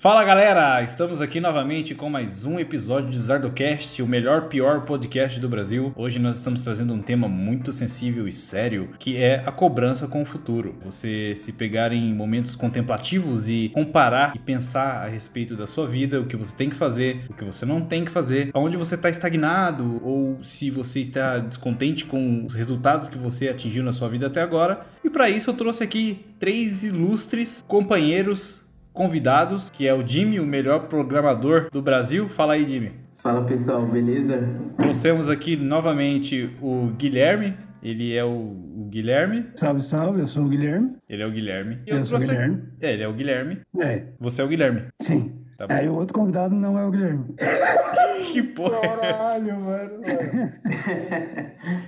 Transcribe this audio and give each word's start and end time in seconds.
Fala 0.00 0.22
galera, 0.22 0.80
estamos 0.80 1.20
aqui 1.20 1.40
novamente 1.40 1.92
com 1.92 2.08
mais 2.08 2.44
um 2.44 2.60
episódio 2.60 3.10
de 3.10 3.18
Zardocast, 3.18 4.00
o 4.00 4.06
melhor 4.06 4.48
pior 4.48 4.82
podcast 4.82 5.40
do 5.40 5.48
Brasil. 5.48 5.92
Hoje 5.96 6.20
nós 6.20 6.36
estamos 6.36 6.62
trazendo 6.62 6.94
um 6.94 7.02
tema 7.02 7.28
muito 7.28 7.72
sensível 7.72 8.28
e 8.28 8.30
sério, 8.30 8.90
que 8.96 9.16
é 9.16 9.42
a 9.44 9.50
cobrança 9.50 10.06
com 10.06 10.22
o 10.22 10.24
futuro. 10.24 10.76
Você 10.84 11.34
se 11.34 11.50
pegar 11.50 11.92
em 11.92 12.14
momentos 12.14 12.54
contemplativos 12.54 13.48
e 13.48 13.70
comparar 13.70 14.36
e 14.36 14.38
pensar 14.38 15.04
a 15.04 15.08
respeito 15.08 15.56
da 15.56 15.66
sua 15.66 15.88
vida, 15.88 16.20
o 16.20 16.26
que 16.26 16.36
você 16.36 16.54
tem 16.54 16.70
que 16.70 16.76
fazer, 16.76 17.24
o 17.28 17.34
que 17.34 17.44
você 17.44 17.66
não 17.66 17.80
tem 17.80 18.04
que 18.04 18.12
fazer, 18.12 18.50
aonde 18.54 18.76
você 18.76 18.94
está 18.94 19.10
estagnado 19.10 20.00
ou 20.06 20.38
se 20.44 20.70
você 20.70 21.00
está 21.00 21.38
descontente 21.38 22.04
com 22.04 22.44
os 22.44 22.54
resultados 22.54 23.08
que 23.08 23.18
você 23.18 23.48
atingiu 23.48 23.82
na 23.82 23.92
sua 23.92 24.08
vida 24.08 24.28
até 24.28 24.42
agora. 24.42 24.86
E 25.02 25.10
para 25.10 25.28
isso 25.28 25.50
eu 25.50 25.54
trouxe 25.54 25.82
aqui 25.82 26.24
três 26.38 26.84
ilustres 26.84 27.64
companheiros 27.66 28.67
convidados, 28.98 29.70
que 29.70 29.86
é 29.86 29.94
o 29.94 30.04
Jimmy, 30.04 30.40
o 30.40 30.44
melhor 30.44 30.88
programador 30.88 31.68
do 31.70 31.80
Brasil. 31.80 32.28
Fala 32.28 32.54
aí, 32.54 32.68
Jimmy. 32.68 32.90
Fala 33.22 33.44
pessoal, 33.44 33.86
beleza? 33.86 34.42
Trouxemos 34.76 35.28
aqui 35.28 35.56
novamente 35.56 36.50
o 36.60 36.88
Guilherme. 36.98 37.56
Ele 37.80 38.16
é 38.16 38.24
o, 38.24 38.28
o, 38.28 38.88
Guilherme. 38.90 39.46
Salve, 39.54 39.82
salve, 39.82 40.20
eu 40.20 40.26
sou 40.26 40.44
o 40.44 40.48
Guilherme. 40.48 40.96
Ele 41.08 41.22
é 41.22 41.26
o 41.26 41.30
Guilherme. 41.30 41.78
Eu, 41.86 41.98
eu 41.98 42.04
sou 42.04 42.18
o 42.18 42.20
Guilherme. 42.20 42.62
É, 42.80 42.92
ele 42.92 43.02
é 43.04 43.08
o 43.08 43.12
Guilherme. 43.12 43.60
É. 43.80 44.02
Você 44.18 44.42
é 44.42 44.44
o 44.44 44.48
Guilherme. 44.48 44.82
Sim. 45.00 45.32
Tá 45.58 45.66
bom. 45.66 45.74
É, 45.74 45.84
e 45.84 45.88
o 45.88 45.94
outro 45.96 46.14
convidado 46.14 46.54
não 46.54 46.78
é 46.78 46.86
o 46.86 46.90
Guilherme. 46.92 47.34
que 48.32 48.42
porra 48.44 48.80
Caralho, 48.80 49.50
é 49.50 49.52
mano. 49.54 50.02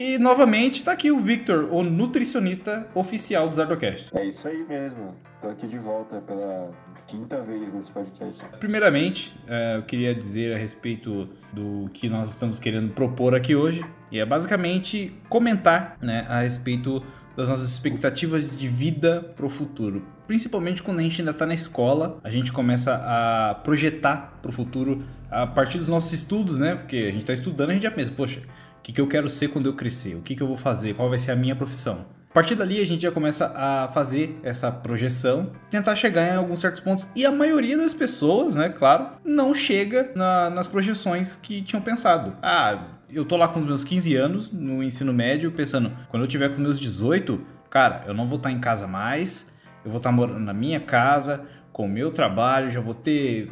e 0.01 0.19
novamente 0.19 0.83
tá 0.83 0.91
aqui 0.91 1.13
o 1.13 1.21
Victor, 1.21 1.69
o 1.73 1.85
nutricionista 1.85 2.89
oficial 2.97 3.49
do 3.49 3.55
Zardocast. 3.55 4.11
É 4.19 4.25
isso 4.25 4.49
aí 4.49 4.65
mesmo. 4.69 5.15
Tô 5.41 5.49
aqui 5.49 5.69
de 5.69 5.79
volta 5.79 6.21
pela 6.21 6.73
quinta 7.07 7.41
vez 7.43 7.73
nesse 7.73 7.93
podcast. 7.93 8.45
Primeiramente, 8.59 9.39
é, 9.47 9.77
eu 9.77 9.83
queria 9.85 10.13
dizer 10.17 10.53
a 10.53 10.59
respeito 10.59 11.29
do 11.53 11.89
que 11.93 12.09
nós 12.09 12.31
estamos 12.31 12.59
querendo 12.59 12.93
propor 12.93 13.37
aqui 13.37 13.55
hoje. 13.55 13.85
E 14.11 14.19
é 14.19 14.27
basicamente 14.27 15.15
comentar 15.29 15.97
né, 16.03 16.27
a 16.29 16.41
respeito 16.41 17.01
das 17.41 17.49
nossas 17.49 17.71
expectativas 17.71 18.57
de 18.57 18.69
vida 18.69 19.33
para 19.35 19.47
o 19.47 19.51
futuro. 19.51 20.05
Principalmente 20.27 20.83
quando 20.83 21.01
a 21.01 21.03
gente 21.03 21.21
ainda 21.21 21.31
está 21.31 21.47
na 21.47 21.55
escola, 21.55 22.21
a 22.23 22.31
gente 22.31 22.53
começa 22.53 22.95
a 22.95 23.55
projetar 23.55 24.39
para 24.43 24.51
o 24.51 24.53
futuro 24.53 25.03
a 25.31 25.47
partir 25.47 25.79
dos 25.79 25.89
nossos 25.89 26.13
estudos, 26.13 26.59
né? 26.59 26.75
Porque 26.75 26.97
a 26.97 27.11
gente 27.11 27.21
está 27.21 27.33
estudando, 27.33 27.71
a 27.71 27.73
gente 27.73 27.83
já 27.83 27.91
pensa, 27.91 28.11
poxa, 28.11 28.41
o 28.79 28.83
que, 28.83 28.93
que 28.93 29.01
eu 29.01 29.07
quero 29.07 29.29
ser 29.29 29.49
quando 29.49 29.67
eu 29.67 29.75
crescer? 29.75 30.17
O 30.17 30.23
que, 30.23 30.37
que 30.37 30.43
eu 30.43 30.47
vou 30.47 30.59
fazer? 30.59 30.95
Qual 30.95 31.09
vai 31.09 31.19
ser 31.19 31.33
a 31.33 31.37
minha 31.37 31.57
profissão? 31.57 32.05
A 32.31 32.33
partir 32.33 32.55
dali 32.55 32.81
a 32.81 32.87
gente 32.87 33.03
já 33.03 33.11
começa 33.11 33.53
a 33.57 33.89
fazer 33.89 34.39
essa 34.45 34.71
projeção, 34.71 35.51
tentar 35.69 35.97
chegar 35.97 36.33
em 36.33 36.37
alguns 36.37 36.61
certos 36.61 36.81
pontos 36.81 37.09
e 37.17 37.27
a 37.27 37.33
maioria 37.33 37.77
das 37.77 37.93
pessoas, 37.93 38.55
né, 38.55 38.69
claro, 38.69 39.09
não 39.25 39.53
chega 39.53 40.13
na, 40.15 40.49
nas 40.49 40.69
projeções 40.69 41.35
que 41.35 41.61
tinham 41.61 41.83
pensado. 41.83 42.37
Ah, 42.41 42.85
eu 43.11 43.25
tô 43.25 43.37
lá 43.37 43.49
com 43.49 43.59
os 43.59 43.67
meus 43.67 43.83
15 43.83 44.15
anos 44.15 44.53
no 44.53 44.81
ensino 44.81 45.13
médio 45.13 45.51
pensando, 45.51 45.91
quando 46.09 46.23
eu 46.23 46.29
tiver 46.29 46.51
com 46.51 46.61
meus 46.61 46.79
18, 46.79 47.45
cara, 47.69 48.05
eu 48.07 48.15
não 48.15 48.25
vou 48.25 48.37
estar 48.37 48.53
em 48.53 48.61
casa 48.61 48.87
mais, 48.87 49.49
eu 49.85 49.91
vou 49.91 49.99
estar 49.99 50.13
morando 50.13 50.39
na 50.39 50.55
minha 50.55 50.79
casa, 50.79 51.45
com 51.73 51.87
o 51.87 51.89
meu 51.89 52.13
trabalho, 52.13 52.71
já 52.71 52.81
vou 52.81 52.95
ter, 52.95 53.51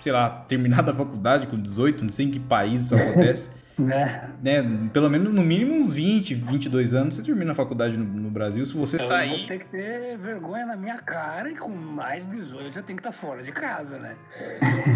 sei 0.00 0.10
lá, 0.10 0.28
terminado 0.28 0.90
a 0.90 0.94
faculdade 0.94 1.46
com 1.46 1.56
18, 1.56 2.02
não 2.02 2.10
sei 2.10 2.26
em 2.26 2.30
que 2.32 2.40
país 2.40 2.86
isso 2.86 2.96
acontece. 2.98 3.48
É. 3.80 4.28
Né? 4.42 4.90
Pelo 4.92 5.08
menos, 5.08 5.32
no 5.32 5.42
mínimo, 5.42 5.74
uns 5.74 5.92
20, 5.92 6.34
22 6.34 6.94
anos 6.94 7.14
você 7.14 7.22
termina 7.22 7.52
a 7.52 7.54
faculdade 7.54 7.96
no, 7.96 8.04
no 8.04 8.30
Brasil. 8.30 8.64
Se 8.66 8.76
você 8.76 8.96
eu 8.96 9.00
sair. 9.00 9.46
Ter 9.46 9.58
que 9.60 9.66
ter 9.66 10.18
vergonha 10.18 10.66
na 10.66 10.76
minha 10.76 10.98
cara 10.98 11.50
e 11.50 11.56
com 11.56 11.68
mais 11.68 12.24
de 12.28 12.36
18 12.36 12.78
eu 12.78 12.82
tenho 12.82 12.98
que 12.98 13.08
estar 13.08 13.12
fora 13.12 13.42
de 13.42 13.52
casa, 13.52 13.98
né? 13.98 14.16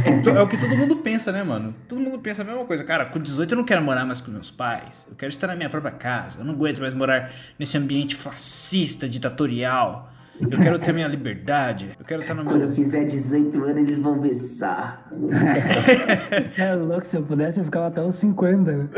É, 0.05 0.29
é, 0.29 0.43
o 0.43 0.49
que 0.49 0.59
todo 0.59 0.77
mundo 0.77 0.97
pensa, 0.97 1.31
né, 1.31 1.43
mano? 1.43 1.75
Todo 1.89 2.01
mundo 2.01 2.19
pensa 2.19 2.43
a 2.43 2.45
mesma 2.45 2.65
coisa. 2.65 2.83
Cara, 2.85 3.07
com 3.07 3.21
18 3.21 3.53
eu 3.53 3.59
não 3.59 3.65
quero 3.65 3.83
morar 3.83 4.05
mais 4.05 4.21
com 4.21 4.31
meus 4.31 4.51
pais. 4.51 5.07
Eu 5.09 5.17
quero 5.17 5.31
estar 5.31 5.47
na 5.47 5.55
minha 5.55 5.71
própria 5.71 5.93
casa. 5.93 6.41
Eu 6.41 6.45
não 6.45 6.55
aguento 6.55 6.81
mais 6.81 6.95
morar 6.95 7.33
nesse 7.59 7.79
ambiente 7.79 8.17
fascista, 8.17 9.09
ditatorial. 9.09 10.12
Eu 10.41 10.59
quero 10.61 10.79
ter 10.79 10.93
minha 10.93 11.09
liberdade. 11.09 11.91
Eu 11.99 12.05
quero 12.05 12.23
estar 12.23 12.35
no 12.35 12.45
Quando 12.45 12.59
meu... 12.59 12.69
eu 12.69 12.75
fizer 12.75 13.05
18 13.05 13.65
anos, 13.65 13.77
eles 13.77 14.01
vão 14.01 14.19
besar. 14.19 15.11
é 16.59 16.75
louco, 16.75 17.07
se 17.07 17.17
eu 17.17 17.23
pudesse, 17.23 17.59
eu 17.59 17.65
ficava 17.65 17.89
até 17.89 18.03
os 18.03 18.17
50. 18.17 18.91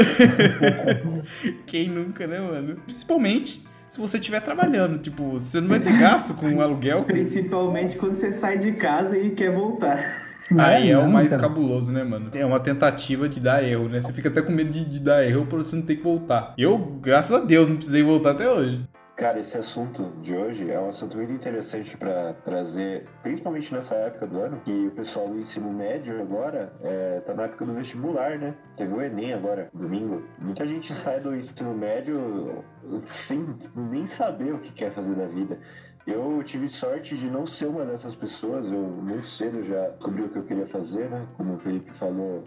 Quem 1.67 1.89
nunca, 1.89 2.27
né, 2.27 2.41
mano? 2.41 2.77
Principalmente 2.85 3.63
se 3.89 4.01
você 4.01 4.19
estiver 4.19 4.41
trabalhando. 4.41 4.99
Tipo, 4.99 5.31
você 5.33 5.61
não 5.61 5.69
vai 5.69 5.81
ter 5.81 5.97
gasto 5.99 6.35
com 6.35 6.53
o 6.53 6.61
aluguel. 6.61 7.05
Principalmente 7.05 7.97
quando 7.97 8.17
você 8.17 8.33
sai 8.33 8.59
de 8.59 8.73
casa 8.73 9.17
e 9.17 9.31
quer 9.31 9.53
voltar. 9.53 10.25
Aí 10.59 10.91
é, 10.91 10.99
o 10.99 11.11
mais 11.11 11.31
cara. 11.31 11.43
cabuloso, 11.43 11.93
né, 11.93 12.05
mano? 12.05 12.31
É 12.35 12.45
uma 12.45 12.61
tentativa 12.61 13.29
de 13.29 13.41
dar 13.41 13.65
erro, 13.65 13.89
né? 13.89 14.03
Você 14.03 14.13
fica 14.13 14.29
até 14.29 14.43
com 14.43 14.53
medo 14.53 14.71
de, 14.71 14.85
de 14.85 15.01
dar 15.01 15.25
erro 15.25 15.47
pra 15.47 15.59
você 15.59 15.75
não 15.75 15.83
ter 15.83 15.97
que 15.97 16.03
voltar. 16.03 16.55
Eu, 16.59 16.79
graças 17.01 17.33
a 17.33 17.43
Deus, 17.43 17.69
não 17.69 17.77
precisei 17.77 18.03
voltar 18.03 18.33
até 18.33 18.49
hoje. 18.49 18.85
Cara, 19.17 19.39
esse 19.39 19.57
assunto 19.57 20.13
de 20.21 20.35
hoje 20.35 20.69
é 20.69 20.81
um 20.81 20.89
assunto 20.89 21.17
muito 21.17 21.33
interessante 21.33 21.97
para 21.97 22.35
trazer, 22.45 23.07
principalmente 23.23 23.73
nessa 23.73 23.95
época 23.95 24.27
do 24.27 24.41
ano, 24.41 24.61
que 24.65 24.89
o 24.89 24.91
pessoal 24.91 25.29
do 25.29 25.39
ensino 25.39 25.73
médio 25.73 26.21
agora 26.21 26.73
é, 26.83 27.21
tá 27.21 27.33
na 27.33 27.45
época 27.45 27.65
do 27.65 27.75
vestibular, 27.75 28.37
né? 28.37 28.57
Teve 28.77 28.93
o 28.93 29.01
Enem 29.01 29.33
agora, 29.33 29.71
domingo. 29.73 30.25
Muita 30.37 30.67
gente 30.67 30.93
sai 30.97 31.21
do 31.21 31.33
ensino 31.33 31.73
médio 31.73 32.65
sem 33.07 33.57
nem 33.77 34.05
saber 34.05 34.53
o 34.53 34.59
que 34.59 34.73
quer 34.73 34.91
fazer 34.91 35.15
da 35.15 35.27
vida. 35.27 35.61
Eu 36.05 36.43
tive 36.43 36.69
sorte 36.69 37.17
de 37.17 37.31
não 37.31 37.47
ser 37.47 37.67
uma 37.67 37.87
dessas 37.87 38.17
pessoas. 38.17 38.67
Eu 38.67 38.81
muito 38.81 39.27
cedo 39.27 39.63
já 39.63 39.91
descobri 39.91 40.23
o 40.23 40.29
que 40.29 40.39
eu 40.39 40.45
queria 40.45 40.67
fazer, 40.67 41.09
né? 41.09 41.25
Como 41.37 41.55
o 41.55 41.59
Felipe 41.59 41.93
falou, 41.93 42.43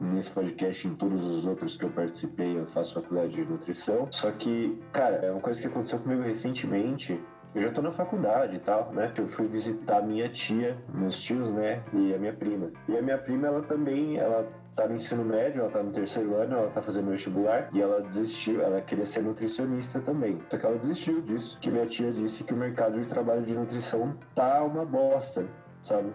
nesse 0.00 0.30
podcast 0.30 0.86
em 0.86 0.94
todos 0.94 1.24
os 1.24 1.44
outros 1.44 1.76
que 1.76 1.84
eu 1.84 1.90
participei, 1.90 2.58
eu 2.58 2.66
faço 2.66 2.94
faculdade 2.94 3.32
de 3.32 3.44
nutrição. 3.44 4.08
Só 4.10 4.30
que, 4.30 4.80
cara, 4.92 5.16
é 5.16 5.30
uma 5.30 5.40
coisa 5.40 5.60
que 5.60 5.66
aconteceu 5.66 5.98
comigo 5.98 6.22
recentemente. 6.22 7.20
Eu 7.54 7.62
já 7.62 7.72
tô 7.72 7.80
na 7.80 7.90
faculdade 7.90 8.56
e 8.56 8.58
tal, 8.58 8.92
né? 8.92 9.12
Eu 9.16 9.26
fui 9.26 9.46
visitar 9.46 10.02
minha 10.02 10.28
tia, 10.28 10.76
meus 10.92 11.18
tios, 11.18 11.50
né? 11.50 11.82
E 11.92 12.14
a 12.14 12.18
minha 12.18 12.32
prima. 12.32 12.70
E 12.86 12.96
a 12.96 13.02
minha 13.02 13.18
prima, 13.18 13.46
ela 13.46 13.62
também, 13.62 14.18
ela 14.18 14.46
tá 14.76 14.86
no 14.86 14.94
ensino 14.94 15.24
médio, 15.24 15.62
ela 15.62 15.70
tá 15.70 15.82
no 15.82 15.90
terceiro 15.90 16.36
ano, 16.36 16.56
ela 16.56 16.70
tá 16.70 16.80
fazendo 16.80 17.10
vestibular 17.10 17.68
e 17.72 17.80
ela 17.80 18.00
desistiu, 18.00 18.62
ela 18.62 18.80
queria 18.80 19.06
ser 19.06 19.22
nutricionista 19.22 19.98
também. 19.98 20.38
Só 20.48 20.56
que 20.56 20.64
ela 20.64 20.78
desistiu 20.78 21.20
disso, 21.20 21.58
que 21.60 21.68
minha 21.68 21.86
tia 21.86 22.12
disse 22.12 22.44
que 22.44 22.54
o 22.54 22.56
mercado 22.56 23.00
de 23.00 23.08
trabalho 23.08 23.42
de 23.42 23.54
nutrição 23.54 24.16
tá 24.36 24.62
uma 24.62 24.84
bosta, 24.84 25.46
sabe? 25.82 26.12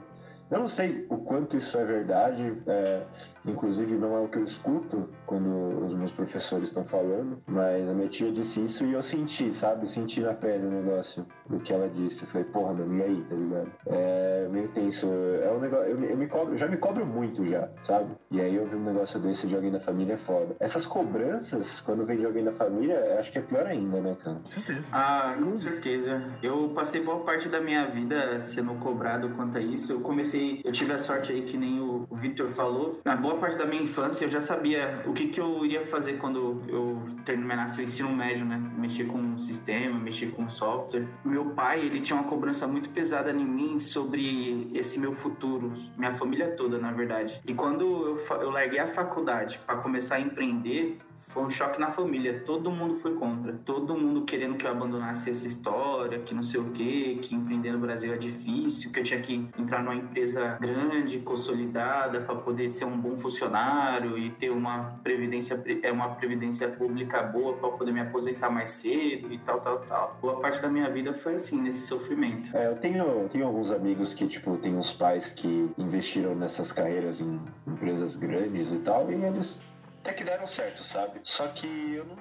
Eu 0.50 0.60
não 0.60 0.68
sei 0.68 1.06
o 1.10 1.18
quanto 1.18 1.58
isso 1.58 1.78
é 1.78 1.84
verdade, 1.84 2.62
é, 2.68 3.04
inclusive 3.46 3.96
não 3.96 4.16
é 4.16 4.20
o 4.20 4.28
que 4.28 4.38
eu 4.38 4.44
escuto 4.44 5.10
quando 5.26 5.86
os 5.86 5.94
meus 5.94 6.12
professores 6.12 6.70
estão 6.70 6.86
falando, 6.86 7.42
mas 7.48 7.88
a 7.88 7.94
minha 7.94 8.08
tia 8.08 8.32
disse 8.32 8.64
isso 8.64 8.86
e 8.86 8.94
eu 8.94 9.04
senti, 9.04 9.54
sabe? 9.54 9.90
Senti 9.90 10.22
na 10.22 10.34
pele 10.34 10.66
o 10.66 10.72
negócio 10.72 11.26
do 11.48 11.60
que 11.60 11.74
ela 11.74 11.90
disse. 11.90 12.24
Eu 12.24 12.28
falei, 12.28 12.48
porra, 12.48 12.74
meu, 12.74 12.98
e 12.98 13.04
aí, 13.04 13.24
tá 13.24 13.36
ligado? 13.36 13.72
É 13.88 14.48
meio 14.50 14.68
tenso. 14.70 15.08
É 15.08 15.52
um 15.52 15.60
negócio. 15.60 15.86
Eu, 15.86 16.04
eu 16.04 16.18
me 16.18 16.28
cobro, 16.28 16.58
já 16.58 16.68
me 16.68 16.78
cobro 16.78 17.06
muito 17.06 17.46
já, 17.46 17.70
sabe? 17.82 18.12
E 18.32 18.40
aí 18.40 18.56
eu 18.56 18.66
vi 18.66 18.76
um 18.76 18.84
negócio 18.84 19.20
desse 19.20 19.48
de 19.48 19.56
alguém 19.56 19.72
da 19.72 19.80
família 19.80 20.14
é 20.14 20.18
foda. 20.18 20.56
Essas 20.60 20.86
cobranças, 20.86 21.82
quando 21.82 22.06
vem 22.06 22.18
de 22.18 22.26
alguém 22.26 22.44
da 22.44 22.52
família, 22.52 23.18
acho 23.20 23.32
que 23.32 23.40
é 23.40 23.42
pior 23.42 23.66
ainda, 23.66 24.00
né, 24.00 24.16
cara? 24.24 24.38
Com 24.38 24.50
certeza. 24.50 24.88
Ah, 24.92 25.36
com 25.38 25.58
certeza. 25.58 26.34
Eu 26.42 26.70
passei 26.70 27.04
boa 27.04 27.24
parte 27.24 27.50
da 27.50 27.60
minha 27.60 27.88
vida 27.88 28.40
sendo 28.40 28.74
cobrado 28.76 29.30
quanto 29.30 29.58
a 29.58 29.62
isso. 29.62 29.92
Eu 29.92 30.02
comecei 30.02 30.62
eu 30.64 30.72
tive 30.72 30.94
a 30.94 30.98
sorte 30.98 31.32
aí 31.32 31.44
que 31.44 31.58
nem 31.58 31.80
o, 31.80 32.08
o 32.10 32.16
Victor 32.16 32.50
falou. 32.50 33.00
Na 33.04 33.16
boa 33.16 33.33
parte 33.38 33.58
da 33.58 33.66
minha 33.66 33.84
infância 33.84 34.26
eu 34.26 34.30
já 34.30 34.42
sabia 34.42 35.04
o 35.06 35.14
que, 35.14 35.28
que 35.28 35.40
eu 35.40 35.66
iria 35.66 35.86
fazer 35.86 36.14
quando 36.14 36.62
eu 36.68 37.02
terminasse 37.26 37.80
o 37.80 37.84
ensino 37.84 38.10
médio, 38.10 38.46
né? 38.46 38.62
Mexer 38.78 39.06
com 39.06 39.34
o 39.34 39.40
sistema, 39.40 40.00
mexer 40.00 40.32
com 40.32 40.50
software. 40.50 41.08
Meu 41.24 41.46
pai, 41.52 41.82
ele 41.82 42.02
tinha 42.02 42.18
uma 42.18 42.28
cobrança 42.28 42.68
muito 42.68 42.90
pesada 42.90 43.32
em 43.32 43.46
mim 43.46 43.80
sobre 43.80 44.70
esse 44.74 45.00
meu 45.00 45.14
futuro, 45.14 45.74
minha 45.98 46.14
família 46.14 46.52
toda, 46.56 46.78
na 46.78 46.92
verdade. 46.92 47.40
E 47.46 47.54
quando 47.54 47.84
eu, 47.84 48.42
eu 48.42 48.50
larguei 48.50 48.80
a 48.80 48.88
faculdade 48.88 49.60
para 49.66 49.78
começar 49.78 50.16
a 50.16 50.20
empreender, 50.20 51.00
foi 51.30 51.44
um 51.44 51.50
choque 51.50 51.80
na 51.80 51.92
família. 51.92 52.44
Todo 52.46 52.70
mundo 52.70 53.00
foi 53.00 53.16
contra. 53.16 53.54
Todo 53.66 53.98
mundo 53.98 54.24
querendo 54.24 54.56
que 54.56 54.66
eu 54.66 54.72
abandonasse 54.72 55.30
essa 55.30 55.48
história, 55.48 56.20
que 56.20 56.34
não 56.34 56.44
sei 56.44 56.60
o 56.60 56.72
quê, 56.72 57.20
que 57.22 57.36
empreender 57.36 57.72
no 57.72 57.80
Brasil 57.80 58.14
é 58.14 58.18
difícil, 58.18 58.92
que 58.92 59.00
eu 59.00 59.04
tinha 59.04 59.20
que 59.20 59.48
entrar 59.58 59.82
numa 59.82 59.96
empresa 59.96 60.58
grande, 60.60 61.20
consolidada, 61.20 62.22
para 62.22 62.36
poder 62.36 62.70
ser 62.70 62.86
um 62.86 62.98
bom 62.98 63.16
funcionário 63.18 64.18
e 64.18 64.30
ter 64.32 64.50
uma 64.50 65.00
previdência, 65.04 65.62
é 65.82 65.92
uma 65.92 66.10
previdência 66.16 66.68
pública 66.68 67.24
boa 67.24 67.54
para 67.54 67.70
poder 67.70 67.92
me 67.92 68.02
aposentar 68.02 68.50
mais 68.50 68.72
cedo 68.72 69.32
e 69.32 69.38
tal, 69.40 69.60
tal, 69.60 69.80
tal. 69.80 70.18
Boa 70.22 70.40
parte 70.40 70.62
da 70.62 70.70
minha 70.70 70.90
vida 70.90 71.14
foi 71.14 71.36
assim, 71.36 71.62
nesse 71.62 71.88
sofrimento. 71.88 72.56
É, 72.56 72.68
eu 72.68 72.76
tenho, 72.76 73.28
tenho 73.30 73.46
alguns 73.46 73.72
amigos 73.72 74.14
que, 74.14 74.28
tipo, 74.28 74.58
tem 74.58 74.76
uns 74.76 74.94
pais 74.94 75.32
que 75.32 75.70
investiram 75.78 76.36
nessas 76.36 76.72
carreiras 76.72 77.22
em 77.22 77.40
empresas 77.68 78.16
grandes 78.16 78.72
e 78.72 78.78
tal, 78.78 79.12
e 79.12 79.16
eles 79.16 79.62
até 80.04 80.14
que 80.14 80.24
deram 80.26 80.46
certo, 80.46 80.84
sabe? 80.84 81.22
Só 81.24 81.48
que 81.48 81.66
eu 81.66 82.04
não. 82.06 82.18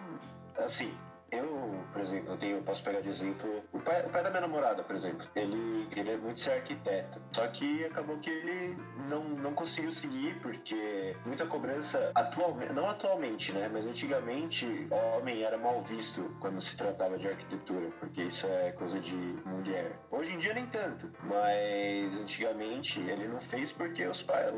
Assim, 0.64 0.96
eu, 1.32 1.82
por 1.92 2.02
exemplo, 2.02 2.32
eu 2.32 2.36
tenho, 2.36 2.56
eu 2.58 2.62
posso 2.62 2.82
pegar 2.82 3.00
de 3.00 3.08
exemplo 3.08 3.64
o 3.72 3.80
pai, 3.80 4.04
o 4.04 4.10
pai 4.10 4.22
da 4.22 4.28
minha 4.28 4.42
namorada, 4.42 4.82
por 4.82 4.94
exemplo. 4.94 5.26
Ele 5.34 5.86
queria 5.86 6.18
muito 6.18 6.40
ser 6.40 6.52
arquiteto. 6.52 7.20
Só 7.32 7.46
que 7.48 7.84
acabou 7.86 8.18
que 8.18 8.28
ele 8.28 8.76
não, 9.08 9.24
não 9.24 9.54
conseguiu 9.54 9.90
seguir 9.90 10.38
porque 10.40 11.16
muita 11.24 11.46
cobrança 11.46 12.12
atualmente, 12.14 12.72
não 12.74 12.88
atualmente, 12.88 13.52
né? 13.52 13.70
Mas 13.72 13.86
antigamente 13.86 14.86
homem 15.16 15.42
era 15.42 15.56
mal 15.56 15.82
visto 15.82 16.36
quando 16.38 16.60
se 16.60 16.76
tratava 16.76 17.16
de 17.16 17.26
arquitetura, 17.26 17.90
porque 17.98 18.22
isso 18.24 18.46
é 18.46 18.72
coisa 18.72 19.00
de 19.00 19.14
mulher. 19.46 19.98
Hoje 20.10 20.34
em 20.34 20.38
dia 20.38 20.52
nem 20.52 20.66
tanto, 20.66 21.10
mas 21.22 22.14
antigamente 22.20 23.00
ele 23.00 23.26
não 23.26 23.40
fez 23.40 23.72
porque 23.72 24.04
os 24.04 24.22
pais, 24.22 24.52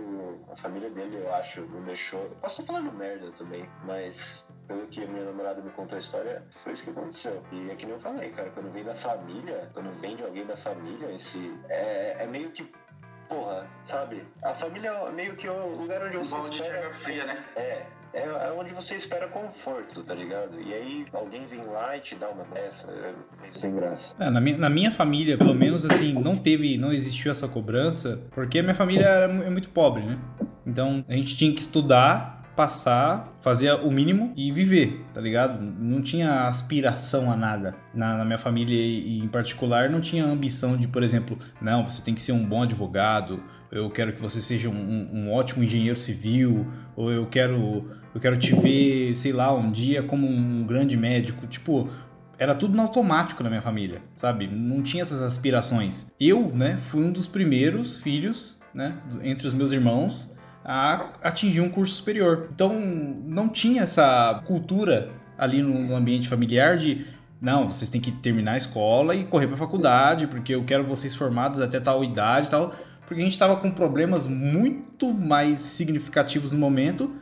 a 0.51 0.57
família 0.57 0.91
dele, 0.91 1.19
eu 1.19 1.33
acho, 1.35 1.61
não 1.63 1.83
deixou. 1.83 2.31
Posso 2.41 2.61
estar 2.61 2.73
falando 2.73 2.93
merda 2.93 3.31
também, 3.33 3.69
mas 3.85 4.54
pelo 4.67 4.87
que 4.87 5.03
a 5.05 5.07
minha 5.07 5.25
namorada 5.25 5.61
me 5.61 5.71
contou 5.71 5.97
a 5.97 5.99
história, 5.99 6.43
foi 6.63 6.73
isso 6.73 6.85
que 6.85 6.91
aconteceu. 6.91 7.43
E 7.53 7.71
é 7.71 7.75
que 7.75 7.87
nem 7.87 7.95
eu 7.95 8.01
falei, 8.01 8.31
cara, 8.31 8.51
quando 8.51 8.71
vem 8.73 8.85
da 8.85 8.95
família, 8.95 9.69
quando 9.73 9.93
vem 10.01 10.17
de 10.17 10.23
alguém 10.23 10.47
da 10.47 10.57
família, 10.57 11.13
esse 11.13 11.55
é, 11.69 12.17
é 12.21 12.27
meio 12.27 12.51
que 12.51 12.71
porra, 13.29 13.67
sabe? 13.83 14.23
A 14.43 14.55
família 14.55 14.91
é 14.91 15.13
meio 15.13 15.37
que 15.37 15.49
o 15.49 15.77
lugar 15.77 16.03
onde 16.03 16.17
você 16.19 16.41
de 16.51 16.57
espera. 16.57 16.79
água 16.79 16.95
fria, 16.95 17.27
né? 17.27 17.45
É, 17.57 17.87
é, 18.13 18.23
é 18.23 18.55
onde 18.57 18.73
você 18.73 18.95
espera 18.95 19.27
conforto, 19.29 20.03
tá 20.03 20.15
ligado? 20.15 20.61
E 20.61 20.73
aí 20.73 21.05
alguém 21.13 21.47
vem 21.47 21.65
lá 21.65 21.97
e 21.97 22.01
te 22.01 22.15
dá 22.15 22.29
uma 22.29 22.45
dessa, 22.45 22.91
é 22.93 23.15
sem 23.53 23.75
graça. 23.75 24.15
É, 24.23 24.31
na, 24.31 24.41
minha, 24.41 24.57
na 24.57 24.71
minha 24.71 24.93
família, 24.93 25.37
pelo 25.37 25.55
menos, 25.55 25.85
assim, 25.85 26.13
não 26.13 26.37
teve, 26.37 26.79
não 26.79 26.93
existiu 26.93 27.33
essa 27.33 27.49
cobrança, 27.49 28.21
porque 28.33 28.61
a 28.61 28.63
minha 28.63 28.75
família 28.75 29.07
era, 29.07 29.25
é 29.25 29.51
muito 29.51 29.69
pobre, 29.71 30.03
né? 30.05 30.19
Então 30.67 31.05
a 31.09 31.13
gente 31.15 31.37
tinha 31.37 31.53
que 31.53 31.61
estudar, 31.61 32.44
passar, 32.57 33.37
fazer 33.41 33.73
o 33.73 33.91
mínimo 33.91 34.33
e 34.37 34.51
viver, 34.53 35.05
tá 35.13 35.21
ligado? 35.21 35.61
Não 35.61 36.01
tinha 36.01 36.47
aspiração 36.47 37.31
a 37.31 37.37
nada. 37.37 37.75
Na, 37.95 38.17
na 38.17 38.25
minha 38.25 38.39
família, 38.39 38.77
e 38.77 39.19
em 39.19 39.29
particular, 39.29 39.91
não 39.91 40.01
tinha 40.01 40.25
ambição 40.25 40.77
de, 40.77 40.87
por 40.89 41.03
exemplo, 41.03 41.39
não, 41.61 41.85
você 41.85 42.03
tem 42.03 42.15
que 42.15 42.23
ser 42.23 42.33
um 42.33 42.45
bom 42.45 42.63
advogado, 42.63 43.43
eu 43.71 43.91
quero 43.91 44.13
que 44.13 44.21
você 44.21 44.41
seja 44.41 44.69
um, 44.69 45.09
um- 45.13 45.33
ótimo 45.33 45.65
engenheiro 45.65 45.99
civil, 45.99 46.67
ou 46.95 47.11
eu 47.11 47.27
quero, 47.27 47.91
eu 48.15 48.21
quero 48.21 48.37
te 48.37 48.55
ver, 48.55 49.15
sei 49.17 49.33
lá, 49.33 49.53
um 49.53 49.73
dia 49.73 50.03
como 50.03 50.27
um 50.29 50.65
grande 50.65 50.97
médico. 50.97 51.47
Tipo, 51.49 51.89
era 52.39 52.55
tudo 52.55 52.77
no 52.77 52.83
automático 52.83 53.43
na 53.43 53.49
minha 53.49 53.63
família, 53.63 54.01
sabe? 54.15 54.47
Não 54.47 54.81
tinha 54.83 55.03
essas 55.03 55.21
aspirações. 55.21 56.07
Eu, 56.21 56.49
né, 56.55 56.77
fui 56.89 57.03
um 57.03 57.11
dos 57.11 57.27
primeiros 57.27 57.97
filhos, 57.99 58.61
né, 58.73 58.97
entre 59.23 59.47
os 59.49 59.55
meus 59.55 59.73
irmãos 59.73 60.33
a 60.65 61.11
atingir 61.23 61.61
um 61.61 61.69
curso 61.69 61.95
superior. 61.95 62.49
Então, 62.55 62.81
não 62.81 63.49
tinha 63.49 63.83
essa 63.83 64.43
cultura 64.47 65.11
ali 65.37 65.63
no, 65.63 65.95
ambiente 65.95 66.29
familiar 66.29 66.79
de 66.79 67.07
não, 67.41 67.71
vocês 67.71 67.91
têm 67.91 68.01
que 68.01 68.11
terminar 68.11 68.53
a 68.53 68.59
escola 68.59 69.15
e 69.15 69.25
correr 69.25 69.47
para 69.47 69.57
a 69.57 69.59
faculdade, 69.59 70.27
porque 70.27 70.55
eu 70.55 70.65
quero 70.65 70.85
vocês 70.85 71.15
formados 71.15 71.61
até 71.61 71.79
tal 71.79 72.03
idade 72.03 72.47
e 72.47 72.51
tal, 72.51 72.75
porque 73.07 73.21
a 73.21 73.25
gente 73.25 73.33
estava 73.33 73.57
com 73.57 73.71
problemas 73.71 74.27
muito 74.27 75.13
mais 75.13 75.59
significativos 75.59 76.53
no 76.53 76.59
momento 76.59 77.15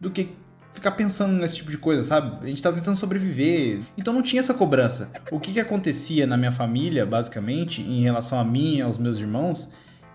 do 0.00 0.10
que 0.10 0.28
ficar 0.72 0.92
pensando 0.92 1.32
nesse 1.32 1.56
tipo 1.56 1.70
de 1.70 1.78
coisa, 1.78 2.02
sabe? 2.02 2.44
A 2.44 2.48
gente 2.48 2.62
tava 2.62 2.76
tentando 2.76 2.96
sobreviver. 2.96 3.80
Então 3.96 4.12
não 4.12 4.22
tinha 4.22 4.40
essa 4.40 4.52
cobrança. 4.52 5.08
O 5.30 5.40
que 5.40 5.52
que 5.52 5.60
acontecia 5.60 6.26
na 6.26 6.36
minha 6.36 6.52
família, 6.52 7.06
basicamente, 7.06 7.80
em 7.80 8.02
relação 8.02 8.38
a 8.38 8.44
mim 8.44 8.76
e 8.76 8.82
aos 8.82 8.98
meus 8.98 9.18
irmãos, 9.18 9.68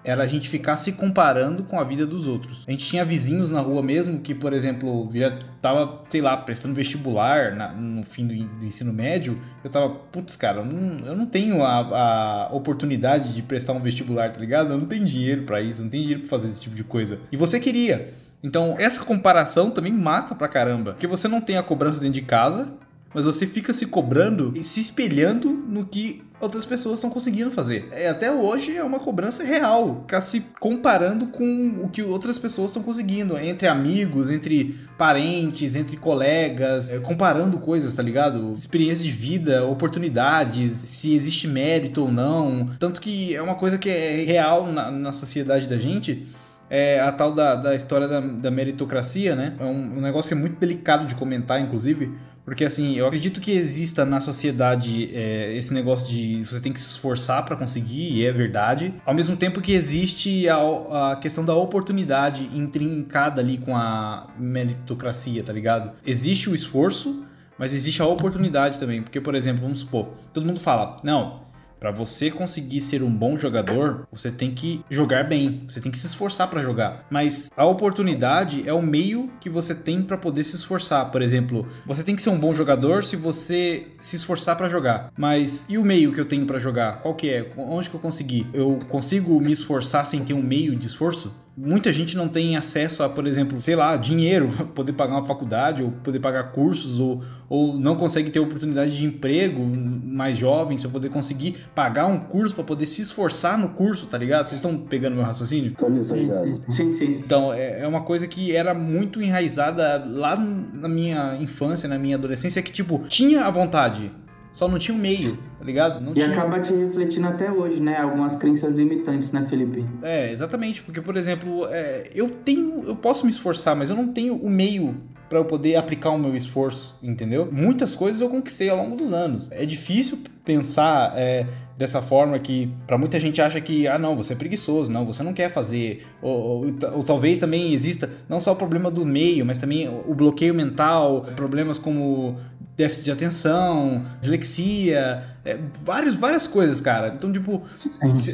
era 0.09 0.23
a 0.23 0.27
gente 0.27 0.49
ficar 0.49 0.77
se 0.77 0.91
comparando 0.91 1.63
com 1.63 1.79
a 1.79 1.83
vida 1.83 2.05
dos 2.05 2.25
outros. 2.27 2.63
A 2.67 2.71
gente 2.71 2.85
tinha 2.85 3.05
vizinhos 3.05 3.51
na 3.51 3.61
rua 3.61 3.83
mesmo 3.83 4.19
que, 4.19 4.33
por 4.33 4.53
exemplo, 4.53 5.09
já 5.13 5.37
tava, 5.61 6.01
sei 6.09 6.21
lá, 6.21 6.35
prestando 6.35 6.73
vestibular 6.73 7.55
na- 7.55 7.71
no 7.73 8.03
fim 8.03 8.25
do, 8.25 8.33
do 8.33 8.65
ensino 8.65 8.91
médio. 8.91 9.39
Eu 9.63 9.69
tava, 9.69 9.89
putz, 9.89 10.35
cara, 10.35 10.59
eu 10.61 10.65
não, 10.65 11.05
eu 11.05 11.15
não 11.15 11.25
tenho 11.25 11.63
a, 11.63 12.47
a 12.47 12.49
oportunidade 12.53 13.33
de 13.33 13.41
prestar 13.41 13.73
um 13.73 13.79
vestibular, 13.79 14.31
tá 14.31 14.39
ligado? 14.39 14.71
Eu 14.73 14.77
não 14.77 14.85
tenho 14.87 15.05
dinheiro 15.05 15.43
pra 15.43 15.61
isso, 15.61 15.81
não 15.83 15.89
tenho 15.89 16.03
dinheiro 16.03 16.21
pra 16.27 16.37
fazer 16.37 16.47
esse 16.47 16.61
tipo 16.61 16.75
de 16.75 16.83
coisa. 16.83 17.19
E 17.31 17.37
você 17.37 17.59
queria. 17.59 18.13
Então, 18.41 18.75
essa 18.79 19.03
comparação 19.03 19.69
também 19.69 19.91
mata 19.91 20.33
pra 20.33 20.47
caramba. 20.47 20.93
Porque 20.93 21.05
você 21.07 21.27
não 21.27 21.41
tem 21.41 21.57
a 21.57 21.63
cobrança 21.63 21.99
dentro 21.99 22.13
de 22.15 22.21
casa, 22.21 22.71
mas 23.13 23.25
você 23.25 23.45
fica 23.45 23.73
se 23.73 23.85
cobrando 23.85 24.53
e 24.55 24.63
se 24.63 24.79
espelhando 24.79 25.49
no 25.49 25.85
que 25.85 26.23
outras 26.39 26.65
pessoas 26.65 26.95
estão 26.95 27.09
conseguindo 27.09 27.51
fazer. 27.51 27.89
É, 27.91 28.07
até 28.07 28.31
hoje 28.31 28.75
é 28.75 28.83
uma 28.83 28.99
cobrança 28.99 29.43
real, 29.43 30.01
ficar 30.01 30.21
se 30.21 30.41
comparando 30.59 31.27
com 31.27 31.81
o 31.83 31.89
que 31.89 32.01
outras 32.01 32.37
pessoas 32.37 32.71
estão 32.71 32.81
conseguindo, 32.81 33.37
entre 33.37 33.67
amigos, 33.67 34.29
entre 34.29 34.79
parentes, 34.97 35.75
entre 35.75 35.97
colegas, 35.97 36.91
é, 36.91 36.99
comparando 36.99 37.59
coisas, 37.59 37.93
tá 37.93 38.03
ligado? 38.03 38.55
Experiências 38.57 39.03
de 39.03 39.11
vida, 39.11 39.65
oportunidades, 39.65 40.73
se 40.73 41.13
existe 41.13 41.47
mérito 41.47 42.03
ou 42.03 42.11
não. 42.11 42.69
Tanto 42.79 43.01
que 43.01 43.35
é 43.35 43.41
uma 43.41 43.55
coisa 43.55 43.77
que 43.77 43.89
é 43.89 44.23
real 44.23 44.71
na, 44.71 44.89
na 44.91 45.11
sociedade 45.11 45.67
da 45.67 45.77
gente, 45.77 46.27
é 46.69 46.99
a 46.99 47.11
tal 47.11 47.33
da, 47.33 47.55
da 47.55 47.75
história 47.75 48.07
da, 48.07 48.19
da 48.21 48.51
meritocracia, 48.51 49.35
né? 49.35 49.55
É 49.59 49.65
um, 49.65 49.97
um 49.97 50.01
negócio 50.01 50.29
que 50.29 50.35
é 50.35 50.37
muito 50.37 50.59
delicado 50.59 51.07
de 51.07 51.15
comentar, 51.15 51.59
inclusive, 51.59 52.13
porque 52.49 52.65
assim, 52.65 52.95
eu 52.95 53.05
acredito 53.05 53.39
que 53.39 53.51
exista 53.51 54.03
na 54.03 54.19
sociedade 54.19 55.15
é, 55.15 55.55
esse 55.55 55.71
negócio 55.71 56.11
de 56.11 56.43
você 56.43 56.59
tem 56.59 56.73
que 56.73 56.79
se 56.79 56.87
esforçar 56.87 57.45
para 57.45 57.55
conseguir, 57.55 58.11
e 58.11 58.25
é 58.25 58.31
verdade. 58.31 58.91
Ao 59.05 59.13
mesmo 59.13 59.37
tempo 59.37 59.61
que 59.61 59.71
existe 59.71 60.49
a, 60.49 61.11
a 61.11 61.15
questão 61.17 61.45
da 61.45 61.53
oportunidade 61.53 62.49
intrincada 62.51 63.39
ali 63.39 63.59
com 63.59 63.77
a 63.77 64.33
meritocracia, 64.35 65.43
tá 65.43 65.53
ligado? 65.53 65.91
Existe 66.03 66.49
o 66.49 66.55
esforço, 66.55 67.23
mas 67.55 67.71
existe 67.71 68.01
a 68.01 68.07
oportunidade 68.07 68.79
também. 68.79 69.03
Porque, 69.03 69.21
por 69.21 69.35
exemplo, 69.35 69.61
vamos 69.61 69.81
supor, 69.81 70.07
todo 70.33 70.43
mundo 70.43 70.59
fala, 70.59 70.97
não, 71.03 71.41
Pra 71.79 71.91
você 71.91 72.29
conseguir 72.29 72.81
ser 72.81 73.01
um 73.01 73.11
bom 73.11 73.37
jogador, 73.37 74.07
você 74.11 74.29
tem 74.29 74.51
que 74.51 74.83
jogar 74.89 75.23
bem, 75.23 75.63
você 75.67 75.79
tem 75.79 75.91
que 75.91 75.97
se 75.97 76.07
esforçar 76.07 76.49
pra 76.49 76.61
jogar. 76.61 77.05
Mas 77.09 77.49
a 77.55 77.65
oportunidade 77.65 78.67
é 78.67 78.73
o 78.73 78.81
meio 78.81 79.29
que 79.39 79.49
você 79.49 79.73
tem 79.73 80.01
pra 80.01 80.17
poder 80.17 80.43
se 80.43 80.55
esforçar. 80.55 81.09
Por 81.09 81.21
exemplo, 81.21 81.65
você 81.85 82.03
tem 82.03 82.15
que 82.15 82.21
ser 82.21 82.31
um 82.31 82.39
bom 82.39 82.53
jogador 82.53 83.03
se 83.05 83.15
você 83.15 83.87
se 84.01 84.17
esforçar 84.17 84.57
pra 84.57 84.67
jogar. 84.67 85.11
Mas 85.17 85.67
e 85.69 85.77
o 85.77 85.85
meio 85.85 86.11
que 86.11 86.19
eu 86.19 86.25
tenho 86.25 86.45
pra 86.45 86.59
jogar? 86.59 87.01
Qual 87.01 87.15
que 87.15 87.29
é? 87.29 87.51
Onde 87.57 87.89
que 87.89 87.95
eu 87.95 87.99
consegui? 87.99 88.45
Eu 88.53 88.79
consigo 88.89 89.39
me 89.39 89.51
esforçar 89.51 90.05
sem 90.05 90.23
ter 90.23 90.33
um 90.33 90.43
meio 90.43 90.75
de 90.75 90.87
esforço? 90.87 91.33
Muita 91.61 91.91
gente 91.91 92.15
não 92.15 92.29
tem 92.29 92.55
acesso 92.55 93.03
a, 93.03 93.09
por 93.09 93.27
exemplo, 93.27 93.61
sei 93.61 93.75
lá, 93.75 93.97
dinheiro 93.97 94.47
para 94.47 94.65
poder 94.73 94.93
pagar 94.93 95.15
uma 95.15 95.25
faculdade 95.25 95.83
ou 95.83 95.91
poder 95.91 96.19
pagar 96.19 96.51
cursos 96.53 97.01
ou, 97.01 97.21
ou 97.49 97.77
não 97.77 97.97
consegue 97.97 98.29
ter 98.29 98.39
oportunidade 98.39 98.97
de 98.97 99.05
emprego 99.05 99.61
mais 99.61 100.37
jovens 100.37 100.81
para 100.81 100.89
poder 100.89 101.09
conseguir 101.09 101.57
pagar 101.75 102.05
um 102.05 102.17
curso 102.19 102.55
para 102.55 102.63
poder 102.63 102.85
se 102.85 103.01
esforçar 103.01 103.57
no 103.57 103.69
curso, 103.69 104.05
tá 104.05 104.17
ligado? 104.17 104.47
Vocês 104.47 104.59
estão 104.59 104.77
pegando 104.77 105.15
meu 105.15 105.25
raciocínio? 105.25 105.73
Tá 105.73 105.85
Sim, 105.87 106.13
ligado? 106.15 106.45
sim, 106.45 106.55
sim. 106.55 106.71
Sim, 106.71 106.91
sim. 106.91 107.21
Então, 107.25 107.51
é 107.53 107.81
é 107.81 107.87
uma 107.87 108.01
coisa 108.01 108.27
que 108.27 108.55
era 108.55 108.73
muito 108.73 109.21
enraizada 109.21 110.03
lá 110.05 110.35
na 110.37 110.87
minha 110.87 111.35
infância, 111.41 111.89
na 111.89 111.97
minha 111.97 112.15
adolescência, 112.15 112.61
que, 112.61 112.71
tipo, 112.71 113.03
tinha 113.07 113.45
a 113.45 113.49
vontade, 113.49 114.11
só 114.51 114.67
não 114.67 114.77
tinha 114.79 114.95
o 114.97 114.99
meio, 114.99 115.37
tá 115.57 115.63
ligado? 115.65 116.01
Não 116.01 116.11
E 116.11 116.15
tinha. 116.15 116.31
acaba 116.31 116.59
te 116.59 116.73
refletindo 116.73 117.27
até 117.27 117.51
hoje, 117.51 117.79
né? 117.79 117.97
Algumas 117.97 118.35
crenças 118.35 118.75
limitantes, 118.75 119.31
né, 119.31 119.45
Felipe? 119.49 119.85
É, 120.01 120.31
exatamente, 120.31 120.81
porque, 120.81 121.01
por 121.01 121.15
exemplo, 121.15 121.65
é, 121.67 122.09
eu 122.13 122.29
tenho. 122.29 122.83
Eu 122.83 122.95
posso 122.95 123.25
me 123.25 123.31
esforçar, 123.31 123.75
mas 123.75 123.89
eu 123.89 123.95
não 123.95 124.07
tenho 124.09 124.35
o 124.35 124.49
meio 124.49 124.95
para 125.29 125.37
eu 125.37 125.45
poder 125.45 125.75
aplicar 125.75 126.09
o 126.09 126.17
meu 126.17 126.35
esforço, 126.35 126.97
entendeu? 127.03 127.47
Muitas 127.51 127.93
coisas 127.93 128.19
eu 128.19 128.29
conquistei 128.29 128.67
ao 128.69 128.77
longo 128.77 128.95
dos 128.95 129.13
anos. 129.13 129.47
É 129.51 129.63
difícil 129.63 130.17
pensar 130.43 131.13
é, 131.15 131.45
dessa 131.77 132.01
forma 132.01 132.39
que, 132.39 132.67
para 132.87 132.97
muita 132.97 133.19
gente, 133.19 133.39
acha 133.39 133.61
que, 133.61 133.87
ah, 133.87 133.99
não, 133.99 134.17
você 134.17 134.33
é 134.33 134.35
preguiçoso, 134.35 134.91
não, 134.91 135.05
você 135.05 135.21
não 135.21 135.31
quer 135.31 135.51
fazer. 135.51 136.03
Ou, 136.19 136.65
ou, 136.65 136.65
ou 136.95 137.03
talvez 137.03 137.37
também 137.37 137.73
exista 137.73 138.09
não 138.27 138.39
só 138.39 138.53
o 138.53 138.55
problema 138.55 138.89
do 138.89 139.05
meio, 139.05 139.45
mas 139.45 139.59
também 139.59 139.87
o 139.87 140.15
bloqueio 140.15 140.55
mental, 140.55 141.27
problemas 141.35 141.77
como 141.77 142.35
déficit 142.79 143.03
de 143.03 143.11
atenção, 143.11 144.05
dislexia, 144.21 145.21
é, 145.51 145.59
vários, 145.83 146.15
várias 146.15 146.47
coisas, 146.47 146.79
cara. 146.81 147.13
Então, 147.15 147.31
tipo, 147.31 147.61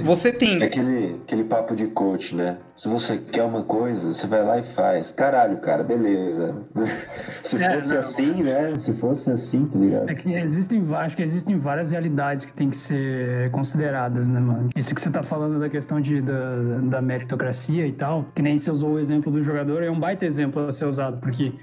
você 0.04 0.32
tem. 0.32 0.62
É 0.62 0.66
aquele, 0.66 1.16
aquele 1.26 1.44
papo 1.44 1.76
de 1.76 1.88
coach, 1.88 2.36
né? 2.36 2.58
Se 2.76 2.90
você 2.90 3.18
quer 3.18 3.44
uma 3.44 3.64
coisa, 3.64 4.14
você 4.14 4.28
vai 4.28 4.44
lá 4.44 4.60
e 4.60 4.64
faz. 4.64 5.12
Caralho, 5.12 5.58
cara, 5.58 5.84
beleza. 5.84 6.54
Se 7.44 7.62
É, 7.64 7.76
fosse 7.80 7.94
não. 7.94 8.00
assim, 8.00 8.44
né? 8.44 8.74
Se 8.80 8.94
fosse 8.94 9.32
assim, 9.32 9.66
tá 9.66 9.80
ligado? 9.80 10.10
É 10.10 10.16
que 10.16 10.34
existem, 10.34 10.84
acho 10.94 11.16
que 11.16 11.22
existem 11.24 11.58
várias 11.58 11.90
realidades 11.90 12.44
que 12.44 12.52
tem 12.52 12.70
que 12.70 12.78
ser 12.78 13.50
consideradas, 13.52 14.28
né, 14.28 14.40
mano? 14.40 14.70
Isso 14.76 14.94
que 14.94 15.02
você 15.02 15.10
tá 15.10 15.24
falando 15.24 15.60
da 15.60 15.70
questão 15.70 16.02
de, 16.02 16.22
da, 16.22 16.56
da 16.90 17.02
meritocracia 17.02 17.88
e 17.88 17.94
tal, 17.94 18.26
que 18.36 18.42
nem 18.42 18.58
você 18.58 18.70
usou 18.72 18.94
o 18.94 19.00
exemplo 19.00 19.32
do 19.32 19.42
jogador, 19.44 19.82
é 19.84 19.90
um 19.90 20.00
baita 20.00 20.26
exemplo 20.26 20.68
a 20.68 20.72
ser 20.72 20.86
usado, 20.86 21.18
porque 21.22 21.54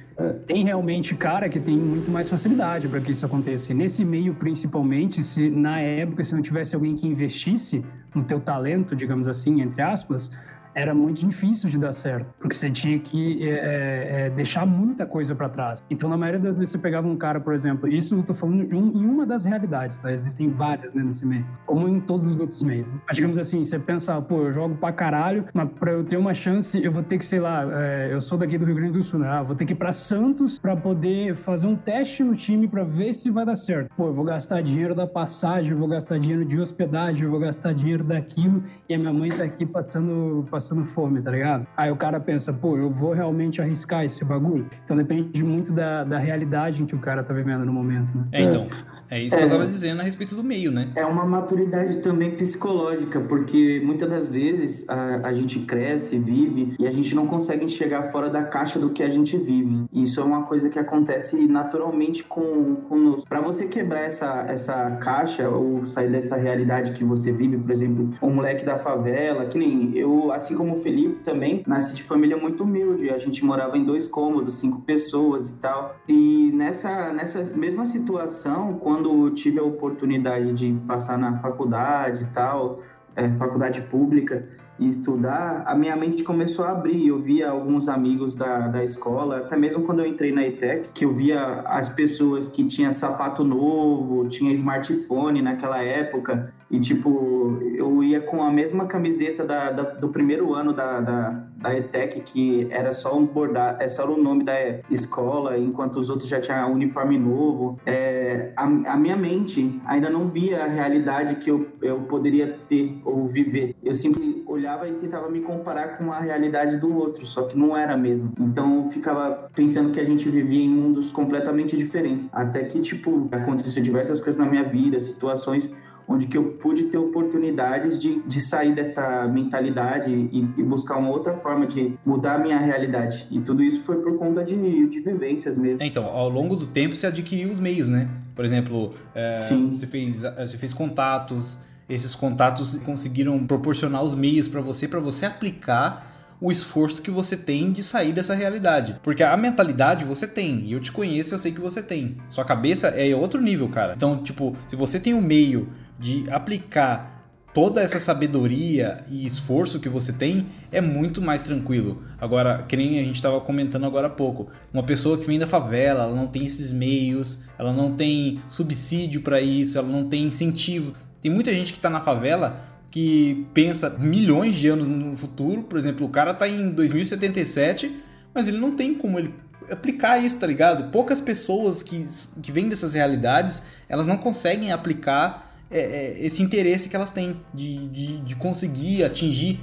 tem 0.47 0.64
realmente 0.64 1.14
cara 1.14 1.49
que 1.49 1.59
tem 1.59 1.76
muito 1.76 2.11
mais 2.11 2.28
facilidade 2.28 2.87
para 2.87 3.00
que 3.00 3.12
isso 3.12 3.26
aconteça. 3.26 3.73
E 3.73 3.75
nesse 3.75 4.04
meio, 4.04 4.35
principalmente, 4.35 5.25
se 5.25 5.41
na 5.50 5.80
época, 5.80 6.25
se 6.25 6.34
não 6.34 6.42
tivesse 6.42 6.75
alguém 6.75 6.94
que 6.94 7.06
investisse 7.06 7.84
no 8.14 8.25
teu 8.25 8.40
talento, 8.40 8.94
digamos 8.94 9.26
assim, 9.26 9.61
entre 9.61 9.80
aspas, 9.82 10.30
era 10.75 10.95
muito 10.95 11.26
difícil 11.26 11.69
de 11.71 11.79
dar 11.79 11.93
certo, 11.93 12.26
porque 12.38 12.55
você 12.55 12.71
tinha 12.71 12.99
que 12.99 13.49
é, 13.49 13.52
é, 13.52 14.26
é 14.26 14.31
deixar 14.31 14.67
muita 14.67 15.07
coisa 15.07 15.35
para 15.35 15.49
trás. 15.49 15.83
Então, 15.91 16.09
na 16.09 16.17
maioria 16.17 16.41
das 16.41 16.57
vezes, 16.57 16.71
você 16.71 16.79
pegava 16.79 17.07
um 17.07 17.17
cara, 17.17 17.41
por 17.41 17.55
exemplo, 17.55 17.88
isso 17.88 18.14
eu 18.14 18.23
tô 18.23 18.35
falando 18.35 18.62
em, 18.73 18.79
em 18.79 19.07
uma 19.07 19.26
das 19.26 19.45
realidades, 19.45 19.99
tá? 19.99 20.12
Existem 20.12 20.50
várias 20.50 20.95
né, 20.95 21.02
nesse 21.02 21.26
meio, 21.26 21.47
como 21.67 21.88
em 21.88 22.00
todos 22.00 22.26
os 22.26 22.38
outros 22.41 22.62
meios. 22.62 22.87
Né? 22.87 22.95
Mas, 23.07 23.17
digamos 23.17 23.38
assim, 23.38 23.64
você 23.64 23.79
pensa, 23.79 24.21
pô, 24.21 24.43
eu 24.43 24.52
jogo 24.52 24.75
pra 24.76 24.93
caralho, 24.93 25.45
mas 25.52 25.69
pra 25.79 25.93
eu 25.93 26.05
ter 26.05 26.17
uma 26.17 26.35
chance, 26.35 26.83
eu 26.83 26.91
vou 26.91 27.02
ter 27.02 27.19
que, 27.19 27.25
sei 27.25 27.41
lá, 27.41 27.64
é, 27.73 28.09
eu 28.12 28.21
sou 28.21 28.38
daqui 28.38 28.57
do 28.57 28.64
Rio 28.64 28.75
Grande 28.75 28.99
do 28.99 29.05
Sul, 29.05 29.21
né? 29.21 29.29
Ah, 29.29 29.43
vou 29.43 29.55
ter 29.55 29.64
que 29.64 29.73
ir 29.73 29.76
pra 29.76 29.93
Santos 29.93 30.59
para 30.59 30.76
poder 30.76 31.35
fazer 31.37 31.67
um 31.67 31.76
teste 31.76 32.23
no 32.23 32.35
time 32.35 32.67
para 32.67 32.85
ver 32.85 33.14
se 33.14 33.31
vai 33.31 33.45
dar 33.45 33.57
certo. 33.57 33.91
Pô, 33.97 34.07
eu 34.07 34.14
vou 34.14 34.25
gastar 34.25 34.62
dinheiro 34.62 34.95
da 34.95 35.07
passagem, 35.07 35.73
eu 35.73 35.79
vou 35.79 35.88
gastar 35.88 36.19
dinheiro 36.19 36.45
de 36.45 36.59
hospedagem, 36.59 37.23
eu 37.23 37.31
vou 37.31 37.41
gastar 37.41 37.73
dinheiro 37.73 38.05
daquilo 38.05 38.62
e 38.88 38.95
a 38.95 38.99
minha 38.99 39.12
mãe 39.12 39.31
tá 39.31 39.45
aqui 39.45 39.67
passando, 39.67 40.47
passando 40.50 40.62
fome, 40.87 41.21
tá 41.21 41.31
ligado? 41.31 41.66
Aí 41.76 41.90
o 41.90 41.97
cara 41.97 42.21
pensa, 42.21 42.52
pô, 42.52 42.76
eu 42.76 42.90
vou 42.90 43.12
realmente 43.12 43.61
arriscar 43.61 44.04
esse 44.04 44.25
bagulho? 44.25 44.66
Então 44.85 44.97
depende 44.97 45.42
muito 45.42 45.73
da, 45.73 46.04
da 46.04 46.19
realidade 46.19 46.83
em 46.83 46.87
que 46.87 46.95
o 46.95 46.99
cara 46.99 47.23
tá 47.23 47.35
vivendo 47.35 47.64
no 47.64 47.73
momento, 47.73 48.16
né? 48.16 48.25
É, 48.33 48.42
então. 48.42 48.66
É 49.12 49.21
isso 49.21 49.37
que 49.37 49.42
é, 49.42 49.45
eu 49.45 49.47
estava 49.47 49.66
dizendo 49.66 50.00
a 50.00 50.04
respeito 50.04 50.35
do 50.35 50.42
meio, 50.42 50.71
né? 50.71 50.90
É 50.97 51.04
uma 51.04 51.26
maturidade 51.26 51.99
também 51.99 52.31
psicológica, 52.31 53.21
porque 53.21 53.78
muitas 53.85 54.09
das 54.09 54.26
vezes 54.26 54.88
a, 54.88 55.28
a 55.28 55.33
gente 55.35 55.61
cresce, 55.61 56.19
vive 56.19 56.75
e 56.78 56.87
a 56.87 56.90
gente 56.90 57.14
não 57.14 57.26
consegue 57.26 57.62
enxergar 57.62 58.11
fora 58.11 58.31
da 58.31 58.42
caixa 58.45 58.78
do 58.78 58.88
que 58.88 59.02
a 59.02 59.11
gente 59.11 59.37
vive. 59.37 59.85
Isso 59.92 60.19
é 60.19 60.25
uma 60.25 60.45
coisa 60.45 60.71
que 60.71 60.78
acontece 60.78 61.37
naturalmente 61.47 62.25
com 62.25 62.76
conosco. 62.88 63.28
Para 63.28 63.42
você 63.42 63.66
quebrar 63.66 64.00
essa, 64.00 64.47
essa 64.49 64.92
caixa 64.92 65.47
ou 65.47 65.85
sair 65.85 66.09
dessa 66.09 66.37
realidade 66.37 66.92
que 66.92 67.04
você 67.04 67.31
vive, 67.33 67.59
por 67.59 67.71
exemplo, 67.71 68.09
um 68.23 68.31
moleque 68.31 68.64
da 68.64 68.78
favela, 68.78 69.45
que 69.45 69.59
nem 69.59 69.95
eu, 69.95 70.33
assim 70.52 70.54
como 70.54 70.76
o 70.76 70.82
Felipe 70.82 71.25
também, 71.25 71.62
nasci 71.66 71.94
de 71.94 72.02
família 72.02 72.37
muito 72.37 72.62
humilde. 72.62 73.11
A 73.11 73.18
gente 73.18 73.44
morava 73.44 73.76
em 73.76 73.85
dois 73.85 74.06
cômodos, 74.06 74.54
cinco 74.59 74.82
pessoas 74.82 75.50
e 75.50 75.59
tal. 75.59 75.97
E 76.06 76.50
nessa, 76.52 77.12
nessa 77.12 77.42
mesma 77.56 77.87
situação, 77.87 78.75
quando 78.75 79.30
tive 79.30 79.59
a 79.59 79.62
oportunidade 79.62 80.52
de 80.52 80.73
passar 80.87 81.18
na 81.18 81.38
faculdade 81.38 82.25
e 82.25 82.26
tal, 82.26 82.80
é, 83.16 83.30
faculdade 83.32 83.80
pública, 83.82 84.47
e 84.79 84.88
estudar, 84.88 85.62
a 85.67 85.75
minha 85.75 85.95
mente 85.95 86.23
começou 86.23 86.64
a 86.64 86.73
abrir. 86.73 87.07
Eu 87.07 87.21
via 87.21 87.50
alguns 87.50 87.88
amigos 87.88 88.35
da, 88.35 88.69
da 88.69 88.85
escola, 88.85 89.38
até 89.38 89.57
mesmo 89.57 89.83
quando 89.83 90.00
eu 90.00 90.07
entrei 90.07 90.33
na 90.33 90.47
ETEC, 90.47 90.88
que 90.95 91.05
eu 91.05 91.12
via 91.12 91.61
as 91.67 91.88
pessoas 91.88 92.49
que 92.49 92.64
tinham 92.64 92.93
sapato 92.93 93.45
novo, 93.45 94.29
tinha 94.29 94.52
smartphone 94.52 95.43
naquela 95.43 95.83
época, 95.83 96.52
e, 96.71 96.81
tipo, 96.81 97.59
eu 97.75 98.02
ia 98.02 98.21
com 98.23 98.43
a 98.43 98.50
mesma 98.50 98.87
camiseta 98.87 99.45
da, 99.45 99.71
da 99.71 99.83
do 99.83 100.09
primeiro 100.09 100.55
ano 100.55 100.73
da, 100.73 101.00
da, 101.00 101.45
da, 101.62 101.75
ETEC, 101.76 102.21
que 102.21 102.69
era 102.71 102.92
só 102.92 103.16
um 103.16 103.26
bordado, 103.26 103.83
é 103.83 103.88
só 103.88 104.07
o 104.07 104.23
nome 104.23 104.45
da 104.45 104.54
escola, 104.90 105.59
enquanto 105.59 105.97
os 105.97 106.11
outros 106.11 106.28
já 106.28 106.40
tinham 106.40 106.73
uniforme 106.73 107.19
novo. 107.19 107.78
É, 107.87 108.52
a, 108.57 108.64
a, 108.64 108.97
minha 108.97 109.16
mente 109.16 109.81
ainda 109.85 110.11
não 110.11 110.28
via 110.28 110.64
a 110.64 110.66
realidade 110.66 111.37
que 111.37 111.50
eu, 111.50 111.69
eu 111.81 112.00
poderia 112.02 112.59
ter 112.69 113.00
ou 113.04 113.26
viver. 113.26 113.75
Eu 113.83 113.95
sempre 113.95 114.42
olhava 114.47 114.88
e 114.88 114.92
tentava 114.95 115.28
me 115.31 115.40
comparar 115.40 115.99
com 115.99 116.12
a 116.12 116.21
realidade 116.21 116.76
do 116.78 116.95
outro, 116.95 117.25
só 117.26 117.45
que 117.45 117.59
não 117.59 117.76
era 117.76 117.97
mesmo. 117.97 118.33
Então 118.38 118.85
eu 118.85 118.90
ficava 118.90 119.50
pensando 119.54 119.92
que 119.92 120.00
a 120.00 120.04
gente 120.04 120.28
vivia 120.28 120.64
em 120.64 120.69
mundos 120.69 121.11
completamente 121.11 121.76
diferentes. 121.76 122.28
Até 122.33 122.64
que, 122.64 122.81
tipo, 122.81 123.28
aconteceu 123.31 123.83
diversas 123.83 124.21
coisas 124.21 124.38
na 124.38 124.49
minha 124.49 124.64
vida, 124.64 124.99
situações 125.00 125.73
onde 126.06 126.26
que 126.26 126.37
eu 126.37 126.44
pude 126.54 126.85
ter 126.85 126.99
oportunidades 126.99 127.99
de, 127.99 128.21
de 128.23 128.40
sair 128.40 128.75
dessa 128.75 129.26
mentalidade 129.28 130.11
e, 130.11 130.38
e, 130.56 130.62
buscar 130.62 130.97
uma 130.99 131.11
outra 131.11 131.35
forma 131.38 131.66
de 131.66 131.94
mudar 132.04 132.35
a 132.35 132.38
minha 132.38 132.59
realidade. 132.59 133.26
E 133.30 133.40
tudo 133.40 133.62
isso 133.62 133.82
foi 133.82 133.97
por 133.97 134.18
conta 134.18 134.44
de, 134.44 134.54
de 134.88 135.00
vivências 135.00 135.56
mesmo. 135.56 135.82
É, 135.82 135.87
então, 135.87 136.04
ao 136.04 136.28
longo 136.28 136.56
do 136.56 136.66
tempo 136.66 136.97
você 136.97 137.06
adquiriu 137.06 137.50
os 137.50 137.59
meios, 137.59 137.88
né? 137.88 138.09
Por 138.35 138.44
exemplo, 138.44 138.94
é, 139.14 139.49
você, 139.71 139.87
fez, 139.87 140.23
você 140.23 140.56
fez 140.56 140.73
contatos, 140.73 141.59
esses 141.88 142.14
contatos 142.14 142.76
conseguiram 142.78 143.47
proporcionar 143.47 144.02
os 144.02 144.14
meios 144.14 144.49
para 144.49 144.61
você, 144.61 144.88
para 144.88 145.00
você 145.00 145.26
aplicar 145.26 146.12
o 146.42 146.50
esforço 146.50 147.00
que 147.00 147.11
você 147.11 147.37
tem 147.37 147.70
de 147.70 147.84
sair 147.84 148.12
dessa 148.12 148.34
realidade. 148.34 148.99
Porque 149.00 149.22
a 149.22 149.37
mentalidade 149.37 150.04
você 150.04 150.26
tem, 150.26 150.64
e 150.66 150.72
eu 150.72 150.80
te 150.80 150.90
conheço, 150.90 151.32
eu 151.32 151.38
sei 151.38 151.52
que 151.52 151.61
você 151.61 151.80
tem. 151.80 152.16
Sua 152.28 152.44
cabeça 152.44 152.88
é 152.88 153.14
outro 153.14 153.40
nível, 153.40 153.68
cara. 153.68 153.94
Então, 153.96 154.20
tipo, 154.25 154.56
se 154.66 154.75
você 154.75 154.99
tem 154.99 155.14
o 155.14 155.18
um 155.18 155.22
meio 155.22 155.68
de 156.00 156.28
aplicar 156.30 157.12
toda 157.54 157.80
essa 157.80 158.00
sabedoria 158.00 159.02
e 159.08 159.25
esforço 159.25 159.78
que 159.78 159.88
você 159.88 160.12
tem, 160.12 160.46
é 160.72 160.80
muito 160.80 161.22
mais 161.22 161.42
tranquilo. 161.42 162.02
Agora, 162.20 162.64
que 162.64 162.76
nem 162.76 162.99
a 162.99 163.04
gente 163.04 163.14
estava 163.14 163.40
comentando 163.40 163.87
agora 163.87 164.08
há 164.08 164.11
pouco, 164.11 164.49
uma 164.72 164.82
pessoa 164.82 165.16
que 165.18 165.26
vem 165.26 165.38
da 165.38 165.46
favela, 165.46 166.04
ela 166.04 166.16
não 166.16 166.26
tem 166.26 166.44
esses 166.44 166.72
meios, 166.72 167.38
ela 167.56 167.72
não 167.72 167.92
tem 167.92 168.42
subsídio 168.49 169.20
para 169.20 169.40
isso, 169.40 169.78
ela 169.78 169.88
não 169.88 170.08
tem 170.08 170.25
incentivo. 170.25 170.92
Tem 171.20 171.30
muita 171.30 171.52
gente 171.52 171.72
que 171.72 171.78
está 171.78 171.88
na 171.88 172.00
favela 172.00 172.72
que 172.92 173.46
pensa 173.54 173.88
milhões 173.88 174.54
de 174.54 174.68
anos 174.68 174.87
no 174.87 175.16
futuro. 175.16 175.62
Por 175.62 175.78
exemplo, 175.78 176.06
o 176.06 176.11
cara 176.11 176.32
está 176.32 176.46
em 176.46 176.70
2077, 176.70 177.90
mas 178.34 178.46
ele 178.46 178.58
não 178.58 178.76
tem 178.76 178.94
como 178.94 179.18
ele 179.18 179.34
aplicar 179.70 180.18
isso, 180.18 180.37
tá 180.37 180.46
ligado? 180.46 180.90
Poucas 180.92 181.20
pessoas 181.20 181.82
que, 181.82 182.06
que 182.42 182.52
vêm 182.52 182.68
dessas 182.68 182.92
realidades, 182.92 183.62
elas 183.88 184.06
não 184.06 184.18
conseguem 184.18 184.72
aplicar 184.72 185.50
é, 185.70 185.80
é, 185.80 186.16
esse 186.20 186.42
interesse 186.42 186.88
que 186.88 186.94
elas 186.94 187.11
têm 187.11 187.40
de, 187.54 187.88
de, 187.88 188.20
de 188.20 188.37
conseguir 188.37 189.02
atingir 189.04 189.58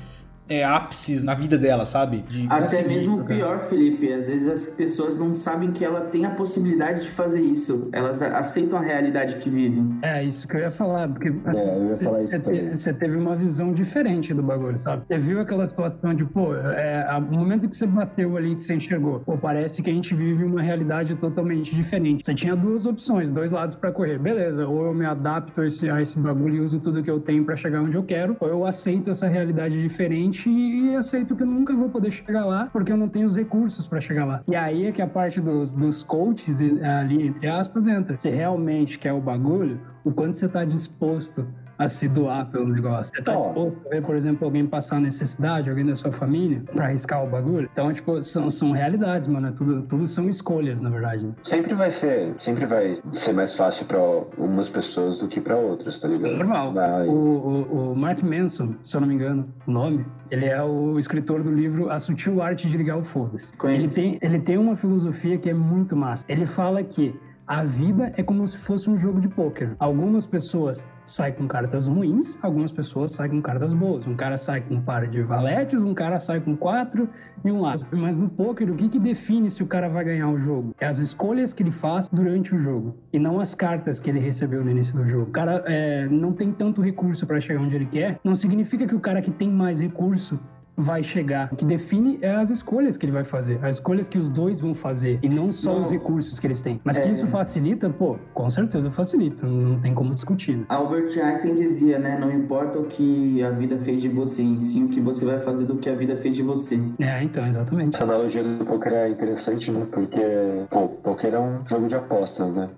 é, 0.49 0.63
ápices 0.63 1.23
na 1.23 1.35
vida 1.35 1.57
dela, 1.57 1.85
sabe? 1.85 2.23
De 2.27 2.47
Até 2.49 2.81
mesmo 2.81 3.23
pior, 3.23 3.69
Felipe. 3.69 4.11
Às 4.11 4.27
vezes 4.27 4.49
as 4.49 4.67
pessoas 4.75 5.17
não 5.17 5.33
sabem 5.33 5.71
que 5.71 5.85
ela 5.85 6.01
tem 6.01 6.25
a 6.25 6.31
possibilidade 6.31 7.05
de 7.05 7.11
fazer 7.11 7.41
isso. 7.41 7.89
Elas 7.93 8.21
aceitam 8.21 8.79
a 8.79 8.81
realidade 8.81 9.35
que 9.37 9.49
vivem. 9.49 9.99
É, 10.01 10.23
isso 10.23 10.47
que 10.47 10.55
eu 10.55 10.61
ia 10.61 10.71
falar. 10.71 11.07
Porque 11.07 11.31
assim, 11.45 12.71
você 12.71 12.93
teve 12.93 13.15
uma 13.15 13.35
visão 13.35 13.73
diferente 13.73 14.33
do 14.33 14.41
bagulho, 14.41 14.79
sabe? 14.81 15.03
Você 15.05 15.17
viu 15.19 15.39
aquela 15.39 15.69
situação 15.69 16.13
de, 16.15 16.25
pô, 16.25 16.55
é, 16.55 17.07
o 17.17 17.21
momento 17.21 17.69
que 17.69 17.75
você 17.75 17.85
bateu 17.85 18.35
ali, 18.35 18.55
que 18.55 18.63
você 18.63 18.73
enxergou, 18.73 19.19
pô, 19.19 19.37
parece 19.37 19.81
que 19.83 19.89
a 19.89 19.93
gente 19.93 20.15
vive 20.15 20.43
uma 20.43 20.61
realidade 20.61 21.15
totalmente 21.15 21.75
diferente. 21.75 22.25
Você 22.25 22.33
tinha 22.33 22.55
duas 22.55 22.85
opções, 22.85 23.29
dois 23.31 23.51
lados 23.51 23.75
para 23.75 23.91
correr. 23.91 24.17
Beleza, 24.17 24.65
ou 24.67 24.85
eu 24.85 24.93
me 24.93 25.05
adapto 25.05 25.61
a 25.61 25.67
esse, 25.67 25.89
a 25.89 26.01
esse 26.01 26.17
bagulho 26.17 26.55
e 26.55 26.59
uso 26.61 26.79
tudo 26.79 27.03
que 27.03 27.11
eu 27.11 27.19
tenho 27.19 27.45
para 27.45 27.55
chegar 27.55 27.81
onde 27.81 27.95
eu 27.95 28.03
quero, 28.03 28.35
ou 28.39 28.47
eu 28.47 28.65
aceito 28.65 29.11
essa 29.11 29.27
realidade 29.27 29.79
diferente 29.79 30.38
e 30.47 30.95
aceito 30.95 31.35
que 31.35 31.43
eu 31.43 31.47
nunca 31.47 31.75
vou 31.75 31.89
poder 31.89 32.11
chegar 32.11 32.45
lá 32.45 32.69
porque 32.71 32.91
eu 32.91 32.97
não 32.97 33.09
tenho 33.09 33.27
os 33.27 33.35
recursos 33.35 33.87
para 33.87 33.99
chegar 33.99 34.25
lá. 34.25 34.41
E 34.47 34.55
aí 34.55 34.85
é 34.85 34.91
que 34.91 35.01
a 35.01 35.07
parte 35.07 35.41
dos, 35.41 35.73
dos 35.73 36.03
coaches 36.03 36.57
ali, 36.99 37.27
entre 37.27 37.47
aspas, 37.47 37.87
entra. 37.87 38.17
Se 38.17 38.29
realmente 38.29 38.97
quer 38.97 39.13
o 39.13 39.19
bagulho, 39.19 39.79
o 40.03 40.11
quanto 40.11 40.37
você 40.37 40.45
está 40.45 40.63
disposto 40.63 41.45
a 41.79 41.87
se 41.87 42.09
doar 42.09 42.45
pelo 42.51 42.67
negócio. 42.67 43.15
Você 43.15 43.23
tá 43.23 43.39
oh. 43.39 43.41
disposto 43.41 43.87
a 43.87 43.89
ver, 43.89 44.01
por 44.03 44.15
exemplo, 44.17 44.45
alguém 44.45 44.67
passar 44.67 44.99
necessidade, 44.99 45.69
alguém 45.69 45.85
da 45.85 45.95
sua 45.95 46.11
família, 46.11 46.61
pra 46.73 46.85
arriscar 46.85 47.23
o 47.23 47.29
bagulho? 47.29 47.69
Então, 47.71 47.91
tipo, 47.93 48.21
são, 48.21 48.51
são 48.51 48.73
realidades, 48.73 49.29
mano. 49.29 49.47
É 49.47 49.51
tudo, 49.51 49.81
tudo 49.83 50.05
são 50.05 50.29
escolhas, 50.29 50.81
na 50.81 50.89
verdade. 50.89 51.25
Né? 51.25 51.33
Sempre 51.41 51.73
vai 51.73 51.89
ser, 51.89 52.33
sempre 52.37 52.65
vai 52.65 52.95
ser 53.13 53.33
mais 53.33 53.55
fácil 53.55 53.85
pra 53.85 53.99
umas 54.37 54.67
pessoas 54.67 55.19
do 55.19 55.29
que 55.29 55.39
pra 55.39 55.55
outras, 55.55 56.01
tá 56.01 56.09
ligado? 56.09 56.35
Normal. 56.35 56.73
Mas... 56.73 57.07
O, 57.07 57.13
o, 57.13 57.91
o 57.93 57.95
Mark 57.95 58.21
Manson, 58.21 58.75
se 58.83 58.95
eu 58.95 58.99
não 58.99 59.07
me 59.07 59.15
engano, 59.15 59.47
o 59.65 59.71
nome, 59.71 60.05
ele 60.29 60.45
é 60.45 60.61
o 60.61 60.99
escritor 60.99 61.41
do 61.41 61.51
livro 61.51 61.89
A 61.89 61.97
Sutil 61.97 62.41
Arte 62.41 62.69
de 62.69 62.75
Ligar 62.75 62.97
o 62.97 63.05
Foda-se. 63.05 63.53
Ele 63.63 63.87
tem, 63.87 64.19
ele 64.21 64.39
tem 64.39 64.57
uma 64.57 64.75
filosofia 64.75 65.37
que 65.37 65.49
é 65.49 65.53
muito 65.53 65.95
massa. 65.95 66.25
Ele 66.27 66.45
fala 66.45 66.83
que 66.83 67.17
a 67.49 67.63
vida 67.63 68.13
é 68.15 68.21
como 68.21 68.47
se 68.47 68.59
fosse 68.59 68.87
um 68.87 68.95
jogo 68.95 69.19
de 69.19 69.27
pôquer. 69.27 69.71
Algumas 69.79 70.27
pessoas 70.27 70.85
sai 71.03 71.31
com 71.31 71.47
cartas 71.47 71.87
ruins, 71.87 72.37
algumas 72.43 72.71
pessoas 72.71 73.11
saem 73.13 73.31
com 73.31 73.41
cartas 73.41 73.73
boas. 73.73 74.05
Um 74.05 74.15
cara 74.15 74.37
sai 74.37 74.61
com 74.61 74.75
um 74.75 74.81
par 74.81 75.07
de 75.07 75.23
valetes, 75.23 75.81
um 75.81 75.95
cara 75.95 76.19
sai 76.19 76.39
com 76.39 76.55
quatro 76.55 77.09
e 77.43 77.51
um 77.51 77.65
as. 77.65 77.83
Mas 77.91 78.15
no 78.15 78.29
poker, 78.29 78.71
o 78.71 78.75
que, 78.75 78.87
que 78.87 78.99
define 78.99 79.49
se 79.49 79.63
o 79.63 79.65
cara 79.65 79.89
vai 79.89 80.05
ganhar 80.05 80.29
o 80.29 80.37
jogo? 80.37 80.75
É 80.79 80.85
as 80.85 80.99
escolhas 80.99 81.51
que 81.51 81.63
ele 81.63 81.71
faz 81.71 82.07
durante 82.09 82.53
o 82.53 82.61
jogo 82.61 82.95
e 83.11 83.17
não 83.17 83.39
as 83.39 83.55
cartas 83.55 83.99
que 83.99 84.11
ele 84.11 84.19
recebeu 84.19 84.63
no 84.63 84.69
início 84.69 84.95
do 84.95 85.03
jogo. 85.09 85.23
O 85.23 85.31
cara 85.31 85.63
é, 85.65 86.07
não 86.07 86.33
tem 86.33 86.51
tanto 86.51 86.83
recurso 86.83 87.25
para 87.25 87.41
chegar 87.41 87.61
onde 87.61 87.75
ele 87.75 87.87
quer, 87.87 88.19
não 88.23 88.35
significa 88.35 88.85
que 88.85 88.93
o 88.93 88.99
cara 88.99 89.23
que 89.23 89.31
tem 89.31 89.49
mais 89.49 89.81
recurso 89.81 90.39
vai 90.79 91.03
chegar. 91.03 91.49
O 91.51 91.55
que 91.55 91.65
define 91.65 92.17
é 92.21 92.31
as 92.31 92.49
escolhas 92.49 92.97
que 92.97 93.05
ele 93.05 93.11
vai 93.11 93.23
fazer, 93.23 93.59
as 93.63 93.75
escolhas 93.75 94.07
que 94.07 94.17
os 94.17 94.29
dois 94.29 94.59
vão 94.59 94.73
fazer 94.73 95.19
e 95.21 95.29
não 95.29 95.51
só 95.51 95.73
não. 95.73 95.85
os 95.85 95.91
recursos 95.91 96.39
que 96.39 96.47
eles 96.47 96.61
têm. 96.61 96.79
Mas 96.83 96.97
é... 96.97 97.01
que 97.01 97.09
isso 97.09 97.27
facilita, 97.27 97.89
pô, 97.89 98.17
com 98.33 98.49
certeza 98.49 98.89
facilita, 98.91 99.45
não 99.45 99.79
tem 99.79 99.93
como 99.93 100.13
discutir. 100.13 100.57
Né? 100.57 100.65
Albert 100.69 101.17
Einstein 101.19 101.53
dizia, 101.53 101.99
né, 101.99 102.17
não 102.17 102.31
importa 102.31 102.79
o 102.79 102.85
que 102.85 103.43
a 103.43 103.51
vida 103.51 103.77
fez 103.79 104.01
de 104.01 104.09
você, 104.09 104.41
em 104.41 104.59
sim 104.59 104.85
o 104.85 104.89
que 104.89 104.99
você 104.99 105.25
vai 105.25 105.39
fazer 105.39 105.65
do 105.65 105.77
que 105.77 105.89
a 105.89 105.95
vida 105.95 106.15
fez 106.17 106.35
de 106.35 106.43
você. 106.43 106.79
É, 106.99 107.23
então, 107.23 107.45
exatamente. 107.45 107.95
Essa 107.95 108.03
analogia 108.05 108.43
do 108.43 108.65
poker 108.65 108.93
é 108.93 109.09
interessante, 109.09 109.71
né, 109.71 109.85
porque, 109.91 110.21
pô, 110.69 110.87
poker 110.87 111.33
é 111.33 111.39
um 111.39 111.67
jogo 111.67 111.87
de 111.87 111.95
apostas, 111.95 112.51
né? 112.53 112.69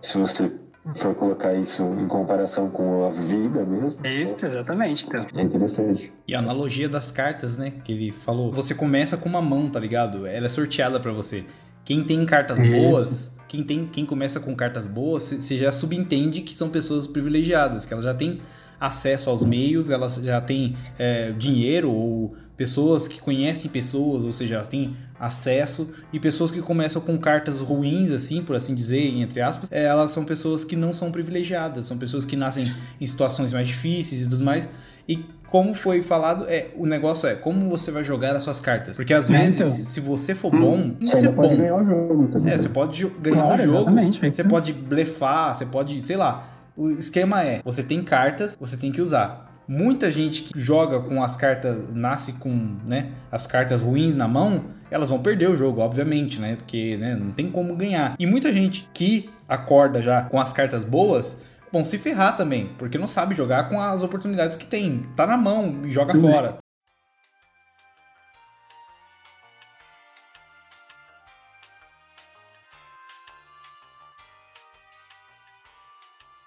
Se 0.00 0.18
você 0.18 0.50
for 0.94 1.14
colocar 1.14 1.54
isso 1.54 1.82
em 1.98 2.08
comparação 2.08 2.68
com 2.68 3.04
a 3.04 3.10
vida 3.10 3.64
mesmo. 3.64 4.04
Isso, 4.04 4.44
exatamente. 4.44 5.06
Então. 5.06 5.26
É 5.34 5.42
interessante. 5.42 6.12
E 6.26 6.34
a 6.34 6.40
analogia 6.40 6.88
das 6.88 7.10
cartas, 7.10 7.56
né? 7.56 7.72
Que 7.84 7.92
ele 7.92 8.10
falou. 8.10 8.50
Você 8.52 8.74
começa 8.74 9.16
com 9.16 9.28
uma 9.28 9.40
mão, 9.40 9.70
tá 9.70 9.78
ligado? 9.78 10.26
Ela 10.26 10.46
é 10.46 10.48
sorteada 10.48 10.98
para 10.98 11.12
você. 11.12 11.44
Quem 11.84 12.04
tem 12.04 12.24
cartas 12.26 12.58
Isso. 12.58 12.72
boas, 12.72 13.32
quem, 13.48 13.62
tem, 13.62 13.86
quem 13.86 14.04
começa 14.04 14.40
com 14.40 14.54
cartas 14.56 14.86
boas, 14.86 15.24
você 15.24 15.56
já 15.56 15.70
subentende 15.70 16.40
que 16.40 16.54
são 16.54 16.68
pessoas 16.68 17.06
privilegiadas, 17.06 17.86
que 17.86 17.92
elas 17.92 18.04
já 18.04 18.14
têm 18.14 18.40
acesso 18.80 19.30
aos 19.30 19.44
meios, 19.44 19.90
elas 19.90 20.16
já 20.16 20.40
têm 20.40 20.74
é, 20.98 21.30
dinheiro 21.32 21.90
ou 21.90 22.34
pessoas 22.56 23.08
que 23.08 23.20
conhecem 23.20 23.70
pessoas, 23.70 24.24
ou 24.24 24.32
seja, 24.32 24.56
elas 24.56 24.68
têm 24.68 24.96
acesso, 25.18 25.88
e 26.12 26.20
pessoas 26.20 26.50
que 26.50 26.60
começam 26.60 27.00
com 27.00 27.16
cartas 27.18 27.60
ruins, 27.60 28.10
assim, 28.10 28.42
por 28.42 28.54
assim 28.56 28.74
dizer, 28.74 29.00
entre 29.06 29.40
aspas, 29.40 29.70
é, 29.72 29.84
elas 29.84 30.10
são 30.10 30.24
pessoas 30.24 30.64
que 30.64 30.76
não 30.76 30.92
são 30.92 31.10
privilegiadas, 31.10 31.86
são 31.86 31.96
pessoas 31.96 32.24
que 32.24 32.36
nascem 32.36 32.64
em 33.00 33.06
situações 33.06 33.52
mais 33.52 33.66
difíceis 33.66 34.22
e 34.22 34.28
tudo 34.28 34.44
mais. 34.44 34.68
E 35.08 35.24
como 35.48 35.74
foi 35.74 36.00
falado, 36.02 36.44
é 36.48 36.68
o 36.76 36.86
negócio 36.86 37.28
é 37.28 37.34
como 37.34 37.68
você 37.68 37.90
vai 37.90 38.04
jogar 38.04 38.34
as 38.36 38.42
suas 38.42 38.60
cartas. 38.60 38.96
Porque 38.96 39.12
às 39.12 39.28
É, 39.28 39.38
vezes, 39.38 39.56
então. 39.56 39.70
se 39.70 40.00
você 40.00 40.34
for 40.34 40.50
bom, 40.50 40.94
Você 41.00 41.06
ser 41.06 41.16
ainda 41.16 41.32
pode 41.32 41.48
bom. 41.48 41.56
ganhar 41.56 41.76
o 41.76 41.84
jogo 41.84 42.28
também. 42.28 42.52
É, 42.52 42.58
você 42.58 42.68
pode 42.68 43.06
ganhar 43.20 43.42
Claro, 43.42 43.60
o 43.60 43.64
jogo, 43.64 43.76
exatamente, 43.78 44.24
é 44.24 44.30
você 44.32 44.44
pode 44.44 44.72
blefar, 44.72 45.54
você 45.54 45.66
pode, 45.66 46.00
sei 46.02 46.16
lá. 46.16 46.48
O 46.76 46.88
esquema 46.90 47.42
é, 47.42 47.60
você 47.64 47.82
tem 47.82 48.02
cartas, 48.02 48.56
você 48.58 48.76
tem 48.76 48.90
que 48.92 49.00
usar. 49.00 49.51
Muita 49.66 50.10
gente 50.10 50.42
que 50.42 50.58
joga 50.58 51.00
com 51.00 51.22
as 51.22 51.36
cartas, 51.36 51.76
nasce 51.92 52.32
com, 52.32 52.76
né, 52.84 53.10
as 53.30 53.46
cartas 53.46 53.80
ruins 53.80 54.14
na 54.14 54.26
mão, 54.28 54.64
elas 54.90 55.08
vão 55.10 55.18
perder 55.20 55.48
o 55.48 55.56
jogo, 55.56 55.80
obviamente, 55.80 56.40
né? 56.40 56.56
Porque, 56.56 56.96
né, 56.96 57.14
não 57.14 57.30
tem 57.30 57.50
como 57.50 57.74
ganhar. 57.76 58.14
E 58.18 58.26
muita 58.26 58.52
gente 58.52 58.88
que 58.92 59.30
acorda 59.48 60.02
já 60.02 60.22
com 60.22 60.38
as 60.40 60.52
cartas 60.52 60.84
boas, 60.84 61.36
vão 61.72 61.82
se 61.84 61.96
ferrar 61.96 62.36
também, 62.36 62.70
porque 62.78 62.98
não 62.98 63.06
sabe 63.06 63.34
jogar 63.34 63.68
com 63.70 63.80
as 63.80 64.02
oportunidades 64.02 64.56
que 64.56 64.66
tem. 64.66 65.06
Tá 65.16 65.26
na 65.26 65.36
mão 65.38 65.80
e 65.84 65.90
joga 65.90 66.14
Uhum. 66.14 66.20
fora. 66.20 66.58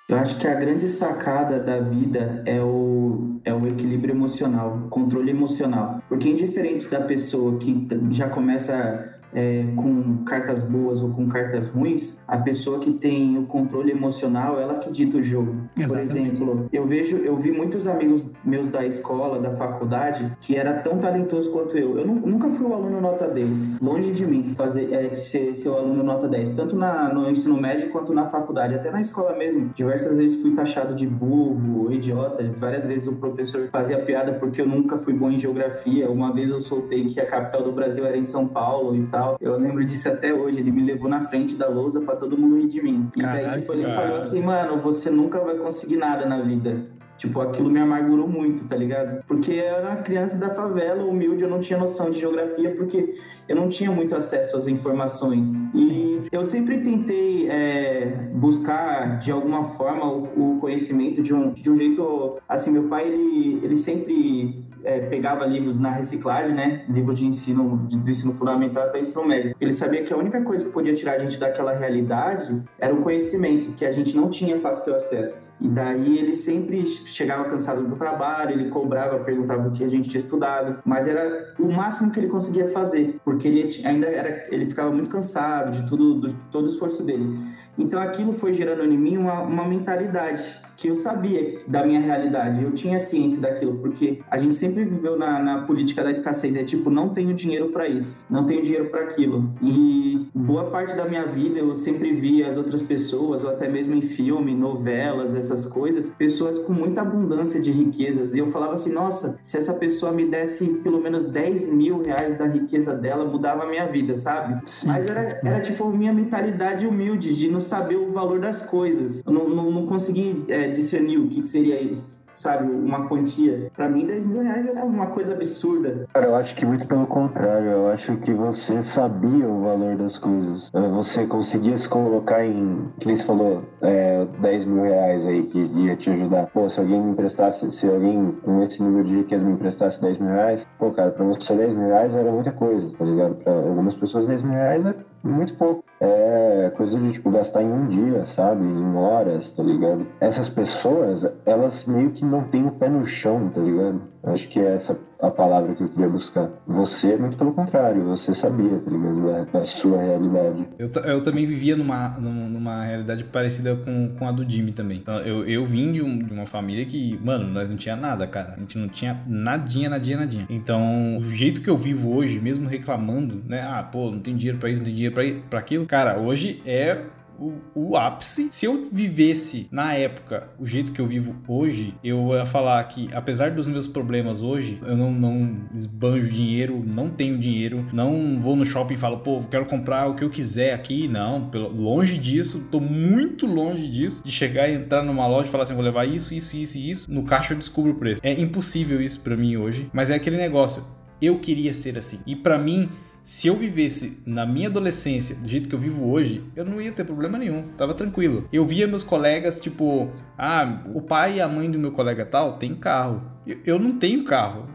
Eu 0.07 0.17
acho 0.17 0.37
que 0.37 0.47
a 0.47 0.53
grande 0.53 0.87
sacada 0.87 1.59
da 1.59 1.79
vida 1.79 2.43
é 2.45 2.61
o, 2.61 3.39
é 3.43 3.51
o 3.51 3.65
equilíbrio 3.65 4.13
emocional, 4.13 4.87
controle 4.91 5.31
emocional. 5.31 5.99
Porque 6.07 6.29
indiferente 6.29 6.87
da 6.87 7.01
pessoa 7.01 7.57
que 7.57 7.87
já 8.11 8.29
começa 8.29 9.14
é, 9.35 9.65
com 9.75 10.23
cartas 10.25 10.63
boas 10.63 11.01
ou 11.03 11.09
com 11.11 11.27
cartas 11.27 11.67
ruins, 11.67 12.17
a 12.27 12.37
pessoa 12.37 12.79
que 12.79 12.93
tem 12.93 13.37
o 13.37 13.43
controle 13.45 13.91
emocional, 13.91 14.59
ela 14.59 14.75
que 14.75 14.89
dita 14.89 15.17
o 15.17 15.21
jogo. 15.23 15.55
Por 15.75 15.83
Exatamente. 15.83 16.17
exemplo, 16.17 16.65
eu 16.71 16.85
vejo, 16.87 17.17
eu 17.17 17.35
vi 17.35 17.51
muitos 17.51 17.85
amigos 17.85 18.25
meus 18.43 18.69
da 18.69 18.85
escola, 18.85 19.39
da 19.39 19.51
faculdade, 19.57 20.31
que 20.39 20.55
era 20.55 20.73
tão 20.75 20.97
talentoso 20.99 21.51
quanto 21.51 21.77
eu. 21.77 21.97
Eu 21.99 22.07
nu- 22.07 22.15
nunca 22.25 22.49
fui 22.49 22.65
o 22.65 22.73
aluno 22.73 23.01
nota 23.01 23.27
10, 23.27 23.79
longe 23.81 24.11
de 24.13 24.25
mim 24.25 24.53
fazer 24.55 24.91
é, 24.93 25.13
ser, 25.13 25.53
ser 25.55 25.67
o 25.69 25.75
aluno 25.75 26.01
nota 26.03 26.27
10, 26.27 26.51
tanto 26.51 26.75
na, 26.75 27.13
no 27.13 27.29
ensino 27.29 27.59
médio 27.59 27.89
quanto 27.89 28.13
na 28.13 28.27
faculdade, 28.27 28.75
até 28.75 28.89
na 28.89 29.01
escola 29.01 29.35
mesmo. 29.35 29.69
Diversas 29.75 30.15
vezes 30.15 30.41
fui 30.41 30.55
taxado 30.55 30.95
de 30.95 31.05
burro, 31.05 31.91
idiota, 31.91 32.43
várias 32.57 32.85
vezes 32.85 33.07
o 33.07 33.13
professor 33.15 33.67
fazia 33.71 33.99
piada 33.99 34.33
porque 34.33 34.61
eu 34.61 34.67
nunca 34.67 34.97
fui 34.97 35.13
bom 35.13 35.29
em 35.29 35.37
geografia. 35.37 36.09
Uma 36.09 36.31
vez 36.31 36.49
eu 36.49 36.61
soltei 36.61 37.05
que 37.05 37.19
a 37.19 37.25
capital 37.25 37.63
do 37.63 37.71
Brasil 37.73 38.05
era 38.05 38.15
em 38.17 38.23
São 38.23 38.47
Paulo 38.47 38.95
e 38.95 39.03
tal. 39.07 39.24
Eu 39.39 39.57
lembro 39.57 39.83
disso 39.83 40.07
até 40.07 40.33
hoje. 40.33 40.59
Ele 40.59 40.71
me 40.71 40.83
levou 40.83 41.09
na 41.09 41.21
frente 41.25 41.55
da 41.55 41.67
lousa 41.67 42.01
pra 42.01 42.15
todo 42.15 42.37
mundo 42.37 42.57
rir 42.57 42.67
de 42.67 42.81
mim. 42.81 43.09
E 43.15 43.21
daí, 43.21 43.43
Caralho, 43.43 43.61
tipo, 43.61 43.73
ele 43.73 43.83
cara. 43.83 43.95
falou 43.95 44.17
assim, 44.19 44.41
mano, 44.41 44.81
você 44.81 45.09
nunca 45.09 45.39
vai 45.39 45.55
conseguir 45.55 45.97
nada 45.97 46.25
na 46.25 46.41
vida. 46.41 46.95
Tipo, 47.17 47.39
aquilo 47.39 47.69
me 47.69 47.79
amargurou 47.79 48.27
muito, 48.27 48.67
tá 48.67 48.75
ligado? 48.75 49.23
Porque 49.25 49.51
eu 49.51 49.63
era 49.63 49.89
uma 49.91 49.95
criança 50.01 50.35
da 50.37 50.49
favela, 50.49 51.01
humilde, 51.05 51.43
eu 51.43 51.49
não 51.49 51.61
tinha 51.61 51.79
noção 51.79 52.09
de 52.11 52.19
geografia, 52.19 52.71
porque 52.75 53.15
eu 53.47 53.55
não 53.55 53.69
tinha 53.69 53.89
muito 53.89 54.13
acesso 54.13 54.57
às 54.57 54.67
informações. 54.67 55.47
E 55.73 56.27
eu 56.29 56.45
sempre 56.45 56.79
tentei 56.81 57.49
é, 57.49 58.07
buscar, 58.33 59.19
de 59.19 59.31
alguma 59.31 59.63
forma, 59.75 60.05
o, 60.11 60.55
o 60.55 60.59
conhecimento 60.59 61.23
de 61.23 61.33
um, 61.33 61.53
de 61.53 61.69
um 61.69 61.77
jeito... 61.77 62.37
Assim, 62.49 62.69
meu 62.69 62.83
pai, 62.89 63.07
ele, 63.07 63.61
ele 63.63 63.77
sempre 63.77 64.64
é, 64.85 64.99
pegava 65.01 65.45
livros 65.45 65.79
na 65.79 65.91
reciclagem, 65.91 66.53
né? 66.53 66.85
Livros 66.87 67.19
de 67.19 67.25
ensino, 67.25 67.85
de, 67.87 67.97
do 67.97 68.09
ensino 68.09 68.33
fundamental 68.33 68.83
até 68.83 68.99
ensino 68.99 69.25
médio. 69.25 69.51
Porque 69.51 69.65
ele 69.65 69.73
sabia 69.73 70.03
que 70.03 70.13
a 70.13 70.17
única 70.17 70.41
coisa 70.43 70.63
que 70.63 70.71
podia 70.71 70.93
tirar 70.93 71.13
a 71.13 71.19
gente 71.19 71.39
daquela 71.39 71.73
realidade 71.73 72.63
era 72.79 72.93
o 72.93 73.01
conhecimento, 73.01 73.73
que 73.73 73.85
a 73.85 73.91
gente 73.91 74.15
não 74.15 74.29
tinha 74.29 74.59
fácil 74.59 74.95
acesso. 74.95 75.53
E 75.59 75.67
daí 75.67 76.19
ele 76.19 76.35
sempre 76.35 76.85
chegava 76.85 77.45
cansado 77.45 77.83
do 77.87 77.95
trabalho, 77.95 78.51
ele 78.51 78.69
cobrava, 78.69 79.19
perguntava 79.19 79.67
o 79.67 79.71
que 79.71 79.83
a 79.83 79.89
gente 79.89 80.09
tinha 80.09 80.21
estudado, 80.21 80.79
mas 80.85 81.07
era 81.07 81.53
o 81.59 81.71
máximo 81.71 82.11
que 82.11 82.19
ele 82.19 82.27
conseguia 82.27 82.69
fazer, 82.69 83.19
porque 83.25 83.47
ele 83.47 83.81
ainda 83.85 84.07
era, 84.07 84.47
ele 84.53 84.67
ficava 84.67 84.91
muito 84.91 85.09
cansado 85.09 85.71
de 85.71 85.87
tudo, 85.87 86.29
de 86.29 86.35
todo 86.51 86.65
o 86.65 86.69
esforço 86.69 87.03
dele. 87.03 87.39
Então 87.77 88.01
aquilo 88.01 88.33
foi 88.33 88.53
gerando 88.53 88.83
em 88.83 88.97
mim 88.97 89.17
uma, 89.17 89.41
uma 89.41 89.65
mentalidade 89.67 90.43
que 90.75 90.89
eu 90.89 90.95
sabia 90.95 91.59
da 91.67 91.85
minha 91.85 91.99
realidade, 91.99 92.61
eu 92.61 92.71
tinha 92.73 92.99
ciência 92.99 93.39
daquilo, 93.39 93.77
porque 93.77 94.19
a 94.29 94.37
gente 94.37 94.55
sempre 94.55 94.83
viveu 94.83 95.17
na, 95.17 95.39
na 95.39 95.61
política 95.61 96.03
da 96.03 96.11
escassez, 96.11 96.55
é 96.55 96.63
tipo, 96.63 96.89
não 96.89 97.09
tenho 97.09 97.33
dinheiro 97.33 97.69
para 97.69 97.87
isso, 97.87 98.25
não 98.29 98.45
tenho 98.45 98.61
dinheiro 98.61 98.89
para 98.89 99.01
aquilo. 99.01 99.49
E 99.61 100.27
boa 100.33 100.65
parte 100.65 100.95
da 100.95 101.05
minha 101.05 101.25
vida 101.25 101.59
eu 101.59 101.75
sempre 101.75 102.13
vi 102.13 102.43
as 102.43 102.57
outras 102.57 102.81
pessoas, 102.81 103.43
ou 103.43 103.49
até 103.49 103.67
mesmo 103.67 103.95
em 103.95 104.01
filme, 104.01 104.53
novelas, 104.53 105.33
essas 105.33 105.65
coisas, 105.65 106.09
pessoas 106.17 106.57
com 106.59 106.73
muita 106.73 107.01
abundância 107.01 107.59
de 107.59 107.71
riquezas. 107.71 108.33
E 108.33 108.39
eu 108.39 108.47
falava 108.47 108.73
assim, 108.73 108.91
nossa, 108.91 109.39
se 109.43 109.57
essa 109.57 109.73
pessoa 109.73 110.11
me 110.11 110.25
desse 110.25 110.65
pelo 110.83 111.01
menos 111.01 111.23
10 111.25 111.69
mil 111.69 112.01
reais 112.01 112.37
da 112.37 112.45
riqueza 112.45 112.93
dela, 112.93 113.25
mudava 113.25 113.63
a 113.63 113.67
minha 113.67 113.85
vida, 113.85 114.15
sabe? 114.15 114.61
Sim. 114.69 114.87
Mas 114.87 115.07
era, 115.07 115.39
era 115.43 115.61
tipo 115.61 115.89
minha 115.89 116.13
mentalidade 116.13 116.85
humilde 116.85 117.35
de 117.35 117.49
não 117.49 117.59
saber 117.65 117.95
o 117.95 118.11
valor 118.11 118.39
das 118.39 118.61
coisas. 118.61 119.21
Eu 119.25 119.33
não, 119.33 119.49
não, 119.49 119.71
não 119.71 119.85
consegui 119.85 120.45
é, 120.49 120.69
discernir 120.69 121.17
o 121.19 121.27
que, 121.27 121.41
que 121.41 121.47
seria 121.47 121.81
isso, 121.81 122.17
sabe? 122.35 122.69
Uma 122.69 123.07
quantia. 123.07 123.71
Pra 123.75 123.87
mim, 123.89 124.05
10 124.05 124.27
mil 124.27 124.41
reais 124.41 124.67
era 124.67 124.83
uma 124.85 125.07
coisa 125.07 125.33
absurda. 125.33 126.05
Cara, 126.13 126.27
eu 126.27 126.35
acho 126.35 126.55
que 126.55 126.65
muito 126.65 126.87
pelo 126.87 127.07
contrário. 127.07 127.67
Eu 127.69 127.87
acho 127.89 128.15
que 128.17 128.33
você 128.33 128.83
sabia 128.83 129.47
o 129.47 129.61
valor 129.61 129.95
das 129.97 130.17
coisas. 130.17 130.69
Eh, 130.73 130.89
Você 130.89 131.25
conseguia 131.25 131.77
se 131.77 131.87
colocar 131.87 132.45
em, 132.45 132.89
que 132.99 133.07
nem 133.07 133.15
você 133.15 133.23
falou, 133.23 133.63
é, 133.81 134.25
10 134.41 134.65
mil 134.65 134.83
reais 134.83 135.25
aí 135.25 135.43
que 135.43 135.59
ia 135.59 135.95
te 135.95 136.09
ajudar. 136.09 136.47
Pô, 136.53 136.69
se 136.69 136.79
alguém 136.79 137.01
me 137.01 137.11
emprestasse, 137.11 137.71
se 137.71 137.87
alguém 137.87 138.31
com 138.43 138.61
esse 138.63 138.81
nível 138.83 139.03
de 139.03 139.15
riqueza 139.17 139.43
me 139.43 139.53
emprestasse 139.53 140.01
10 140.01 140.17
mil 140.19 140.29
reais, 140.29 140.67
pô, 140.77 140.91
cara, 140.91 141.11
pra 141.11 141.23
você 141.25 141.53
10 141.55 141.73
mil 141.73 141.87
reais 141.87 142.13
era 142.15 142.31
muita 142.31 142.51
coisa, 142.51 142.91
tá 142.97 143.05
ligado? 143.05 143.35
Pra 143.35 143.53
algumas 143.53 143.95
pessoas 143.95 144.27
10 144.27 144.43
mil 144.43 144.53
reais 144.53 144.85
é 144.85 144.93
muito 145.27 145.55
pouco. 145.55 145.83
É 145.99 146.71
coisa 146.75 146.99
de, 146.99 147.13
tipo, 147.13 147.31
gastar 147.31 147.63
em 147.63 147.71
um 147.71 147.87
dia, 147.87 148.25
sabe? 148.25 148.63
Em 148.63 148.95
horas, 148.95 149.51
tá 149.51 149.63
ligado? 149.63 150.05
Essas 150.19 150.49
pessoas, 150.49 151.25
elas 151.45 151.85
meio 151.85 152.11
que 152.11 152.23
não 152.23 152.43
têm 152.43 152.65
o 152.65 152.71
pé 152.71 152.89
no 152.89 153.05
chão, 153.05 153.49
tá 153.49 153.61
ligado? 153.61 154.01
Acho 154.25 154.47
que 154.49 154.59
é 154.59 154.73
essa 154.75 154.97
a 155.21 155.29
palavra 155.31 155.73
que 155.75 155.83
eu 155.83 155.89
queria 155.89 156.09
buscar. 156.09 156.49
Você, 156.67 157.15
muito 157.15 157.37
pelo 157.37 157.53
contrário, 157.53 158.03
você 158.03 158.33
sabia, 158.33 158.79
tá 158.79 158.91
ligado? 158.91 159.51
Da, 159.51 159.63
sua 159.63 160.01
realidade. 160.01 160.67
Eu, 160.77 160.89
eu 161.03 161.21
também 161.23 161.45
vivia 161.45 161.75
numa, 161.75 162.09
num- 162.19 162.49
numa 162.49 162.83
realidade 162.83 163.23
parecida 163.23 163.75
com, 163.75 164.09
com 164.17 164.27
a 164.27 164.31
do 164.31 164.47
Jimmy 164.49 164.71
também. 164.71 164.97
Então, 164.97 165.19
eu, 165.19 165.45
eu 165.47 165.65
vim 165.65 165.91
de, 165.93 166.01
um- 166.01 166.19
de 166.19 166.33
uma 166.33 166.45
família 166.47 166.85
que, 166.85 167.19
mano, 167.23 167.47
nós 167.47 167.69
não 167.69 167.77
tinha 167.77 167.95
nada, 167.95 168.27
cara. 168.27 168.53
A 168.57 168.59
gente 168.59 168.77
não 168.77 168.87
tinha 168.87 169.21
nadinha, 169.27 169.89
nadinha, 169.89 170.17
nadinha. 170.17 170.45
Então, 170.49 171.17
o 171.17 171.23
jeito 171.31 171.61
que 171.61 171.69
eu 171.69 171.77
vivo 171.77 172.13
hoje, 172.13 172.39
mesmo 172.39 172.67
reclamando, 172.67 173.41
né? 173.47 173.61
Ah, 173.61 173.83
pô, 173.83 174.11
não 174.11 174.19
tem 174.19 174.35
dinheiro 174.35 174.57
pra 174.59 174.69
isso, 174.69 174.79
não 174.79 174.85
tem 174.85 174.95
dinheiro 174.95 175.15
pra, 175.15 175.23
pra 175.49 175.59
aquilo. 175.59 175.85
Cara, 175.85 176.19
hoje 176.19 176.61
é 176.65 177.03
o, 177.39 177.53
o 177.73 177.97
ápice. 177.97 178.47
Se 178.51 178.65
eu 178.65 178.89
vivesse 178.91 179.67
na 179.71 179.93
época 179.93 180.49
o 180.59 180.65
jeito 180.65 180.91
que 180.91 180.99
eu 180.99 181.07
vivo 181.07 181.35
hoje, 181.47 181.93
eu 182.03 182.33
ia 182.33 182.45
falar 182.45 182.83
que, 182.85 183.09
apesar 183.13 183.51
dos 183.51 183.67
meus 183.67 183.87
problemas 183.87 184.41
hoje, 184.41 184.79
eu 184.85 184.95
não, 184.95 185.11
não 185.11 185.61
esbanjo 185.73 186.29
dinheiro, 186.29 186.83
não 186.85 187.09
tenho 187.09 187.37
dinheiro, 187.37 187.85
não 187.93 188.39
vou 188.39 188.55
no 188.55 188.65
shopping 188.65 188.95
e 188.95 188.97
falo, 188.97 189.19
pô, 189.19 189.43
quero 189.49 189.65
comprar 189.65 190.07
o 190.07 190.15
que 190.15 190.23
eu 190.23 190.29
quiser 190.29 190.73
aqui. 190.73 191.07
Não, 191.07 191.49
pelo, 191.49 191.69
longe 191.69 192.17
disso, 192.17 192.65
tô 192.71 192.79
muito 192.79 193.45
longe 193.45 193.87
disso, 193.87 194.21
de 194.23 194.31
chegar 194.31 194.69
e 194.69 194.75
entrar 194.75 195.03
numa 195.03 195.27
loja 195.27 195.47
e 195.47 195.51
falar 195.51 195.63
assim, 195.63 195.73
vou 195.73 195.83
levar 195.83 196.05
isso, 196.05 196.33
isso, 196.33 196.57
isso 196.57 196.77
e 196.77 196.89
isso. 196.89 197.11
No 197.11 197.23
caixa 197.23 197.53
eu 197.53 197.57
descubro 197.57 197.91
o 197.91 197.95
preço. 197.95 198.21
É 198.23 198.31
impossível 198.33 199.01
isso 199.01 199.19
pra 199.21 199.35
mim 199.35 199.57
hoje, 199.57 199.89
mas 199.93 200.09
é 200.09 200.15
aquele 200.15 200.37
negócio. 200.37 200.83
Eu 201.21 201.39
queria 201.39 201.73
ser 201.73 201.97
assim. 201.97 202.19
E 202.25 202.35
pra 202.35 202.57
mim, 202.57 202.89
se 203.25 203.47
eu 203.47 203.55
vivesse 203.55 204.19
na 204.25 204.45
minha 204.45 204.67
adolescência 204.67 205.35
do 205.35 205.49
jeito 205.49 205.67
que 205.67 205.73
eu 205.73 205.79
vivo 205.79 206.09
hoje, 206.09 206.43
eu 206.55 206.63
não 206.63 206.79
ia 206.79 206.91
ter 206.91 207.03
problema 207.03 207.39
nenhum, 207.39 207.69
tava 207.75 207.95
tranquilo. 207.95 208.47
Eu 208.53 208.63
via 208.65 208.87
meus 208.87 209.03
colegas, 209.03 209.59
tipo, 209.59 210.11
ah, 210.37 210.83
o 210.93 211.01
pai 211.01 211.37
e 211.37 211.41
a 211.41 211.47
mãe 211.47 211.69
do 211.69 211.79
meu 211.79 211.91
colega 211.91 212.23
tal 212.23 212.53
tem 212.57 212.75
carro. 212.75 213.23
Eu, 213.65 213.77
não 213.77 213.93
tenho 213.93 214.23
carro. 214.23 214.67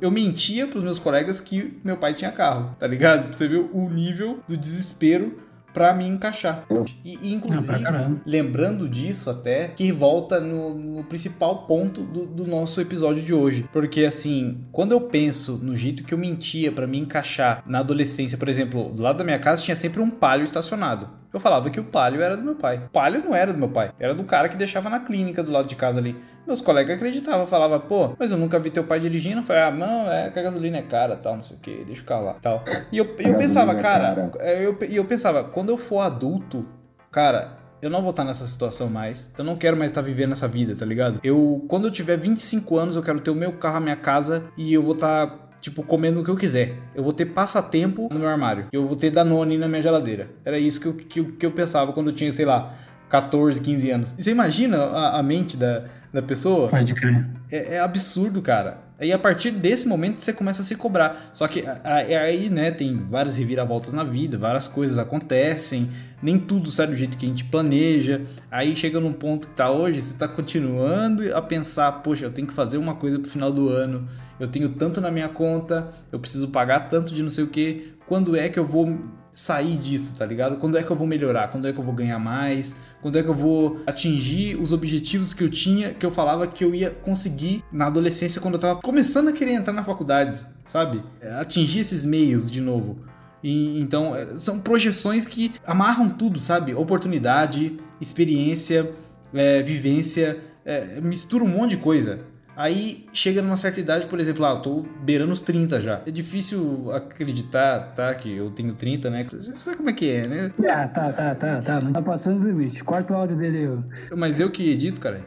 Eu, 0.00 0.10
mentia 0.10 0.66
pros 0.66 0.84
meus 0.84 0.98
colegas 0.98 1.40
que 1.40 1.78
meu 1.82 1.96
pai 1.96 2.14
tinha 2.14 2.30
carro, 2.30 2.74
tá 2.78 2.86
ligado? 2.86 3.34
Você 3.34 3.48
ver 3.48 3.70
o 3.72 3.88
nível 3.88 4.40
do 4.46 4.56
desespero 4.56 5.38
pra 5.78 5.94
me 5.94 6.04
encaixar. 6.08 6.66
E, 7.04 7.16
e, 7.22 7.32
inclusive, 7.32 7.78
Não, 7.78 8.20
lembrando 8.26 8.88
disso 8.88 9.30
até, 9.30 9.68
que 9.68 9.92
volta 9.92 10.40
no, 10.40 10.74
no 10.74 11.04
principal 11.04 11.66
ponto 11.68 12.02
do, 12.02 12.26
do 12.26 12.44
nosso 12.48 12.80
episódio 12.80 13.22
de 13.22 13.32
hoje. 13.32 13.64
Porque 13.72 14.04
assim, 14.04 14.64
quando 14.72 14.90
eu 14.90 15.00
penso 15.02 15.56
no 15.62 15.76
jeito 15.76 16.02
que 16.02 16.12
eu 16.12 16.18
mentia 16.18 16.72
pra 16.72 16.84
me 16.84 16.98
encaixar 16.98 17.62
na 17.64 17.78
adolescência, 17.78 18.36
por 18.36 18.48
exemplo, 18.48 18.88
do 18.88 19.04
lado 19.04 19.18
da 19.18 19.24
minha 19.24 19.38
casa 19.38 19.62
tinha 19.62 19.76
sempre 19.76 20.00
um 20.00 20.10
palio 20.10 20.44
estacionado. 20.44 21.08
Eu 21.32 21.40
falava 21.40 21.68
que 21.70 21.78
o 21.78 21.84
palio 21.84 22.22
era 22.22 22.36
do 22.36 22.42
meu 22.42 22.54
pai. 22.54 22.82
O 22.86 22.88
palio 22.88 23.22
não 23.22 23.34
era 23.34 23.52
do 23.52 23.58
meu 23.58 23.68
pai, 23.68 23.92
era 23.98 24.14
do 24.14 24.24
cara 24.24 24.48
que 24.48 24.56
deixava 24.56 24.88
na 24.88 25.00
clínica 25.00 25.42
do 25.42 25.52
lado 25.52 25.68
de 25.68 25.76
casa 25.76 26.00
ali. 26.00 26.16
Meus 26.46 26.60
colegas 26.60 26.96
acreditavam, 26.96 27.46
falavam, 27.46 27.78
pô, 27.80 28.14
mas 28.18 28.30
eu 28.30 28.38
nunca 28.38 28.58
vi 28.58 28.70
teu 28.70 28.84
pai 28.84 28.98
dirigindo. 28.98 29.40
Eu 29.40 29.42
falei, 29.42 29.62
ah, 29.62 29.70
não, 29.70 30.10
é 30.10 30.30
que 30.30 30.38
a 30.38 30.42
gasolina 30.42 30.78
é 30.78 30.82
cara, 30.82 31.16
tal, 31.16 31.34
não 31.34 31.42
sei 31.42 31.56
o 31.56 31.60
que, 31.60 31.84
deixa 31.84 32.02
o 32.02 32.06
carro 32.06 32.24
lá, 32.24 32.34
tal. 32.40 32.64
E 32.90 32.96
eu, 32.96 33.04
eu 33.18 33.36
pensava, 33.36 33.72
é 33.72 33.74
cara, 33.74 34.30
é, 34.38 34.64
eu, 34.64 34.78
e 34.88 34.96
eu 34.96 35.04
pensava, 35.04 35.44
quando 35.44 35.68
eu 35.68 35.76
for 35.76 36.00
adulto, 36.00 36.66
cara, 37.10 37.58
eu 37.80 37.88
não 37.90 38.00
vou 38.00 38.10
estar 38.10 38.24
nessa 38.24 38.44
situação 38.44 38.88
mais. 38.88 39.30
Eu 39.36 39.44
não 39.44 39.56
quero 39.56 39.76
mais 39.76 39.90
estar 39.90 40.02
vivendo 40.02 40.32
essa 40.32 40.48
vida, 40.48 40.74
tá 40.74 40.84
ligado? 40.84 41.20
Eu, 41.22 41.64
quando 41.68 41.86
eu 41.86 41.92
tiver 41.92 42.16
25 42.16 42.76
anos, 42.76 42.96
eu 42.96 43.02
quero 43.02 43.20
ter 43.20 43.30
o 43.30 43.34
meu 43.34 43.52
carro, 43.52 43.76
a 43.76 43.80
minha 43.80 43.96
casa 43.96 44.44
e 44.56 44.72
eu 44.72 44.82
vou 44.82 44.94
estar. 44.94 45.47
Tipo, 45.60 45.82
comendo 45.82 46.20
o 46.20 46.24
que 46.24 46.30
eu 46.30 46.36
quiser. 46.36 46.74
Eu 46.94 47.02
vou 47.02 47.12
ter 47.12 47.26
passatempo 47.26 48.08
no 48.12 48.18
meu 48.18 48.28
armário. 48.28 48.66
Eu 48.72 48.86
vou 48.86 48.96
ter 48.96 49.10
Danone 49.10 49.58
na 49.58 49.66
minha 49.68 49.82
geladeira. 49.82 50.28
Era 50.44 50.58
isso 50.58 50.80
que 50.80 50.86
eu, 50.86 50.94
que, 50.94 51.20
eu- 51.20 51.32
que 51.32 51.44
eu 51.46 51.50
pensava 51.50 51.92
quando 51.92 52.10
eu 52.10 52.14
tinha, 52.14 52.30
sei 52.32 52.44
lá, 52.44 52.74
14, 53.08 53.60
15 53.60 53.90
anos. 53.90 54.14
E 54.18 54.22
você 54.22 54.30
imagina 54.30 54.76
a, 54.78 55.18
a 55.18 55.22
mente 55.22 55.56
da, 55.56 55.84
da 56.12 56.22
pessoa? 56.22 56.68
Pode 56.68 56.94
crer. 56.94 57.26
É, 57.50 57.74
é 57.76 57.80
absurdo, 57.80 58.40
cara. 58.42 58.86
Aí 59.00 59.12
a 59.12 59.18
partir 59.18 59.52
desse 59.52 59.86
momento 59.86 60.20
você 60.20 60.32
começa 60.32 60.60
a 60.60 60.64
se 60.64 60.74
cobrar. 60.74 61.30
Só 61.32 61.46
que 61.48 61.64
aí, 61.84 62.50
né, 62.50 62.70
tem 62.72 62.96
várias 63.08 63.36
reviravoltas 63.36 63.92
na 63.94 64.02
vida, 64.04 64.36
várias 64.36 64.66
coisas 64.68 64.98
acontecem, 64.98 65.88
nem 66.20 66.36
tudo 66.38 66.70
sai 66.70 66.88
do 66.88 66.96
jeito 66.96 67.16
que 67.16 67.24
a 67.24 67.28
gente 67.28 67.44
planeja. 67.44 68.22
Aí 68.50 68.74
chega 68.76 68.98
num 69.00 69.12
ponto 69.12 69.48
que 69.48 69.54
tá 69.54 69.70
hoje, 69.70 70.00
você 70.00 70.14
tá 70.14 70.26
continuando 70.26 71.34
a 71.34 71.40
pensar, 71.40 71.92
poxa, 72.02 72.26
eu 72.26 72.30
tenho 72.32 72.46
que 72.48 72.54
fazer 72.54 72.76
uma 72.76 72.94
coisa 72.94 73.18
pro 73.20 73.30
final 73.30 73.52
do 73.52 73.68
ano, 73.68 74.08
eu 74.38 74.48
tenho 74.48 74.68
tanto 74.70 75.00
na 75.00 75.10
minha 75.10 75.28
conta, 75.28 75.90
eu 76.12 76.18
preciso 76.18 76.48
pagar 76.48 76.88
tanto 76.88 77.14
de 77.14 77.22
não 77.22 77.30
sei 77.30 77.44
o 77.44 77.48
que. 77.48 77.94
Quando 78.06 78.36
é 78.36 78.48
que 78.48 78.58
eu 78.58 78.66
vou 78.66 78.98
sair 79.32 79.76
disso, 79.76 80.16
tá 80.16 80.26
ligado? 80.26 80.56
Quando 80.56 80.76
é 80.76 80.82
que 80.82 80.90
eu 80.90 80.96
vou 80.96 81.06
melhorar? 81.06 81.48
Quando 81.48 81.68
é 81.68 81.72
que 81.72 81.78
eu 81.78 81.84
vou 81.84 81.94
ganhar 81.94 82.18
mais? 82.18 82.74
Quando 83.00 83.16
é 83.16 83.22
que 83.22 83.28
eu 83.28 83.34
vou 83.34 83.80
atingir 83.86 84.56
os 84.56 84.72
objetivos 84.72 85.32
que 85.32 85.44
eu 85.44 85.50
tinha, 85.50 85.94
que 85.94 86.04
eu 86.04 86.10
falava 86.10 86.46
que 86.46 86.64
eu 86.64 86.74
ia 86.74 86.90
conseguir 86.90 87.62
na 87.70 87.86
adolescência, 87.86 88.40
quando 88.40 88.54
eu 88.54 88.60
tava 88.60 88.80
começando 88.80 89.28
a 89.28 89.32
querer 89.32 89.52
entrar 89.52 89.72
na 89.72 89.84
faculdade, 89.84 90.44
sabe? 90.64 91.02
É, 91.20 91.32
Atingir 91.34 91.80
esses 91.80 92.04
meios 92.04 92.50
de 92.50 92.60
novo. 92.60 92.98
E, 93.42 93.78
então, 93.80 94.16
é, 94.16 94.36
são 94.36 94.58
projeções 94.58 95.24
que 95.24 95.52
amarram 95.64 96.10
tudo, 96.10 96.40
sabe? 96.40 96.74
Oportunidade, 96.74 97.78
experiência, 98.00 98.90
é, 99.32 99.62
vivência, 99.62 100.40
é, 100.64 101.00
mistura 101.00 101.44
um 101.44 101.48
monte 101.48 101.70
de 101.70 101.76
coisa. 101.76 102.20
Aí 102.58 103.06
chega 103.12 103.40
numa 103.40 103.56
certa 103.56 103.78
idade, 103.78 104.08
por 104.08 104.18
exemplo, 104.18 104.44
ah, 104.44 104.50
eu 104.50 104.60
tô 104.60 104.84
beirando 105.02 105.32
os 105.32 105.40
30 105.40 105.80
já. 105.80 106.02
É 106.04 106.10
difícil 106.10 106.90
acreditar, 106.92 107.94
tá? 107.94 108.12
Que 108.12 108.36
eu 108.36 108.50
tenho 108.50 108.74
30, 108.74 109.08
né? 109.08 109.24
Você 109.30 109.52
sabe 109.52 109.76
como 109.76 109.90
é 109.90 109.92
que 109.92 110.10
é, 110.10 110.26
né? 110.26 110.52
Ah, 110.68 110.88
tá, 110.88 111.12
tá, 111.12 111.34
tá, 111.36 111.62
tá. 111.62 111.80
Não 111.80 111.92
tá 111.92 112.02
passando 112.02 112.40
do 112.40 112.48
limite. 112.48 112.82
Corta 112.82 113.12
o 113.12 113.16
áudio 113.16 113.36
dele 113.36 113.58
aí. 113.58 114.16
Mas 114.18 114.40
eu 114.40 114.50
que 114.50 114.72
edito, 114.72 114.98
cara. 114.98 115.20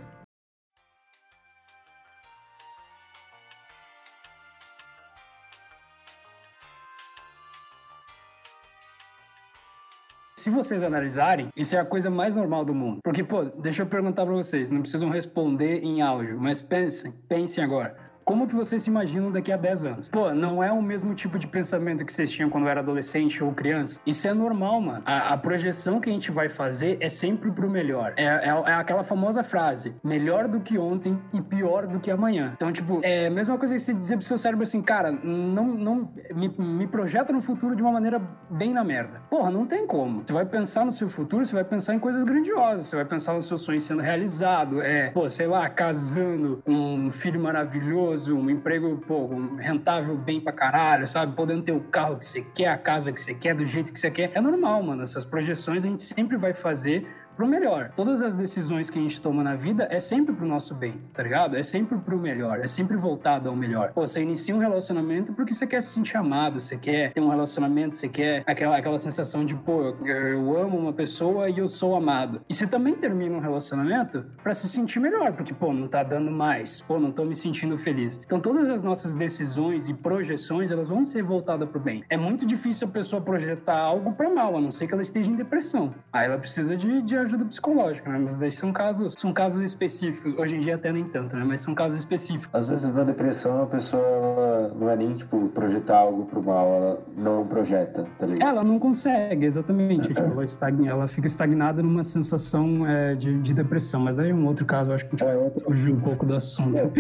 Se 10.42 10.50
vocês 10.50 10.82
analisarem, 10.82 11.50
isso 11.56 11.76
é 11.76 11.80
a 11.80 11.86
coisa 11.86 12.10
mais 12.10 12.36
normal 12.36 12.66
do 12.66 12.74
mundo. 12.74 12.98
Porque, 13.04 13.24
pô, 13.24 13.44
deixa 13.44 13.84
eu 13.84 13.86
perguntar 13.86 14.26
pra 14.26 14.34
vocês, 14.34 14.72
não 14.72 14.82
precisam 14.82 15.08
responder 15.08 15.84
em 15.84 16.02
áudio, 16.02 16.40
mas 16.42 16.60
pensem, 16.60 17.14
pensem 17.30 17.64
agora. 17.64 17.96
Como 18.26 18.48
que 18.48 18.56
vocês 18.56 18.84
se 18.84 18.90
imaginam 18.90 19.32
daqui 19.32 19.52
a 19.52 19.58
10 19.58 19.86
anos? 19.86 20.10
Pô, 20.10 20.34
não 20.34 20.64
é 20.64 20.72
o 20.72 20.82
mesmo 20.82 21.14
tipo 21.16 21.38
de 21.38 21.48
pensamento 21.48 22.06
que 22.06 22.14
vocês 22.14 22.32
tinham 22.32 22.50
quando 22.50 22.68
era 22.68 22.80
adolescente 22.80 23.44
ou 23.44 23.54
criança. 23.54 24.00
Isso 24.06 24.28
é 24.28 24.34
normal, 24.34 24.82
mano. 24.82 25.04
A, 25.06 25.34
a 25.34 25.38
projeção 25.38 26.00
que 26.00 26.10
a 26.10 26.14
gente 26.14 26.32
vai 26.32 26.50
fazer 26.50 26.98
é 27.00 27.10
sempre 27.10 27.52
pro 27.52 27.70
melhor. 27.70 28.14
É, 28.18 28.26
é, 28.26 28.50
é 28.50 28.74
aquela 28.74 29.04
famosa 29.04 29.44
frase: 29.44 29.94
melhor 30.04 30.48
do 30.48 30.60
que 30.60 30.78
ontem 30.78 31.20
e 31.34 31.42
pior 31.42 31.88
do 31.88 32.00
que 32.00 32.12
amanhã. 32.12 32.54
Então, 32.56 32.72
tipo, 32.72 33.00
é 33.04 33.28
a 33.28 33.32
mesma 33.32 33.58
coisa 33.58 33.76
que 33.76 33.82
você 33.82 33.94
dizer 33.94 34.18
pro 34.18 34.26
seu 34.26 34.38
cérebro 34.38 34.64
assim, 34.64 34.82
cara, 34.82 35.12
não, 35.12 35.66
não 35.68 36.14
me, 36.34 36.50
me 36.50 36.88
projeta 36.88 37.32
no 37.34 37.42
futuro 37.42 37.76
de 37.76 37.82
uma 37.82 37.92
maneira 37.92 38.22
bem 38.50 38.74
na 38.74 38.84
merda. 38.84 39.22
Porra, 39.30 39.50
não 39.50 39.66
tem 39.66 39.86
como. 39.88 40.22
Você 40.22 40.34
vai 40.34 40.46
pensar 40.46 40.86
no 40.86 40.92
seu 40.92 41.10
futuro, 41.10 41.46
você 41.46 41.54
vai 41.54 41.64
pensar 41.64 41.94
em 41.94 42.00
coisas 42.00 42.24
grandiosas, 42.24 42.88
você 42.88 42.96
vai 42.96 43.06
pensar 43.06 43.34
no 43.34 43.42
seu 43.42 43.58
sonho 43.58 43.80
sendo 43.82 44.02
realizado, 44.02 44.82
é, 44.82 45.10
pô, 45.12 45.30
sei 45.30 45.48
lá, 45.48 45.70
casando, 45.70 46.62
um 46.68 47.12
filho 47.12 47.40
maravilhoso, 47.40 48.11
um 48.28 48.50
emprego, 48.50 48.98
pô, 49.08 49.28
rentável 49.58 50.18
bem 50.18 50.40
pra 50.40 50.52
caralho, 50.52 51.08
sabe? 51.08 51.36
Podendo 51.36 51.64
ter 51.64 51.72
o 51.72 51.82
carro 51.82 52.18
que 52.18 52.26
você 52.26 52.42
quer, 52.42 52.68
a 52.68 52.78
casa 52.78 53.12
que 53.12 53.20
você 53.20 53.34
quer, 53.34 53.56
do 53.56 53.66
jeito 53.66 53.92
que 53.92 54.00
você 54.00 54.12
quer. 54.12 54.32
É 54.34 54.42
normal, 54.42 54.84
mano. 54.84 55.04
Essas 55.04 55.26
projeções 55.26 55.84
a 55.84 55.88
gente 55.88 56.04
sempre 56.04 56.38
vai 56.38 56.54
fazer 56.54 57.08
pro 57.36 57.48
melhor. 57.48 57.92
Todas 57.96 58.22
as 58.22 58.34
decisões 58.34 58.90
que 58.90 59.00
a 59.00 59.02
gente 59.02 59.22
toma 59.22 59.44
na 59.44 59.56
vida 59.56 59.88
é 59.90 60.00
sempre 60.00 60.34
pro 60.34 60.46
nosso 60.46 60.74
bem, 60.76 61.02
tá 61.14 61.24
ligado? 61.24 61.56
É 61.56 61.64
sempre 61.64 61.98
pro 61.98 62.18
melhor, 62.18 62.60
é 62.60 62.68
sempre 62.68 62.98
voltado 62.98 63.50
ao 63.50 63.56
melhor. 63.56 63.92
Pô, 63.94 64.06
você 64.06 64.22
inicia 64.22 64.56
um 64.56 64.60
relacionamento 64.60 65.34
porque 65.34 65.54
você 65.54 65.66
quer 65.66 65.82
se 65.82 65.90
sentir 65.90 66.18
amado, 66.18 66.60
você 66.60 66.78
quer 66.78 67.14
ter 67.14 67.22
um 67.22 67.30
relacionamento, 67.30 67.96
você 67.96 68.08
quer 68.08 68.44
aquela, 68.46 68.78
aquela 68.78 69.00
sensação 69.00 69.46
de, 69.46 69.56
pô, 69.56 69.96
eu, 70.06 70.58
amo 70.58 70.78
uma 70.78 70.94
pessoa 70.94 71.50
e 71.50 71.58
eu 71.58 71.68
sou 71.68 71.96
amado. 71.96 72.42
E 72.50 72.54
você 72.54 72.68
também 72.68 72.96
termina 72.96 73.36
um 73.36 73.40
relacionamento 73.40 74.26
pra 74.44 74.54
se 74.54 74.68
sentir 74.68 75.00
melhor, 75.00 75.34
porque, 75.34 75.54
pô, 75.54 75.74
não 75.74 75.88
tá 75.88 76.04
dando 76.04 76.32
mais, 76.32 76.82
pô, 76.82 77.00
não 77.00 77.12
tô 77.12 77.26
me 77.26 77.36
sentindo 77.36 77.78
feliz. 77.78 78.20
Então 78.26 78.40
todas 78.40 78.70
as 78.70 78.84
nossas 78.84 79.16
decisões 79.16 79.90
e 79.90 79.94
projeções, 79.94 80.72
elas 80.72 80.88
vão 80.88 81.06
ser 81.06 81.24
voltadas 81.24 81.70
pro 81.70 81.80
bem. 81.80 82.04
É 82.10 82.18
muito 82.18 82.46
difícil 82.46 82.88
a 82.88 82.92
pessoa 82.92 83.22
projetar 83.22 83.78
algo 83.78 84.14
pra 84.14 84.30
mal, 84.30 84.58
a 84.58 84.62
não 84.62 84.72
ser 84.72 84.88
que 84.88 84.94
ela 84.94 85.04
esteja 85.04 85.30
em 85.30 85.36
depressão. 85.36 85.94
Aí 86.12 86.26
ela 86.26 86.38
precisa 86.38 86.76
de, 86.76 87.02
de 87.02 87.16
ajuda 87.22 87.46
psicológica, 87.46 88.10
né? 88.10 88.20
Mas 88.20 88.38
daí 88.38 88.52
são 88.52 88.72
casos, 88.72 89.16
são 89.18 89.34
casos 89.34 89.62
específicos. 89.62 90.38
Hoje 90.38 90.56
em 90.56 90.62
dia 90.62 90.76
até 90.76 90.92
nem 90.92 91.06
tanto, 91.06 91.36
né? 91.36 91.44
Mas 91.46 91.62
são 91.62 91.74
casos 91.74 92.00
específicos. 92.00 92.50
Às 92.54 92.68
vezes 92.68 92.94
na 92.94 93.04
depressão 93.04 93.64
a 93.64 93.66
pessoa 93.66 94.72
não 94.80 94.90
é 94.90 94.96
nem 94.96 95.14
tipo 95.16 95.50
projetar 95.50 95.98
algo 96.00 96.26
pro 96.26 96.42
mal, 96.42 96.68
ela 96.74 97.00
não 97.18 97.46
projeta, 97.46 98.06
tá 98.20 98.26
ligado? 98.26 98.50
Ela 98.50 98.64
não 98.64 98.80
consegue, 98.80 99.46
exatamente. 99.46 100.08
Tipo, 100.08 100.20
ela, 100.20 100.46
estagna, 100.46 100.90
ela 100.90 101.08
fica 101.08 101.28
estagnada 101.28 101.82
numa 101.82 102.04
sensação 102.04 102.86
é, 102.88 103.16
de, 103.16 103.40
de 103.42 103.54
depressão. 103.54 104.00
Mas 104.02 104.16
daí 104.16 104.30
é 104.32 104.34
um 104.34 104.46
outro 104.46 104.66
caso, 104.66 104.92
acho 104.92 105.06
que 105.08 105.24
a 105.24 105.28
É, 105.28 105.52
fugiu 105.66 105.94
um 105.94 106.00
pouco 106.02 106.26
do 106.26 106.36
assunto. 106.36 106.92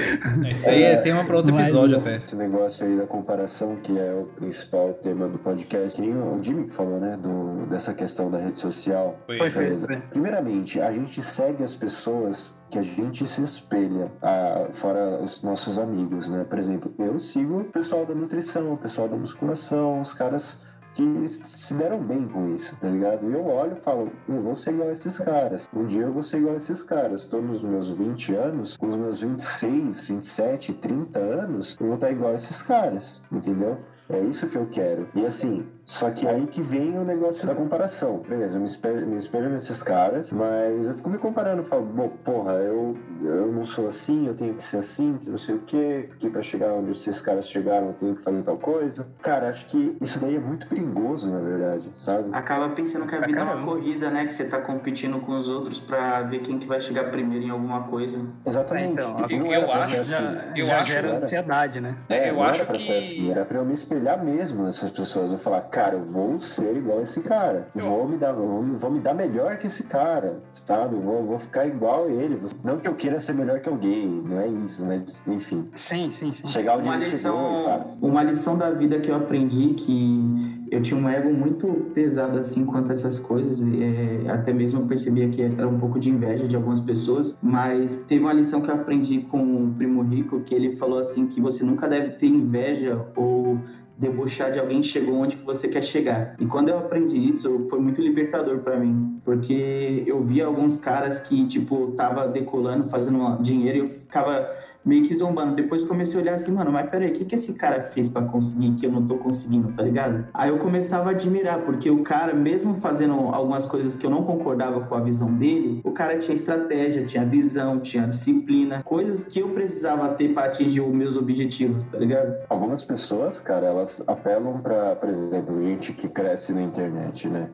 Isso 0.49 0.69
aí 0.69 0.83
é 0.83 0.97
tema 0.97 1.23
pra 1.25 1.37
outro 1.37 1.53
Mas- 1.53 1.65
episódio 1.67 1.97
até. 1.97 2.17
Esse 2.17 2.35
negócio 2.35 2.85
aí 2.85 2.95
da 2.97 3.05
comparação, 3.05 3.75
que 3.77 3.97
é 3.97 4.13
o 4.13 4.25
principal 4.35 4.93
tema 5.01 5.27
do 5.27 5.37
podcast, 5.37 5.95
que 5.95 6.01
nem 6.01 6.13
o 6.15 6.39
Jimmy 6.41 6.65
que 6.65 6.73
falou, 6.73 6.99
né? 6.99 7.17
Do, 7.21 7.65
dessa 7.67 7.93
questão 7.93 8.29
da 8.29 8.37
rede 8.37 8.59
social. 8.59 9.17
Foi, 9.25 9.37
foi, 9.37 9.49
foi. 9.49 10.01
Primeiramente, 10.11 10.81
a 10.81 10.91
gente 10.91 11.21
segue 11.21 11.63
as 11.63 11.73
pessoas 11.73 12.53
que 12.69 12.77
a 12.77 12.81
gente 12.81 13.25
se 13.25 13.41
espelha, 13.41 14.11
ah, 14.21 14.67
fora 14.73 15.23
os 15.23 15.41
nossos 15.41 15.77
amigos, 15.77 16.27
né? 16.27 16.43
Por 16.43 16.59
exemplo, 16.59 16.93
eu 16.99 17.17
sigo 17.17 17.61
o 17.61 17.63
pessoal 17.63 18.05
da 18.05 18.13
nutrição, 18.13 18.73
o 18.73 18.77
pessoal 18.77 19.07
da 19.07 19.15
musculação, 19.15 20.01
os 20.01 20.13
caras 20.13 20.61
que 20.93 21.29
se 21.29 21.73
deram 21.73 22.03
bem 22.03 22.27
com 22.27 22.53
isso, 22.53 22.75
tá 22.75 22.89
ligado? 22.89 23.29
E 23.29 23.33
eu 23.33 23.45
olho 23.45 23.77
e 23.77 23.79
falo, 23.79 24.11
eu 24.27 24.41
vou 24.41 24.53
ser 24.53 24.71
igual 24.71 24.89
a 24.89 24.91
esses 24.91 25.17
caras. 25.17 25.69
Um 25.73 25.85
dia 25.85 26.01
eu 26.01 26.11
vou 26.11 26.23
ser 26.23 26.39
igual 26.39 26.55
a 26.55 26.57
esses 26.57 26.83
caras. 26.83 27.25
Tô 27.25 27.39
nos 27.39 27.63
meus 27.63 27.89
20 27.89 28.35
anos, 28.35 28.75
com 28.75 28.87
os 28.87 28.97
meus 28.97 29.21
26, 29.21 30.09
27, 30.09 30.73
30 30.73 31.19
anos, 31.19 31.77
eu 31.79 31.87
vou 31.87 31.95
estar 31.95 32.11
igual 32.11 32.33
a 32.33 32.35
esses 32.35 32.61
caras, 32.61 33.23
entendeu? 33.31 33.79
É 34.09 34.19
isso 34.19 34.47
que 34.47 34.57
eu 34.57 34.67
quero. 34.67 35.07
E 35.15 35.25
assim, 35.25 35.65
só 35.85 36.09
que 36.11 36.27
aí 36.27 36.45
que 36.47 36.61
vem 36.61 36.97
o 36.97 37.03
negócio 37.03 37.45
da 37.45 37.53
comparação. 37.55 38.17
Beleza, 38.27 38.55
eu 38.57 38.61
me 38.61 38.67
espelho, 38.67 39.05
me 39.07 39.17
espelho 39.17 39.49
nesses 39.49 39.81
caras, 39.83 40.31
mas 40.31 40.87
eu 40.87 40.95
fico 40.95 41.09
me 41.09 41.17
comparando, 41.17 41.63
falo, 41.63 41.83
"Bom, 41.85 42.09
porra, 42.23 42.53
eu, 42.53 42.97
eu 43.23 43.51
não 43.51 43.65
sou 43.65 43.87
assim, 43.87 44.27
eu 44.27 44.33
tenho 44.33 44.53
que 44.53 44.63
ser 44.63 44.77
assim, 44.77 45.17
que 45.17 45.29
não 45.29 45.37
sei 45.37 45.55
o 45.55 45.59
quê, 45.59 46.09
que 46.19 46.29
pra 46.29 46.41
chegar 46.41 46.71
onde 46.73 46.91
esses 46.91 47.19
caras 47.19 47.47
chegaram 47.49 47.87
eu 47.87 47.93
tenho 47.93 48.15
que 48.15 48.21
fazer 48.23 48.43
tal 48.43 48.57
coisa. 48.57 49.07
Cara, 49.21 49.49
acho 49.49 49.65
que 49.67 49.97
isso 50.01 50.19
daí 50.19 50.35
é 50.35 50.39
muito 50.39 50.67
perigoso, 50.67 51.29
na 51.29 51.39
verdade, 51.39 51.89
sabe? 51.95 52.29
Acaba 52.31 52.69
pensando 52.69 53.05
que 53.07 53.15
a 53.15 53.19
vida 53.21 53.39
é 53.39 53.43
uma 53.43 53.65
corrida, 53.65 54.09
né? 54.09 54.25
Que 54.25 54.33
você 54.33 54.45
tá 54.45 54.59
competindo 54.61 55.19
com 55.21 55.33
os 55.35 55.49
outros 55.49 55.79
pra 55.79 56.21
ver 56.21 56.39
quem 56.39 56.57
que 56.59 56.67
vai 56.67 56.79
chegar 56.79 57.09
primeiro 57.11 57.45
em 57.45 57.49
alguma 57.49 57.83
coisa. 57.83 58.19
Exatamente. 58.45 58.93
então, 58.93 59.15
E 59.29 59.37
não 59.39 59.47
eu 59.53 59.63
pra 59.65 59.81
acho- 59.81 60.01
assim. 60.01 60.11
Já, 60.11 60.43
Eu 60.55 60.65
já 60.65 60.77
acho- 60.81 60.91
gera 60.93 61.17
ansiedade, 61.17 61.81
né? 61.81 61.95
É, 62.09 62.29
eu 62.29 62.35
não 62.35 62.43
acho 62.43 62.55
era 62.61 62.65
pra 62.65 62.77
que- 62.77 62.97
assim, 62.97 63.31
era 63.31 63.45
pra 63.45 63.57
eu 63.57 63.65
me 63.65 63.73
espelhar 63.73 64.23
mesmo 64.23 64.63
nessas 64.63 64.89
pessoas. 64.89 65.31
Eu 65.31 65.37
falar, 65.37 65.61
cara, 65.71 65.95
eu 65.95 66.03
vou 66.03 66.39
ser 66.39 66.75
igual 66.75 66.99
a 66.99 67.03
esse 67.03 67.21
cara. 67.21 67.67
Vou 67.73 68.07
me 68.07 68.17
dar, 68.17 68.33
vou, 68.33 68.61
vou 68.63 68.91
me 68.91 68.99
dar 68.99 69.13
melhor 69.13 69.57
que 69.57 69.67
esse 69.67 69.83
cara, 69.83 70.39
sabe? 70.65 70.95
Vou, 70.95 71.25
vou 71.25 71.39
ficar 71.39 71.65
igual 71.65 72.05
a 72.05 72.11
ele. 72.11 72.39
Não 72.63 72.77
que 72.77 72.87
eu 72.87 72.95
queira 72.95 73.19
ser 73.19 73.33
melhor 73.33 73.59
que 73.61 73.69
alguém, 73.69 74.07
não 74.07 74.39
é 74.39 74.47
isso, 74.47 74.85
mas 74.85 75.21
enfim. 75.27 75.67
Sim, 75.75 76.11
sim, 76.13 76.33
sim. 76.33 76.47
Chegar 76.47 76.77
onde 76.77 76.87
Uma 76.87 76.95
ele 76.95 77.15
chegou, 77.15 77.65
cara. 77.65 77.77
lição, 77.77 77.97
uma 78.01 78.23
lição 78.23 78.57
da 78.57 78.69
vida 78.71 78.99
que 78.99 79.09
eu 79.09 79.15
aprendi 79.15 79.69
que 79.73 80.61
eu 80.71 80.81
tinha 80.81 80.97
um 80.99 81.09
ego 81.09 81.33
muito 81.33 81.67
pesado 81.93 82.37
assim 82.39 82.65
quanto 82.65 82.91
a 82.91 82.93
essas 82.93 83.19
coisas, 83.19 83.61
é, 83.61 84.29
até 84.31 84.53
mesmo 84.53 84.79
eu 84.79 84.85
percebia 84.87 85.27
que 85.27 85.41
era 85.41 85.67
um 85.67 85.77
pouco 85.77 85.99
de 85.99 86.09
inveja 86.09 86.47
de 86.47 86.55
algumas 86.55 86.79
pessoas, 86.79 87.35
mas 87.41 87.93
teve 88.07 88.23
uma 88.23 88.31
lição 88.31 88.61
que 88.61 88.69
eu 88.69 88.75
aprendi 88.75 89.19
com 89.19 89.65
o 89.65 89.73
Primo 89.73 90.01
Rico, 90.01 90.39
que 90.41 90.55
ele 90.55 90.77
falou 90.77 90.99
assim 90.99 91.27
que 91.27 91.41
você 91.41 91.63
nunca 91.63 91.87
deve 91.89 92.11
ter 92.11 92.27
inveja 92.27 93.05
ou 93.15 93.59
debochar 94.01 94.51
de 94.51 94.59
alguém 94.59 94.81
chegou 94.81 95.15
onde 95.15 95.37
que 95.37 95.45
você 95.45 95.67
quer 95.67 95.83
chegar. 95.83 96.35
E 96.39 96.45
quando 96.47 96.69
eu 96.69 96.79
aprendi 96.79 97.17
isso, 97.29 97.67
foi 97.69 97.79
muito 97.79 98.01
libertador 98.01 98.57
para 98.59 98.77
mim, 98.77 99.21
porque 99.23 100.03
eu 100.07 100.23
via 100.23 100.47
alguns 100.47 100.79
caras 100.79 101.19
que 101.19 101.45
tipo 101.45 101.91
tava 101.91 102.27
decolando, 102.27 102.89
fazendo 102.89 103.37
dinheiro 103.43 103.77
e 103.77 103.81
eu 103.81 103.89
ficava 103.89 104.49
meio 104.83 105.03
que 105.03 105.15
zombando. 105.15 105.55
Depois 105.55 105.83
comecei 105.83 106.19
a 106.19 106.21
olhar 106.21 106.35
assim, 106.35 106.51
mano, 106.51 106.71
mas 106.71 106.89
peraí, 106.89 107.09
o 107.09 107.13
que, 107.13 107.25
que 107.25 107.35
esse 107.35 107.53
cara 107.53 107.81
fez 107.81 108.09
para 108.09 108.25
conseguir 108.25 108.71
que 108.73 108.85
eu 108.85 108.91
não 108.91 109.05
tô 109.05 109.15
conseguindo, 109.17 109.71
tá 109.73 109.83
ligado? 109.83 110.25
Aí 110.33 110.49
eu 110.49 110.57
começava 110.57 111.09
a 111.09 111.11
admirar, 111.11 111.59
porque 111.61 111.89
o 111.89 112.03
cara, 112.03 112.33
mesmo 112.33 112.75
fazendo 112.75 113.13
algumas 113.13 113.65
coisas 113.65 113.95
que 113.95 114.05
eu 114.05 114.09
não 114.09 114.23
concordava 114.23 114.81
com 114.81 114.95
a 114.95 115.01
visão 115.01 115.33
dele, 115.33 115.81
o 115.83 115.91
cara 115.91 116.17
tinha 116.17 116.33
estratégia, 116.33 117.05
tinha 117.05 117.25
visão, 117.25 117.79
tinha 117.79 118.07
disciplina, 118.07 118.81
coisas 118.83 119.23
que 119.23 119.39
eu 119.39 119.49
precisava 119.49 120.09
ter 120.09 120.33
para 120.33 120.47
atingir 120.47 120.81
os 120.81 120.93
meus 120.93 121.15
objetivos, 121.15 121.83
tá 121.85 121.97
ligado? 121.97 122.35
Algumas 122.49 122.83
pessoas, 122.83 123.39
cara, 123.39 123.67
elas 123.67 124.03
apelam 124.07 124.59
para, 124.59 124.95
por 124.95 125.09
exemplo, 125.09 125.61
gente 125.61 125.93
que 125.93 126.07
cresce 126.07 126.53
na 126.53 126.61
internet, 126.61 127.27
né? 127.27 127.49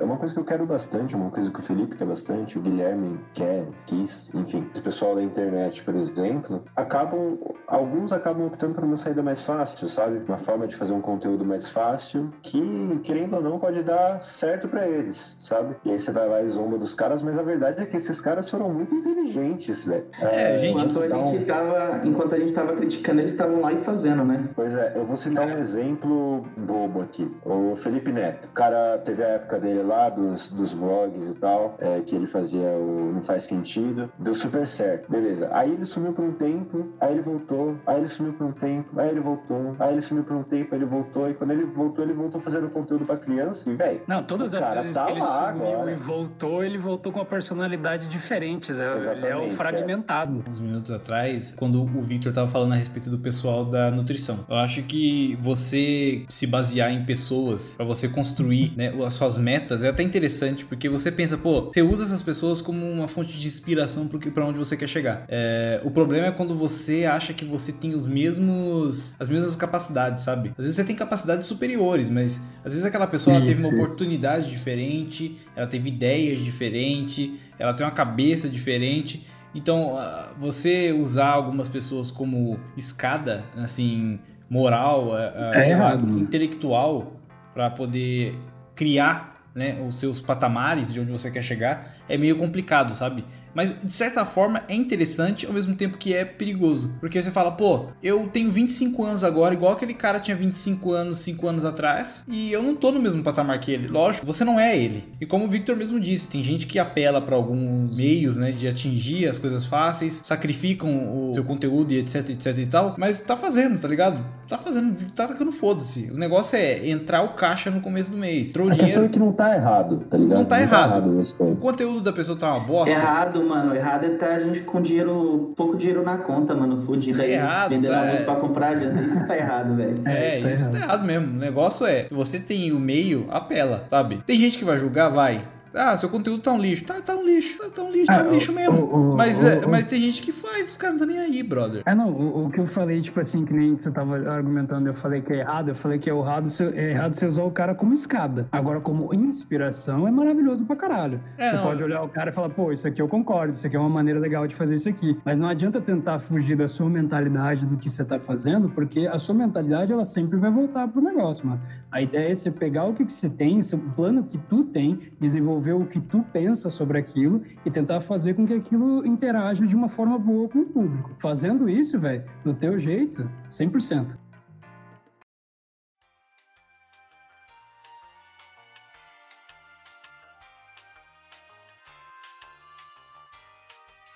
É 0.00 0.04
uma 0.04 0.16
coisa 0.16 0.32
que 0.32 0.40
eu 0.40 0.44
quero 0.44 0.66
bastante, 0.66 1.14
uma 1.14 1.30
coisa 1.30 1.50
que 1.50 1.58
o 1.58 1.62
Felipe 1.62 1.96
quer 1.96 2.06
bastante, 2.06 2.58
o 2.58 2.62
Guilherme 2.62 3.18
quer, 3.34 3.66
quis, 3.86 4.30
enfim. 4.34 4.66
Esse 4.72 4.82
pessoal 4.82 5.14
da 5.14 5.22
internet, 5.22 5.82
por 5.82 5.94
exemplo, 5.94 6.61
acabam, 6.74 7.38
alguns 7.66 8.12
acabam 8.12 8.46
optando 8.46 8.74
por 8.74 8.84
uma 8.84 8.96
saída 8.96 9.22
mais 9.22 9.42
fácil, 9.42 9.88
sabe? 9.88 10.22
Uma 10.26 10.38
forma 10.38 10.66
de 10.66 10.76
fazer 10.76 10.92
um 10.92 11.00
conteúdo 11.00 11.44
mais 11.44 11.68
fácil 11.68 12.30
que, 12.42 13.00
querendo 13.04 13.36
ou 13.36 13.42
não, 13.42 13.58
pode 13.58 13.82
dar 13.82 14.22
certo 14.22 14.68
para 14.68 14.86
eles, 14.86 15.36
sabe? 15.40 15.76
E 15.84 15.90
aí 15.90 15.98
você 15.98 16.12
vai 16.12 16.28
lá 16.28 16.42
e 16.42 16.48
zomba 16.48 16.78
dos 16.78 16.94
caras, 16.94 17.22
mas 17.22 17.38
a 17.38 17.42
verdade 17.42 17.82
é 17.82 17.86
que 17.86 17.96
esses 17.96 18.20
caras 18.20 18.48
foram 18.48 18.68
muito 18.70 18.94
inteligentes, 18.94 19.84
velho. 19.84 20.06
É, 20.20 20.54
é, 20.54 20.58
gente, 20.58 20.80
enquanto 20.80 21.02
a 21.02 21.08
gente 21.08 21.44
tava, 21.44 22.00
enquanto 22.04 22.34
a 22.34 22.38
gente 22.38 22.52
tava 22.52 22.72
criticando, 22.74 23.20
eles 23.20 23.32
estavam 23.32 23.60
lá 23.60 23.72
e 23.72 23.78
fazendo, 23.78 24.24
né? 24.24 24.48
Pois 24.54 24.74
é, 24.76 24.92
eu 24.96 25.04
vou 25.04 25.16
citar 25.16 25.46
um 25.46 25.58
exemplo 25.58 26.46
bobo 26.56 27.02
aqui. 27.02 27.30
O 27.44 27.76
Felipe 27.76 28.12
Neto. 28.12 28.48
O 28.48 28.52
cara 28.52 28.98
teve 28.98 29.22
a 29.22 29.28
época 29.28 29.58
dele 29.58 29.82
lá, 29.82 30.08
dos, 30.08 30.50
dos 30.52 30.72
vlogs 30.72 31.28
e 31.28 31.34
tal, 31.34 31.76
é, 31.80 32.00
que 32.00 32.14
ele 32.14 32.26
fazia 32.26 32.68
o 32.68 33.12
Não 33.14 33.22
Faz 33.22 33.44
Sentido. 33.44 34.10
Deu 34.18 34.34
super 34.34 34.66
certo. 34.66 35.10
Beleza. 35.10 35.48
Aí 35.52 35.72
ele 35.72 35.86
sumiu 35.86 36.12
por 36.12 36.24
um 36.24 36.32
tempo 36.32 36.51
tempo, 36.52 36.92
aí 37.00 37.12
ele 37.12 37.22
voltou, 37.22 37.76
aí 37.86 37.98
ele 37.98 38.08
sumiu 38.08 38.32
por 38.34 38.46
um 38.46 38.52
tempo, 38.52 39.00
aí 39.00 39.08
ele 39.08 39.20
voltou, 39.20 39.76
aí 39.78 39.92
ele 39.92 40.02
sumiu 40.02 40.24
por 40.24 40.36
um 40.36 40.42
tempo, 40.42 40.74
aí 40.74 40.78
ele 40.78 40.86
voltou, 40.86 41.30
e 41.30 41.34
quando 41.34 41.50
ele 41.50 41.64
voltou, 41.64 42.04
ele 42.04 42.12
voltou 42.12 42.40
fazendo 42.40 42.68
conteúdo 42.70 43.04
pra 43.04 43.16
criança, 43.16 43.70
e 43.70 43.74
velho. 43.74 44.00
Não, 44.06 44.22
todas 44.22 44.52
as 44.54 44.74
vezes 44.74 44.94
tá 44.94 45.06
que 45.06 45.12
ele 45.12 45.20
sumiu 45.20 45.34
agora. 45.34 45.92
e 45.92 45.96
voltou, 45.96 46.64
ele 46.64 46.78
voltou 46.78 47.12
com 47.12 47.18
uma 47.18 47.24
personalidade 47.24 48.08
diferente, 48.08 48.72
é, 48.72 49.12
ele 49.12 49.26
é 49.26 49.36
o 49.36 49.50
fragmentado. 49.50 50.44
É. 50.46 50.50
Uns 50.50 50.60
minutos 50.60 50.90
atrás, 50.90 51.52
quando 51.56 51.82
o 51.82 52.02
Victor 52.02 52.32
tava 52.32 52.50
falando 52.50 52.72
a 52.72 52.76
respeito 52.76 53.10
do 53.10 53.18
pessoal 53.18 53.64
da 53.64 53.90
nutrição, 53.90 54.40
eu 54.48 54.56
acho 54.56 54.82
que 54.82 55.36
você 55.40 56.24
se 56.28 56.46
basear 56.46 56.92
em 56.92 57.04
pessoas 57.04 57.76
para 57.76 57.86
você 57.86 58.08
construir 58.08 58.72
né, 58.76 58.92
as 59.06 59.14
suas 59.14 59.38
metas 59.38 59.82
é 59.82 59.88
até 59.88 60.02
interessante, 60.02 60.64
porque 60.64 60.88
você 60.88 61.10
pensa, 61.10 61.36
pô, 61.38 61.70
você 61.72 61.82
usa 61.82 62.04
essas 62.04 62.22
pessoas 62.22 62.60
como 62.60 62.84
uma 62.90 63.08
fonte 63.08 63.38
de 63.38 63.46
inspiração 63.46 64.06
para 64.06 64.44
onde 64.44 64.58
você 64.58 64.76
quer 64.76 64.88
chegar. 64.88 65.24
É, 65.28 65.80
o 65.84 65.90
problema 65.90 66.26
é 66.26 66.32
quando 66.42 66.56
você 66.56 67.04
acha 67.04 67.32
que 67.32 67.44
você 67.44 67.72
tem 67.72 67.94
os 67.94 68.04
mesmos 68.04 69.14
as 69.20 69.28
mesmas 69.28 69.54
capacidades, 69.54 70.24
sabe? 70.24 70.48
Às 70.50 70.64
vezes 70.64 70.74
você 70.74 70.82
tem 70.82 70.96
capacidades 70.96 71.46
superiores, 71.46 72.10
mas 72.10 72.40
às 72.64 72.72
vezes 72.72 72.84
aquela 72.84 73.06
pessoa 73.06 73.36
isso, 73.36 73.46
teve 73.46 73.60
uma 73.62 73.72
isso. 73.72 73.80
oportunidade 73.80 74.50
diferente, 74.50 75.38
ela 75.54 75.68
teve 75.68 75.88
ideias 75.88 76.40
diferentes, 76.40 77.30
ela 77.60 77.72
tem 77.72 77.86
uma 77.86 77.92
cabeça 77.92 78.48
diferente. 78.48 79.24
Então, 79.54 79.96
ah, 79.96 80.32
você 80.36 80.90
usar 80.92 81.28
algumas 81.28 81.68
pessoas 81.68 82.10
como 82.10 82.58
escada, 82.76 83.44
assim, 83.56 84.18
moral, 84.50 85.14
ah, 85.14 85.52
ah, 85.54 85.64
é 85.64 85.76
lá, 85.76 85.94
intelectual, 85.94 87.20
para 87.54 87.70
poder 87.70 88.36
criar 88.74 89.46
né, 89.54 89.80
os 89.86 89.94
seus 89.94 90.20
patamares 90.20 90.92
de 90.92 90.98
onde 90.98 91.12
você 91.12 91.30
quer 91.30 91.42
chegar, 91.42 91.94
é 92.12 92.18
meio 92.18 92.36
complicado, 92.36 92.94
sabe? 92.94 93.24
Mas 93.54 93.74
de 93.82 93.92
certa 93.92 94.24
forma 94.24 94.62
é 94.68 94.74
interessante 94.74 95.46
ao 95.46 95.52
mesmo 95.52 95.74
tempo 95.74 95.98
que 95.98 96.14
é 96.14 96.24
perigoso. 96.24 96.94
Porque 97.00 97.22
você 97.22 97.30
fala, 97.30 97.52
pô, 97.52 97.86
eu 98.02 98.28
tenho 98.32 98.50
25 98.50 99.04
anos 99.04 99.24
agora, 99.24 99.54
igual 99.54 99.72
aquele 99.72 99.94
cara 99.94 100.20
tinha 100.20 100.36
25 100.36 100.92
anos 100.92 101.18
5 101.18 101.46
anos 101.46 101.64
atrás, 101.64 102.24
e 102.28 102.52
eu 102.52 102.62
não 102.62 102.74
tô 102.74 102.90
no 102.90 103.00
mesmo 103.00 103.22
patamar 103.22 103.60
que 103.60 103.70
ele. 103.70 103.88
Lógico, 103.88 104.26
você 104.26 104.44
não 104.44 104.58
é 104.58 104.76
ele. 104.76 105.04
E 105.20 105.26
como 105.26 105.44
o 105.44 105.48
Victor 105.48 105.76
mesmo 105.76 106.00
disse, 106.00 106.28
tem 106.28 106.42
gente 106.42 106.66
que 106.66 106.78
apela 106.78 107.20
para 107.20 107.36
alguns 107.36 107.96
meios, 107.96 108.36
né, 108.36 108.52
de 108.52 108.66
atingir 108.66 109.28
as 109.28 109.38
coisas 109.38 109.64
fáceis, 109.64 110.20
sacrificam 110.24 111.30
o 111.30 111.34
seu 111.34 111.44
conteúdo 111.44 111.92
e 111.92 111.98
etc, 111.98 112.30
etc 112.30 112.58
e 112.58 112.66
tal, 112.66 112.94
mas 112.98 113.20
tá 113.20 113.36
fazendo, 113.36 113.78
tá 113.78 113.88
ligado? 113.88 114.24
Tá 114.48 114.58
fazendo, 114.58 114.96
tá 115.12 115.28
tacando 115.28 115.52
foda-se. 115.52 116.10
O 116.10 116.16
negócio 116.16 116.56
é 116.56 116.88
entrar 116.88 117.22
o 117.22 117.34
caixa 117.34 117.70
no 117.70 117.80
começo 117.80 118.10
do 118.10 118.16
mês. 118.16 118.52
Trou 118.52 118.68
a 118.68 118.72
dinheiro. 118.72 119.04
é 119.04 119.08
que 119.08 119.18
não 119.18 119.32
tá 119.32 119.54
errado, 119.54 120.04
tá 120.10 120.16
ligado? 120.16 120.38
Não 120.38 120.44
tá 120.44 120.56
não 120.56 120.62
errado. 120.62 120.90
Tá 120.90 120.96
errado 120.98 121.22
o 121.40 121.56
conteúdo 121.56 122.01
da 122.04 122.12
pessoa 122.12 122.38
tá 122.38 122.54
uma 122.54 122.60
bosta. 122.60 122.90
Errado 122.90 123.42
mano. 123.44 123.74
Errado 123.74 124.04
é 124.04 124.10
tá 124.10 124.26
a 124.34 124.40
gente 124.40 124.60
com 124.60 124.80
dinheiro, 124.80 125.52
pouco 125.56 125.76
dinheiro 125.76 126.02
na 126.02 126.18
conta, 126.18 126.54
mano. 126.54 126.82
Fudido 126.84 127.20
aí. 127.20 127.32
Errado, 127.32 127.70
vendendo 127.70 127.92
tá, 127.92 128.06
é. 128.06 128.22
pra 128.22 128.36
comprar. 128.36 128.72
Isso 128.82 129.26
tá 129.26 129.36
errado, 129.36 129.76
velho. 129.76 130.02
É, 130.04 130.12
é, 130.12 130.38
isso, 130.38 130.42
tá, 130.42 130.50
errado. 130.50 130.72
tá 130.72 130.78
errado 130.78 131.04
mesmo. 131.04 131.26
O 131.28 131.38
negócio 131.38 131.86
é, 131.86 132.08
se 132.08 132.14
você 132.14 132.38
tem 132.38 132.72
o 132.72 132.80
meio, 132.80 133.26
apela, 133.30 133.84
sabe? 133.88 134.22
Tem 134.26 134.38
gente 134.38 134.58
que 134.58 134.64
vai 134.64 134.78
julgar, 134.78 135.08
vai. 135.10 135.44
Ah, 135.74 135.96
seu 135.96 136.08
conteúdo 136.08 136.42
tá 136.42 136.52
um 136.52 136.58
lixo. 136.58 136.84
Tá, 136.84 137.00
tá 137.00 137.14
um 137.14 137.24
lixo. 137.24 137.58
Tá, 137.58 137.70
tá 137.70 137.82
um 137.82 137.90
lixo, 137.90 138.06
tá 138.06 138.22
um 138.22 138.28
ah, 138.28 138.32
lixo 138.32 138.52
mesmo. 138.52 138.78
O, 138.78 139.12
o, 139.12 139.16
mas, 139.16 139.42
o, 139.42 139.46
é, 139.46 139.66
mas 139.66 139.86
tem 139.86 140.00
gente 140.00 140.22
que 140.22 140.32
faz, 140.32 140.70
os 140.70 140.76
caras 140.76 140.98
não 140.98 141.06
estão 141.06 141.24
nem 141.24 141.34
aí, 141.34 141.42
brother. 141.42 141.82
É, 141.86 141.94
não, 141.94 142.10
o, 142.10 142.50
que 142.50 142.60
eu 142.60 142.66
falei, 142.66 143.00
tipo 143.00 143.18
assim, 143.20 143.44
que 143.44 143.52
nem 143.52 143.76
você 143.76 143.90
tava 143.90 144.16
argumentando, 144.30 144.88
eu 144.88 144.94
falei 144.94 145.22
que 145.22 145.32
é 145.32 145.40
errado, 145.40 145.68
eu 145.68 145.74
falei 145.74 145.98
que 145.98 146.10
é 146.10 146.14
errado, 146.14 146.50
é 146.74 146.90
errado 146.90 147.14
você 147.14 147.26
usar 147.26 147.44
o 147.44 147.50
cara 147.50 147.74
como 147.74 147.94
escada. 147.94 148.46
Agora, 148.52 148.80
como 148.80 149.12
inspiração, 149.14 150.06
é 150.06 150.10
maravilhoso 150.10 150.64
pra 150.64 150.76
caralho. 150.76 151.20
É, 151.38 151.50
você 151.50 151.56
não, 151.56 151.64
pode 151.64 151.82
olhar 151.82 152.02
o 152.02 152.08
cara 152.08 152.30
e 152.30 152.32
falar, 152.32 152.50
pô, 152.50 152.72
isso 152.72 152.86
aqui 152.86 153.00
eu 153.00 153.08
concordo, 153.08 153.54
isso 153.54 153.66
aqui 153.66 153.76
é 153.76 153.78
uma 153.78 153.88
maneira 153.88 154.20
legal 154.20 154.46
de 154.46 154.54
fazer 154.54 154.74
isso 154.74 154.88
aqui. 154.88 155.18
Mas 155.24 155.38
não 155.38 155.48
adianta 155.48 155.80
tentar 155.80 156.20
fugir 156.20 156.56
da 156.56 156.68
sua 156.68 156.88
mentalidade 156.88 157.64
do 157.66 157.76
que 157.76 157.88
você 157.88 158.04
tá 158.04 158.18
fazendo, 158.18 158.68
porque 158.68 159.06
a 159.06 159.18
sua 159.18 159.34
mentalidade, 159.34 159.92
ela 159.92 160.04
sempre 160.04 160.38
vai 160.38 160.50
voltar 160.50 160.86
pro 160.88 161.00
negócio, 161.00 161.46
mano. 161.46 161.60
A 161.90 162.00
ideia 162.00 162.32
é 162.32 162.34
você 162.34 162.50
pegar 162.50 162.84
o 162.84 162.94
que, 162.94 163.04
que 163.04 163.12
você 163.12 163.28
tem, 163.28 163.60
o 163.60 163.78
plano 163.94 164.24
que 164.24 164.38
tu 164.38 164.64
tem, 164.64 164.98
desenvolver 165.20 165.61
o 165.70 165.86
que 165.86 166.00
tu 166.00 166.24
pensa 166.32 166.70
sobre 166.70 166.98
aquilo 166.98 167.42
e 167.64 167.70
tentar 167.70 168.00
fazer 168.00 168.34
com 168.34 168.46
que 168.46 168.54
aquilo 168.54 169.06
interaja 169.06 169.66
de 169.66 169.76
uma 169.76 169.88
forma 169.88 170.18
boa 170.18 170.48
com 170.48 170.60
o 170.60 170.66
público. 170.66 171.10
Fazendo 171.20 171.68
isso, 171.68 171.98
velho, 171.98 172.24
do 172.42 172.54
teu 172.54 172.80
jeito, 172.80 173.30
100%. 173.50 174.21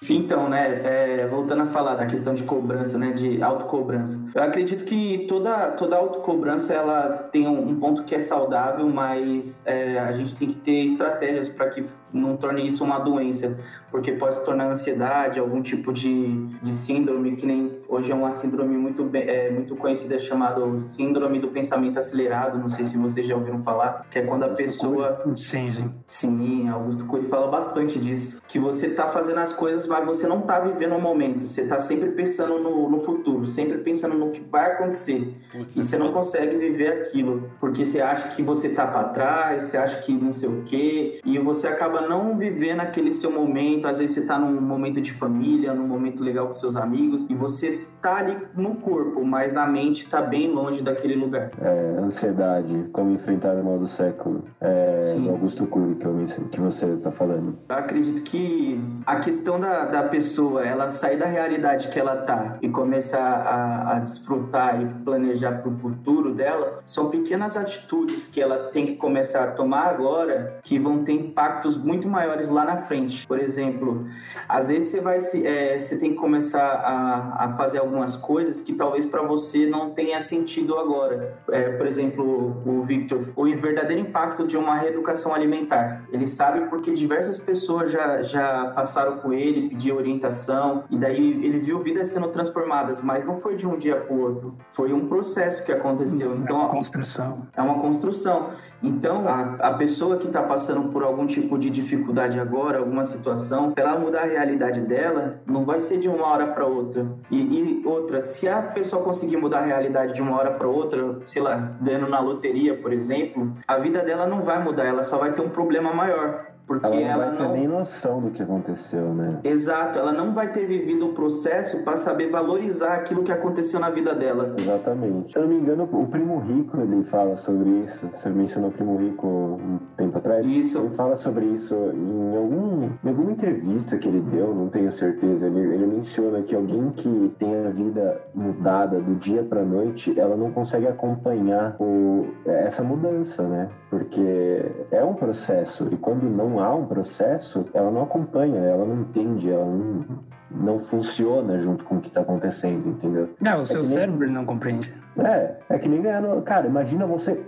Então, 0.08 0.48
né, 0.48 0.80
é, 0.84 1.26
voltando 1.26 1.62
a 1.62 1.66
falar 1.66 1.96
da 1.96 2.06
questão 2.06 2.34
de 2.34 2.44
cobrança, 2.44 2.98
né, 2.98 3.12
de 3.12 3.42
autocobrança. 3.42 4.20
Eu 4.34 4.42
acredito 4.42 4.84
que 4.84 5.26
toda, 5.28 5.72
toda 5.72 5.96
autocobrança, 5.96 6.72
ela 6.72 7.28
tem 7.32 7.46
um, 7.48 7.70
um 7.70 7.80
ponto 7.80 8.04
que 8.04 8.14
é 8.14 8.20
saudável, 8.20 8.88
mas 8.88 9.60
é, 9.64 9.98
a 9.98 10.12
gente 10.12 10.34
tem 10.34 10.48
que 10.48 10.56
ter 10.56 10.86
estratégias 10.86 11.48
para 11.48 11.70
que 11.70 11.84
não 12.16 12.36
torne 12.36 12.66
isso 12.66 12.84
uma 12.84 12.98
doença, 12.98 13.56
porque 13.90 14.12
pode 14.12 14.36
se 14.36 14.44
tornar 14.44 14.70
ansiedade, 14.70 15.38
algum 15.38 15.62
tipo 15.62 15.92
de, 15.92 16.46
de 16.62 16.72
síndrome, 16.72 17.36
que 17.36 17.46
nem 17.46 17.80
hoje 17.88 18.10
é 18.10 18.14
uma 18.14 18.32
síndrome 18.32 18.76
muito, 18.76 19.08
é, 19.14 19.50
muito 19.50 19.76
conhecida 19.76 20.18
chamada 20.18 20.60
síndrome 20.80 21.38
do 21.38 21.48
pensamento 21.48 21.98
acelerado, 21.98 22.58
não 22.58 22.68
sei 22.68 22.84
se 22.84 22.96
vocês 22.96 23.26
já 23.26 23.34
ouviram 23.34 23.62
falar, 23.62 24.06
que 24.10 24.18
é 24.18 24.22
quando 24.22 24.44
a 24.44 24.48
pessoa... 24.50 25.22
Sim, 25.36 25.72
sim. 25.72 25.94
Sim, 26.06 26.68
Augusto 26.68 27.04
Cury 27.06 27.26
fala 27.26 27.48
bastante 27.48 27.98
disso, 27.98 28.40
que 28.46 28.58
você 28.58 28.90
tá 28.90 29.08
fazendo 29.08 29.38
as 29.38 29.52
coisas, 29.52 29.86
mas 29.86 30.04
você 30.04 30.26
não 30.26 30.42
tá 30.42 30.58
vivendo 30.60 30.96
o 30.96 31.00
momento, 31.00 31.46
você 31.46 31.64
tá 31.64 31.78
sempre 31.78 32.10
pensando 32.10 32.58
no, 32.58 32.88
no 32.90 33.00
futuro, 33.00 33.46
sempre 33.46 33.78
pensando 33.78 34.16
no 34.16 34.30
que 34.30 34.40
vai 34.40 34.72
acontecer, 34.72 35.36
Putz, 35.52 35.76
e 35.76 35.82
você 35.82 35.96
não 35.96 36.12
consegue 36.12 36.56
viver 36.56 36.88
aquilo, 36.88 37.50
porque 37.60 37.84
você 37.84 38.00
acha 38.00 38.28
que 38.28 38.42
você 38.42 38.68
tá 38.68 38.86
para 38.86 39.08
trás, 39.08 39.64
você 39.64 39.76
acha 39.76 39.98
que 39.98 40.12
não 40.12 40.32
sei 40.32 40.48
o 40.48 40.62
quê, 40.64 41.20
e 41.24 41.38
você 41.38 41.66
acaba 41.66 42.00
para 42.06 42.08
não 42.08 42.36
viver 42.36 42.74
naquele 42.74 43.12
seu 43.12 43.30
momento. 43.30 43.86
Às 43.86 43.98
vezes 43.98 44.14
você 44.14 44.22
tá 44.22 44.38
num 44.38 44.60
momento 44.60 45.00
de 45.00 45.12
família, 45.12 45.74
num 45.74 45.86
momento 45.86 46.22
legal 46.22 46.46
com 46.46 46.52
seus 46.52 46.76
amigos, 46.76 47.26
e 47.28 47.34
você 47.34 47.80
tá 48.00 48.16
ali 48.16 48.36
no 48.54 48.76
corpo, 48.76 49.24
mas 49.24 49.52
na 49.52 49.66
mente 49.66 50.08
tá 50.08 50.22
bem 50.22 50.50
longe 50.50 50.82
daquele 50.82 51.16
lugar. 51.16 51.50
É, 51.60 51.98
ansiedade, 51.98 52.86
como 52.92 53.10
enfrentar 53.10 53.54
o 53.56 53.64
mal 53.64 53.78
do 53.78 53.88
século. 53.88 54.44
É, 54.60 55.14
do 55.18 55.30
Augusto 55.30 55.66
Cury, 55.66 55.96
que, 55.96 56.06
eu, 56.06 56.26
que 56.50 56.60
você 56.60 56.86
tá 56.96 57.10
falando. 57.10 57.58
Eu 57.68 57.76
acredito 57.76 58.22
que 58.22 58.80
a 59.04 59.16
questão 59.16 59.58
da, 59.58 59.86
da 59.86 60.02
pessoa, 60.04 60.64
ela 60.64 60.90
sair 60.90 61.18
da 61.18 61.26
realidade 61.26 61.88
que 61.88 61.98
ela 61.98 62.16
tá 62.16 62.58
e 62.62 62.68
começar 62.68 63.18
a, 63.18 63.96
a 63.96 63.98
desfrutar 63.98 64.80
e 64.80 64.86
planejar 65.04 65.62
pro 65.62 65.72
futuro 65.72 66.32
dela, 66.32 66.80
são 66.84 67.10
pequenas 67.10 67.56
atitudes 67.56 68.26
que 68.26 68.40
ela 68.40 68.70
tem 68.70 68.86
que 68.86 68.96
começar 68.96 69.44
a 69.44 69.50
tomar 69.52 69.86
agora 69.88 70.60
que 70.62 70.78
vão 70.78 71.02
ter 71.02 71.12
impactos 71.12 71.76
muito 71.86 72.08
maiores 72.08 72.50
lá 72.50 72.64
na 72.64 72.78
frente. 72.78 73.26
Por 73.26 73.38
exemplo, 73.38 74.06
às 74.48 74.68
vezes 74.68 74.90
você 74.90 75.00
vai 75.00 75.18
é, 75.44 75.78
você 75.78 75.96
tem 75.96 76.10
que 76.10 76.16
começar 76.16 76.60
a, 76.60 77.44
a 77.44 77.56
fazer 77.56 77.78
algumas 77.78 78.16
coisas 78.16 78.60
que 78.60 78.74
talvez 78.74 79.06
para 79.06 79.22
você 79.22 79.66
não 79.66 79.90
tenha 79.90 80.20
sentido 80.20 80.76
agora. 80.76 81.38
É, 81.50 81.70
por 81.70 81.86
exemplo, 81.86 82.62
o 82.66 82.82
Victor, 82.82 83.32
o 83.36 83.44
verdadeiro 83.56 84.02
impacto 84.02 84.46
de 84.46 84.56
uma 84.56 84.76
reeducação 84.76 85.34
alimentar. 85.34 86.02
Ele 86.12 86.26
sabe 86.26 86.68
porque 86.68 86.92
diversas 86.92 87.38
pessoas 87.38 87.92
já, 87.92 88.22
já 88.22 88.72
passaram 88.74 89.18
com 89.18 89.32
ele, 89.32 89.68
pediu 89.68 89.96
orientação 89.96 90.84
e 90.90 90.98
daí 90.98 91.44
ele 91.44 91.58
viu 91.58 91.78
vidas 91.78 92.08
sendo 92.08 92.28
transformadas, 92.28 93.00
mas 93.00 93.24
não 93.24 93.40
foi 93.40 93.54
de 93.56 93.66
um 93.66 93.78
dia 93.78 93.96
para 93.96 94.12
o 94.12 94.20
outro. 94.20 94.56
Foi 94.72 94.92
um 94.92 95.06
processo 95.06 95.64
que 95.64 95.70
aconteceu. 95.70 96.36
Então, 96.36 96.56
é 96.56 96.60
uma 96.60 96.68
construção. 96.70 97.46
É 97.56 97.62
uma 97.62 97.78
construção. 97.78 98.50
Então, 98.82 99.26
a, 99.26 99.56
a 99.68 99.74
pessoa 99.74 100.18
que 100.18 100.26
está 100.26 100.42
passando 100.42 100.88
por 100.90 101.02
algum 101.02 101.26
tipo 101.26 101.58
de 101.58 101.70
dificuldade 101.70 102.38
agora, 102.38 102.78
alguma 102.78 103.04
situação, 103.04 103.72
para 103.72 103.84
ela 103.84 103.98
mudar 103.98 104.22
a 104.22 104.26
realidade 104.26 104.80
dela, 104.80 105.40
não 105.46 105.64
vai 105.64 105.80
ser 105.80 105.98
de 105.98 106.08
uma 106.08 106.26
hora 106.26 106.48
para 106.48 106.66
outra. 106.66 107.06
E, 107.30 107.36
e, 107.36 107.86
outra, 107.86 108.22
se 108.22 108.48
a 108.48 108.62
pessoa 108.62 109.02
conseguir 109.02 109.36
mudar 109.36 109.60
a 109.60 109.66
realidade 109.66 110.14
de 110.14 110.22
uma 110.22 110.36
hora 110.36 110.52
para 110.52 110.68
outra, 110.68 111.18
sei 111.26 111.42
lá, 111.42 111.72
ganhando 111.80 112.08
na 112.08 112.20
loteria, 112.20 112.76
por 112.76 112.92
exemplo, 112.92 113.52
a 113.66 113.78
vida 113.78 114.02
dela 114.02 114.26
não 114.26 114.42
vai 114.42 114.62
mudar, 114.62 114.84
ela 114.84 115.04
só 115.04 115.18
vai 115.18 115.32
ter 115.32 115.42
um 115.42 115.48
problema 115.48 115.92
maior. 115.92 116.55
Porque 116.66 116.84
ela 116.84 116.96
não 116.96 117.08
ela 117.08 117.26
vai 117.26 117.36
ter 117.36 117.42
não... 117.44 117.52
nem 117.52 117.68
noção 117.68 118.20
do 118.20 118.30
que 118.30 118.42
aconteceu, 118.42 119.14
né? 119.14 119.38
Exato, 119.44 119.98
ela 119.98 120.12
não 120.12 120.34
vai 120.34 120.50
ter 120.52 120.66
vivido 120.66 121.06
o 121.06 121.14
processo 121.14 121.84
para 121.84 121.96
saber 121.96 122.28
valorizar 122.28 122.94
aquilo 122.94 123.22
que 123.22 123.30
aconteceu 123.30 123.78
na 123.78 123.88
vida 123.88 124.12
dela. 124.14 124.54
Exatamente. 124.58 125.32
Se 125.32 125.38
eu 125.38 125.42
não 125.42 125.48
me 125.48 125.56
engano, 125.56 125.88
o 125.90 126.06
Primo 126.08 126.40
Rico 126.40 126.80
ele 126.80 127.04
fala 127.04 127.36
sobre 127.36 127.68
isso. 127.84 128.08
Você 128.12 128.28
mencionou 128.28 128.70
o 128.70 128.72
Primo 128.72 128.96
Rico 128.96 129.26
um 129.26 129.78
tempo 129.96 130.15
atrás. 130.26 130.44
Isso. 130.44 130.78
Ele 130.78 130.90
fala 130.90 131.16
sobre 131.16 131.46
isso 131.46 131.74
em, 131.74 132.36
algum, 132.36 132.90
em 133.04 133.08
alguma 133.08 133.30
entrevista 133.30 133.96
que 133.96 134.08
ele 134.08 134.20
deu, 134.20 134.54
não 134.54 134.68
tenho 134.68 134.90
certeza. 134.90 135.46
Ele, 135.46 135.60
ele 135.60 135.86
menciona 135.86 136.42
que 136.42 136.54
alguém 136.54 136.90
que 136.90 137.32
tem 137.38 137.66
a 137.66 137.70
vida 137.70 138.20
mudada 138.34 138.98
do 139.00 139.14
dia 139.14 139.44
para 139.44 139.64
noite, 139.64 140.18
ela 140.18 140.36
não 140.36 140.50
consegue 140.50 140.86
acompanhar 140.86 141.76
o, 141.80 142.26
essa 142.44 142.82
mudança, 142.82 143.42
né? 143.44 143.68
Porque 143.88 144.66
é 144.90 145.04
um 145.04 145.14
processo 145.14 145.88
e 145.90 145.96
quando 145.96 146.24
não 146.24 146.58
há 146.58 146.74
um 146.74 146.86
processo, 146.86 147.64
ela 147.72 147.90
não 147.90 148.02
acompanha, 148.02 148.60
ela 148.60 148.84
não 148.84 149.02
entende, 149.02 149.50
ela 149.50 149.64
não, 149.64 150.04
não 150.50 150.80
funciona 150.80 151.58
junto 151.58 151.84
com 151.84 151.96
o 151.96 152.00
que 152.00 152.08
está 152.08 152.22
acontecendo, 152.22 152.88
entendeu? 152.88 153.30
Não, 153.40 153.62
o 153.62 153.66
seu 153.66 153.82
é 153.82 153.84
cérebro 153.84 154.26
nem... 154.26 154.34
não 154.34 154.44
compreende. 154.44 154.92
É, 155.18 155.54
é 155.70 155.78
que 155.78 155.88
nem 155.88 156.02
ganhar. 156.02 156.22
Cara, 156.42 156.66
imagina 156.66 157.06
você 157.06 157.40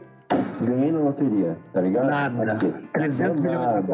ganhei 0.61 0.93
na 0.93 0.99
loteria, 1.01 1.57
tá 1.73 1.81
ligado? 1.81 2.07
Nada. 2.07 2.53
Aqui. 2.53 2.73
300 2.93 3.41
milhões. 3.41 3.85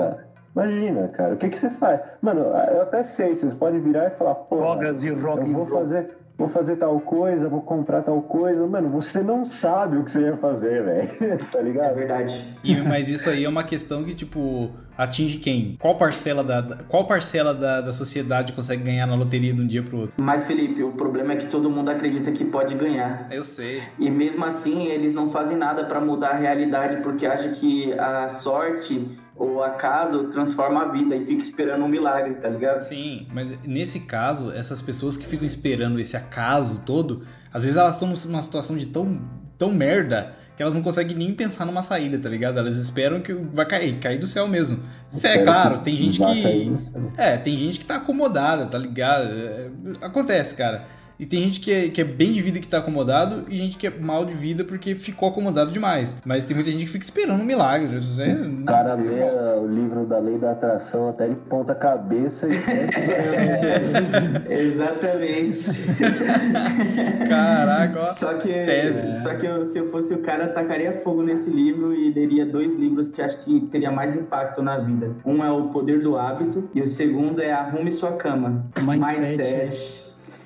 Imagina, 0.54 1.08
cara, 1.08 1.34
o 1.34 1.36
que, 1.36 1.48
que 1.48 1.58
você 1.58 1.70
faz? 1.70 2.00
Mano, 2.22 2.40
eu 2.40 2.82
até 2.82 3.02
sei, 3.02 3.34
vocês 3.34 3.52
podem 3.54 3.80
virar 3.80 4.06
e 4.06 4.10
falar, 4.10 4.36
pô, 4.36 4.56
eu 4.56 5.46
vou 5.52 5.66
fazer, 5.66 6.16
vou 6.36 6.48
fazer 6.48 6.76
tal 6.76 6.98
coisa, 7.00 7.48
vou 7.48 7.62
comprar 7.62 8.02
tal 8.02 8.20
coisa. 8.22 8.66
Mano, 8.66 8.90
você 8.90 9.22
não 9.22 9.44
sabe 9.44 9.96
o 9.96 10.04
que 10.04 10.10
você 10.10 10.20
ia 10.20 10.36
fazer, 10.36 10.82
velho. 10.84 11.38
tá 11.50 11.60
ligado? 11.60 11.90
É 11.90 11.94
verdade. 11.94 12.44
E, 12.62 12.76
mas 12.82 13.08
isso 13.08 13.28
aí 13.30 13.44
é 13.44 13.48
uma 13.48 13.64
questão 13.64 14.04
que, 14.04 14.14
tipo, 14.14 14.70
atinge 14.96 15.38
quem? 15.38 15.76
Qual 15.78 15.96
parcela 15.96 16.42
da, 16.42 16.78
qual 16.88 17.06
parcela 17.06 17.54
da, 17.54 17.80
da 17.80 17.92
sociedade 17.92 18.52
consegue 18.52 18.82
ganhar 18.82 19.06
na 19.06 19.14
loteria 19.14 19.52
de 19.52 19.60
um 19.60 19.66
dia 19.66 19.82
pro 19.82 20.00
outro? 20.00 20.14
Mas, 20.20 20.44
Felipe, 20.44 20.82
o 20.82 20.92
problema 20.92 21.34
é 21.34 21.36
que 21.36 21.46
todo 21.46 21.70
mundo 21.70 21.90
acredita 21.90 22.32
que 22.32 22.44
pode 22.44 22.74
ganhar. 22.74 23.28
Eu 23.30 23.44
sei. 23.44 23.82
E 23.98 24.10
mesmo 24.10 24.44
assim, 24.44 24.86
eles 24.86 25.14
não 25.14 25.30
fazem 25.30 25.56
nada 25.56 25.84
para 25.84 26.00
mudar 26.00 26.30
a 26.30 26.36
realidade 26.36 27.02
porque 27.02 27.26
acham 27.26 27.52
que 27.52 27.92
a 27.98 28.28
sorte 28.30 29.18
ou 29.36 29.62
acaso 29.62 30.24
transforma 30.24 30.82
a 30.82 30.88
vida 30.88 31.16
e 31.16 31.24
fica 31.24 31.42
esperando 31.42 31.84
um 31.84 31.88
milagre, 31.88 32.34
tá 32.34 32.48
ligado? 32.48 32.82
Sim, 32.82 33.26
mas 33.32 33.52
nesse 33.64 34.00
caso, 34.00 34.52
essas 34.52 34.80
pessoas 34.80 35.16
que 35.16 35.26
ficam 35.26 35.46
esperando 35.46 35.98
esse 35.98 36.16
acaso 36.16 36.82
todo, 36.86 37.24
às 37.52 37.62
vezes 37.64 37.76
elas 37.76 37.94
estão 37.94 38.12
numa 38.30 38.42
situação 38.42 38.76
de 38.76 38.86
tão, 38.86 39.20
tão 39.58 39.72
merda 39.72 40.36
que 40.56 40.62
elas 40.62 40.74
não 40.74 40.82
conseguem 40.82 41.16
nem 41.16 41.34
pensar 41.34 41.64
numa 41.64 41.82
saída, 41.82 42.16
tá 42.16 42.28
ligado? 42.28 42.58
Elas 42.58 42.76
esperam 42.76 43.20
que 43.20 43.32
vai 43.32 43.66
cair, 43.66 43.98
cair 43.98 44.18
do 44.18 44.26
céu 44.26 44.46
mesmo. 44.46 44.78
Isso 45.10 45.26
é 45.26 45.38
claro, 45.38 45.78
tem 45.78 45.96
gente 45.96 46.20
que. 46.20 46.72
É, 47.16 47.36
tem 47.36 47.56
gente 47.56 47.80
que 47.80 47.86
tá 47.86 47.96
acomodada, 47.96 48.66
tá 48.66 48.78
ligado? 48.78 49.26
É, 49.26 49.70
acontece, 50.00 50.54
cara. 50.54 50.86
E 51.18 51.26
tem 51.26 51.42
gente 51.42 51.60
que 51.60 51.72
é, 51.72 51.88
que 51.88 52.00
é 52.00 52.04
bem 52.04 52.32
de 52.32 52.42
vida 52.42 52.58
que 52.58 52.66
tá 52.66 52.78
acomodado 52.78 53.44
e 53.48 53.56
gente 53.56 53.78
que 53.78 53.86
é 53.86 53.90
mal 53.90 54.24
de 54.24 54.34
vida 54.34 54.64
porque 54.64 54.94
ficou 54.94 55.28
acomodado 55.28 55.70
demais. 55.72 56.14
Mas 56.24 56.44
tem 56.44 56.54
muita 56.54 56.70
gente 56.70 56.84
que 56.86 56.90
fica 56.90 57.04
esperando 57.04 57.40
um 57.40 57.44
milagre. 57.44 58.00
É, 58.18 58.32
o 58.32 58.64
cara 58.64 58.94
lê 58.94 59.22
o 59.58 59.66
livro 59.66 60.06
da 60.06 60.18
lei 60.18 60.38
da 60.38 60.52
atração 60.52 61.08
até 61.08 61.24
ele 61.24 61.36
ponta 61.48 61.72
a 61.72 61.76
cabeça 61.76 62.46
e 62.48 62.54
Exatamente. 64.50 65.70
Caraca, 67.28 68.00
ó. 68.00 68.12
Só 68.14 68.34
que, 68.34 68.48
Tese. 68.48 69.22
Só 69.22 69.34
que 69.34 69.46
eu, 69.46 69.66
se 69.70 69.78
eu 69.78 69.90
fosse 69.90 70.14
o 70.14 70.18
cara, 70.18 70.48
tacaria 70.48 71.00
fogo 71.02 71.22
nesse 71.22 71.50
livro 71.50 71.94
e 71.94 72.12
leria 72.12 72.44
dois 72.46 72.76
livros 72.76 73.08
que 73.08 73.22
acho 73.22 73.38
que 73.38 73.60
teria 73.70 73.90
mais 73.90 74.14
impacto 74.14 74.62
na 74.62 74.78
vida. 74.78 75.12
Um 75.24 75.44
é 75.44 75.50
O 75.50 75.68
Poder 75.68 76.00
do 76.00 76.16
Hábito 76.16 76.68
e 76.74 76.82
o 76.82 76.88
segundo 76.88 77.40
é 77.40 77.52
Arrume 77.52 77.92
Sua 77.92 78.12
Cama. 78.12 78.66
Mindset. 78.80 79.20
Mindset. 79.20 80.03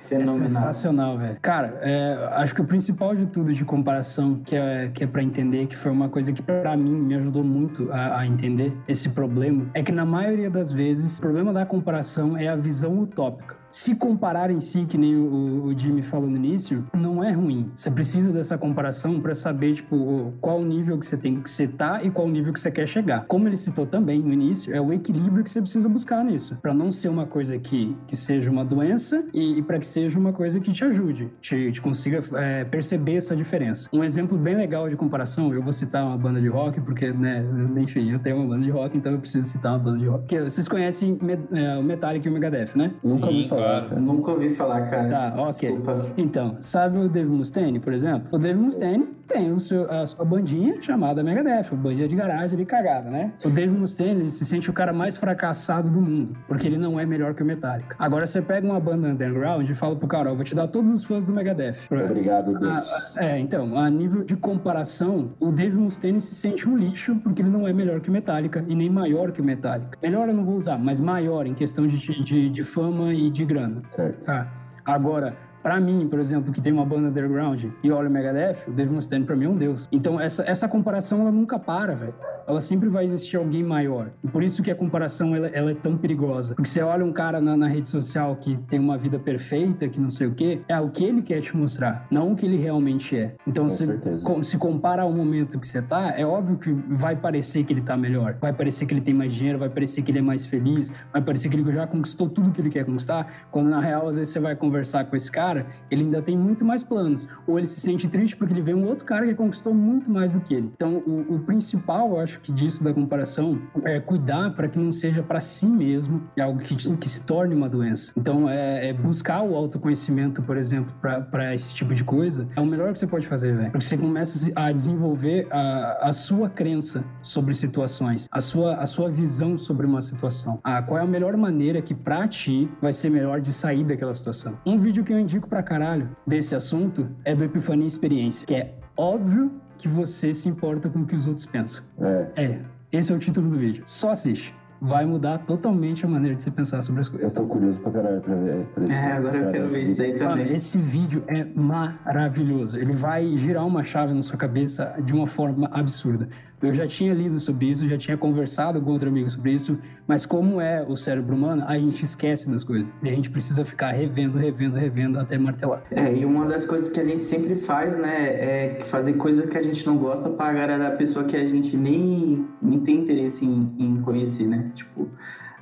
Fenomenal. 0.09 0.45
É 0.45 0.49
sensacional, 0.49 1.17
velho. 1.17 1.37
Cara, 1.41 1.77
é, 1.81 2.29
acho 2.33 2.55
que 2.55 2.61
o 2.61 2.65
principal 2.65 3.15
de 3.15 3.27
tudo 3.27 3.53
de 3.53 3.63
comparação, 3.63 4.41
que 4.43 4.55
é, 4.55 4.89
que 4.93 5.03
é 5.03 5.07
para 5.07 5.21
entender, 5.21 5.67
que 5.67 5.77
foi 5.77 5.91
uma 5.91 6.09
coisa 6.09 6.33
que 6.33 6.41
para 6.41 6.75
mim 6.75 6.91
me 6.91 7.15
ajudou 7.15 7.43
muito 7.43 7.91
a, 7.91 8.19
a, 8.19 8.27
entender 8.27 8.75
esse 8.87 9.09
problema, 9.09 9.67
é 9.73 9.83
que 9.83 9.91
na 9.91 10.05
maioria 10.05 10.49
das 10.49 10.71
vezes 10.71 11.17
o 11.17 11.21
problema 11.21 11.53
da 11.53 11.65
comparação 11.65 12.35
é 12.35 12.47
a 12.47 12.55
visão 12.55 12.99
utópica 12.99 13.58
se 13.71 13.95
comparar 13.95 14.49
em 14.51 14.61
si, 14.61 14.85
que 14.85 14.97
nem 14.97 15.15
o, 15.15 15.65
o 15.65 15.77
Jimmy 15.77 16.01
falou 16.01 16.29
no 16.29 16.35
início, 16.35 16.85
não 16.93 17.23
é 17.23 17.31
ruim. 17.31 17.71
Você 17.75 17.89
precisa 17.91 18.31
dessa 18.31 18.57
comparação 18.57 19.19
para 19.19 19.35
saber, 19.35 19.75
tipo, 19.75 20.33
qual 20.41 20.63
nível 20.63 20.97
que 20.97 21.05
você 21.05 21.17
tem 21.17 21.41
que 21.41 21.49
setar 21.49 22.05
e 22.05 22.11
qual 22.11 22.27
nível 22.27 22.53
que 22.53 22.59
você 22.59 22.71
quer 22.71 22.87
chegar. 22.87 23.25
Como 23.27 23.47
ele 23.47 23.57
citou 23.57 23.85
também 23.85 24.19
no 24.19 24.33
início, 24.33 24.73
é 24.73 24.81
o 24.81 24.91
equilíbrio 24.91 25.43
que 25.43 25.49
você 25.49 25.61
precisa 25.61 25.87
buscar 25.87 26.23
nisso. 26.23 26.57
para 26.61 26.73
não 26.73 26.91
ser 26.91 27.09
uma 27.09 27.25
coisa 27.25 27.57
que, 27.57 27.95
que 28.07 28.15
seja 28.15 28.49
uma 28.49 28.65
doença 28.65 29.23
e, 29.33 29.59
e 29.59 29.61
para 29.61 29.79
que 29.79 29.87
seja 29.87 30.17
uma 30.17 30.33
coisa 30.33 30.59
que 30.59 30.71
te 30.71 30.83
ajude, 30.83 31.29
te, 31.41 31.71
te 31.71 31.81
consiga 31.81 32.23
é, 32.33 32.63
perceber 32.63 33.15
essa 33.15 33.35
diferença. 33.35 33.89
Um 33.93 34.03
exemplo 34.03 34.37
bem 34.37 34.55
legal 34.55 34.89
de 34.89 34.95
comparação, 34.95 35.53
eu 35.53 35.61
vou 35.61 35.73
citar 35.73 36.05
uma 36.05 36.17
banda 36.17 36.41
de 36.41 36.47
rock, 36.47 36.81
porque, 36.81 37.11
né, 37.11 37.43
enfim, 37.77 38.11
eu 38.11 38.19
tenho 38.19 38.37
uma 38.37 38.47
banda 38.47 38.65
de 38.65 38.71
rock, 38.71 38.97
então 38.97 39.11
eu 39.11 39.19
preciso 39.19 39.47
citar 39.49 39.73
uma 39.73 39.79
banda 39.79 39.99
de 39.99 40.05
rock. 40.05 40.19
Porque 40.21 40.41
vocês 40.41 40.67
conhecem 40.67 41.17
é, 41.51 41.77
o 41.77 41.83
Metallica 41.83 42.27
e 42.27 42.31
o 42.31 42.33
Megadeth, 42.33 42.75
né? 42.75 42.93
Nunca 43.03 43.27
Sim, 43.27 43.47
claro. 43.59 43.87
Eu 43.91 44.01
nunca 44.01 44.31
ouvi 44.31 44.55
falar, 44.55 44.89
cara. 44.89 45.09
Tá, 45.09 45.41
ok. 45.41 45.69
Desculpa. 45.69 46.05
Então, 46.17 46.57
sabe 46.61 46.97
o 46.97 47.09
Dave 47.09 47.29
Mustaine, 47.29 47.79
por 47.79 47.93
exemplo? 47.93 48.27
O 48.31 48.37
Dave 48.37 48.59
Mustaine 48.59 49.19
tem 49.29 49.53
o 49.53 49.59
seu, 49.59 49.89
a 49.89 50.07
sua 50.07 50.25
bandinha 50.25 50.81
chamada 50.81 51.23
Megadeth, 51.23 51.69
bandinha 51.75 52.07
de 52.07 52.15
garagem 52.15 52.57
de 52.57 52.65
cagada, 52.65 53.09
né? 53.09 53.31
O 53.45 53.49
Dave 53.49 53.71
Mustaine 53.71 54.21
ele 54.21 54.29
se 54.31 54.43
sente 54.43 54.69
o 54.69 54.73
cara 54.73 54.91
mais 54.91 55.15
fracassado 55.15 55.87
do 55.89 56.01
mundo, 56.01 56.35
porque 56.47 56.65
ele 56.65 56.77
não 56.77 56.99
é 56.99 57.05
melhor 57.05 57.35
que 57.35 57.43
o 57.43 57.45
Metallica. 57.45 57.95
Agora 57.99 58.25
você 58.25 58.41
pega 58.41 58.65
uma 58.65 58.79
banda 58.79 59.07
underground 59.07 59.69
e 59.69 59.75
fala 59.75 59.95
pro 59.95 60.07
cara, 60.07 60.31
ó, 60.31 60.35
vou 60.35 60.43
te 60.43 60.55
dar 60.55 60.67
todos 60.67 60.91
os 60.91 61.03
fãs 61.03 61.23
do 61.23 61.31
Megadeth. 61.31 61.77
Obrigado, 61.91 62.57
Deus. 62.57 63.15
Ah, 63.15 63.23
é, 63.23 63.39
então, 63.39 63.77
a 63.77 63.89
nível 63.89 64.23
de 64.23 64.35
comparação, 64.35 65.29
o 65.39 65.51
Dave 65.51 65.77
Mustaine 65.77 66.19
se 66.21 66.33
sente 66.33 66.67
um 66.67 66.75
lixo 66.75 67.15
porque 67.23 67.41
ele 67.41 67.49
não 67.49 67.67
é 67.67 67.73
melhor 67.73 68.01
que 68.01 68.09
o 68.09 68.11
Metallica 68.11 68.65
e 68.67 68.75
nem 68.75 68.89
maior 68.89 69.31
que 69.31 69.41
o 69.41 69.43
Metallica. 69.43 69.97
Melhor 70.01 70.27
eu 70.27 70.33
não 70.33 70.43
vou 70.43 70.55
usar, 70.55 70.79
mas 70.79 70.99
maior 70.99 71.45
em 71.45 71.53
questão 71.53 71.85
de, 71.85 71.97
de, 72.23 72.49
de 72.49 72.63
fama 72.63 73.13
e 73.13 73.29
de 73.29 73.45
grana. 73.49 73.81
Certo. 73.95 74.23
Tá. 74.25 74.47
Agora, 74.85 75.35
Pra 75.61 75.79
mim, 75.79 76.07
por 76.07 76.19
exemplo, 76.19 76.51
que 76.51 76.61
tem 76.61 76.71
uma 76.71 76.85
banda 76.85 77.09
underground 77.09 77.65
e 77.83 77.91
olha 77.91 78.09
o 78.09 78.11
Megadeth, 78.11 78.57
o 78.67 78.71
Dave 78.71 78.91
Mustaine 78.91 79.25
pra 79.25 79.35
mim 79.35 79.45
é 79.45 79.49
um 79.49 79.57
deus. 79.57 79.87
Então 79.91 80.19
essa, 80.19 80.43
essa 80.43 80.67
comparação 80.67 81.21
ela 81.21 81.31
nunca 81.31 81.59
para, 81.59 81.95
velho. 81.95 82.13
ela 82.47 82.61
sempre 82.61 82.89
vai 82.89 83.05
existir 83.05 83.37
alguém 83.37 83.63
maior. 83.63 84.09
E 84.23 84.27
por 84.27 84.43
isso 84.43 84.63
que 84.63 84.71
a 84.71 84.75
comparação 84.75 85.35
ela, 85.35 85.47
ela 85.47 85.71
é 85.71 85.75
tão 85.75 85.97
perigosa. 85.97 86.55
Porque 86.55 86.69
você 86.69 86.81
olha 86.81 87.05
um 87.05 87.11
cara 87.11 87.41
na, 87.41 87.55
na, 87.55 87.67
rede 87.67 87.89
social 87.89 88.35
que 88.35 88.57
tem 88.67 88.79
uma 88.79 88.97
vida 88.97 89.19
perfeita, 89.19 89.87
que 89.87 89.99
não 89.99 90.09
sei 90.09 90.27
o 90.27 90.33
quê, 90.33 90.61
é 90.67 90.79
o 90.79 90.89
que 90.89 91.03
ele 91.03 91.21
quer 91.21 91.41
te 91.41 91.55
mostrar, 91.55 92.07
não 92.09 92.31
o 92.31 92.35
que 92.35 92.45
ele 92.45 92.57
realmente 92.57 93.15
é. 93.15 93.35
Então, 93.45 93.69
se, 93.69 93.85
com, 94.23 94.43
se 94.43 94.57
compara 94.57 95.03
ao 95.03 95.11
momento 95.11 95.59
que 95.59 95.67
você 95.67 95.81
tá, 95.81 96.13
é 96.17 96.25
óbvio 96.25 96.57
que 96.57 96.71
vai 96.71 97.15
parecer 97.15 97.63
que 97.63 97.73
ele 97.73 97.81
tá 97.81 97.95
melhor, 97.95 98.35
vai 98.39 98.53
parecer 98.53 98.85
que 98.85 98.93
ele 98.93 99.01
tem 99.01 99.13
mais 99.13 99.33
dinheiro, 99.33 99.59
vai 99.59 99.69
parecer 99.69 100.01
que 100.01 100.11
ele 100.11 100.19
é 100.19 100.21
mais 100.21 100.45
feliz, 100.45 100.91
vai 101.11 101.21
parecer 101.21 101.49
que 101.49 101.55
ele 101.55 101.71
já 101.71 101.85
conquistou 101.85 102.29
tudo 102.29 102.51
que 102.51 102.61
ele 102.61 102.69
quer 102.69 102.85
conquistar, 102.85 103.47
quando 103.51 103.69
na 103.69 103.79
real, 103.79 104.09
às 104.09 104.15
vezes 104.15 104.33
você 104.33 104.39
vai 104.39 104.55
conversar 104.55 105.05
com 105.05 105.15
esse 105.15 105.31
cara, 105.31 105.48
ele 105.89 106.03
ainda 106.03 106.21
tem 106.21 106.37
muito 106.37 106.63
mais 106.63 106.83
planos. 106.83 107.27
Ou 107.47 107.57
ele 107.57 107.67
se 107.67 107.79
sente 107.79 108.07
triste 108.07 108.35
porque 108.35 108.53
ele 108.53 108.61
vê 108.61 108.73
um 108.73 108.85
outro 108.85 109.05
cara 109.05 109.25
que 109.25 109.35
conquistou 109.35 109.73
muito 109.73 110.09
mais 110.09 110.33
do 110.33 110.41
que 110.41 110.53
ele. 110.53 110.71
Então, 110.73 110.97
o, 111.05 111.35
o 111.35 111.39
principal, 111.39 112.11
eu 112.11 112.19
acho 112.19 112.39
que 112.41 112.51
disso 112.51 112.83
da 112.83 112.93
comparação 112.93 113.59
é 113.83 113.99
cuidar 113.99 114.51
para 114.51 114.67
que 114.67 114.77
não 114.77 114.91
seja 114.91 115.23
para 115.23 115.41
si 115.41 115.65
mesmo 115.65 116.23
é 116.35 116.41
algo 116.41 116.59
que, 116.59 116.75
que 116.75 117.09
se 117.09 117.23
torne 117.23 117.55
uma 117.55 117.69
doença. 117.69 118.11
Então, 118.17 118.49
é, 118.49 118.89
é 118.89 118.93
buscar 118.93 119.41
o 119.41 119.55
autoconhecimento, 119.55 120.41
por 120.41 120.57
exemplo, 120.57 120.93
para 121.01 121.55
esse 121.55 121.73
tipo 121.73 121.93
de 121.93 122.03
coisa, 122.03 122.47
é 122.55 122.61
o 122.61 122.65
melhor 122.65 122.93
que 122.93 122.99
você 122.99 123.07
pode 123.07 123.27
fazer, 123.27 123.55
velho. 123.55 123.71
Porque 123.71 123.85
você 123.85 123.97
começa 123.97 124.51
a 124.55 124.71
desenvolver 124.71 125.47
a, 125.51 126.09
a 126.09 126.13
sua 126.13 126.49
crença 126.49 127.03
sobre 127.21 127.53
situações, 127.53 128.27
a 128.31 128.41
sua, 128.41 128.75
a 128.75 128.87
sua 128.87 129.09
visão 129.09 129.57
sobre 129.57 129.85
uma 129.85 130.01
situação. 130.01 130.59
Ah, 130.63 130.81
qual 130.81 130.99
é 130.99 131.03
a 131.03 131.07
melhor 131.07 131.35
maneira 131.35 131.81
que 131.81 131.93
pra 131.93 132.27
ti 132.27 132.69
vai 132.81 132.93
ser 132.93 133.09
melhor 133.09 133.41
de 133.41 133.53
sair 133.53 133.83
daquela 133.83 134.13
situação. 134.13 134.57
Um 134.65 134.77
vídeo 134.77 135.03
que 135.03 135.13
eu 135.13 135.19
indico 135.19 135.38
pra 135.47 135.63
caralho 135.63 136.09
desse 136.25 136.55
assunto 136.55 137.07
é 137.23 137.35
do 137.35 137.43
Epifania 137.43 137.87
Experiência, 137.87 138.45
que 138.45 138.53
é 138.53 138.73
óbvio 138.97 139.51
que 139.77 139.87
você 139.87 140.33
se 140.33 140.47
importa 140.47 140.89
com 140.89 140.99
o 140.99 141.05
que 141.05 141.15
os 141.15 141.25
outros 141.27 141.45
pensam. 141.45 141.83
É. 141.99 142.43
é. 142.43 142.59
Esse 142.91 143.11
é 143.11 143.15
o 143.15 143.19
título 143.19 143.49
do 143.49 143.57
vídeo. 143.57 143.83
Só 143.85 144.11
assiste 144.11 144.53
vai 144.81 145.05
mudar 145.05 145.39
totalmente 145.39 146.05
a 146.05 146.07
maneira 146.07 146.35
de 146.35 146.43
você 146.43 146.51
pensar 146.51 146.81
sobre 146.81 147.01
as 147.01 147.09
coisas. 147.09 147.27
Eu 147.27 147.33
tô 147.33 147.45
curioso 147.45 147.79
pra 147.79 147.91
caralho 147.91 148.21
pra 148.21 148.35
ver. 148.35 148.65
Pra 148.73 148.83
esse, 148.83 148.93
é, 148.93 149.11
agora 149.11 149.37
eu 149.37 149.51
quero 149.51 149.67
ver 149.67 149.83
isso 149.83 149.97
daí 149.97 150.13
também. 150.13 150.45
Mano, 150.45 150.55
esse 150.55 150.77
vídeo 150.77 151.23
é 151.27 151.43
maravilhoso. 151.43 152.77
Ele 152.77 152.93
vai 152.93 153.37
girar 153.37 153.65
uma 153.65 153.83
chave 153.83 154.13
na 154.13 154.21
sua 154.23 154.37
cabeça 154.37 154.95
de 155.03 155.13
uma 155.13 155.27
forma 155.27 155.67
absurda. 155.71 156.29
Eu 156.61 156.73
já 156.73 156.85
tinha 156.85 157.13
lido 157.13 157.39
sobre 157.39 157.67
isso, 157.67 157.87
já 157.87 157.97
tinha 157.97 158.17
conversado 158.17 158.81
com 158.81 158.91
outro 158.91 159.07
amigo 159.07 159.29
sobre 159.29 159.53
isso, 159.53 159.77
mas 160.05 160.25
como 160.25 160.59
é 160.59 160.83
o 160.87 160.97
cérebro 160.97 161.35
humano, 161.35 161.63
a 161.65 161.77
gente 161.77 162.03
esquece 162.03 162.49
das 162.49 162.63
coisas. 162.63 162.87
E 163.01 163.09
a 163.09 163.13
gente 163.13 163.29
precisa 163.29 163.63
ficar 163.63 163.91
revendo, 163.91 164.37
revendo, 164.37 164.75
revendo 164.75 165.19
até 165.19 165.37
martelar. 165.37 165.83
É, 165.91 166.13
e 166.13 166.25
uma 166.25 166.45
das 166.45 166.65
coisas 166.65 166.89
que 166.89 166.99
a 166.99 167.03
gente 167.03 167.23
sempre 167.23 167.55
faz, 167.55 167.97
né, 167.97 168.25
é 168.27 168.83
fazer 168.85 169.13
coisa 169.13 169.47
que 169.47 169.57
a 169.57 169.61
gente 169.61 169.85
não 169.85 169.97
gosta 169.97 170.29
para 170.29 170.49
agradar 170.49 170.91
a 170.91 170.95
pessoa 170.95 171.23
que 171.23 171.37
a 171.37 171.47
gente 171.47 171.77
nem, 171.77 172.45
nem 172.61 172.79
tem 172.81 172.97
interesse 172.97 173.45
em, 173.45 173.75
em 173.79 174.01
conhecer, 174.01 174.45
né? 174.45 174.71
Tipo, 174.75 175.09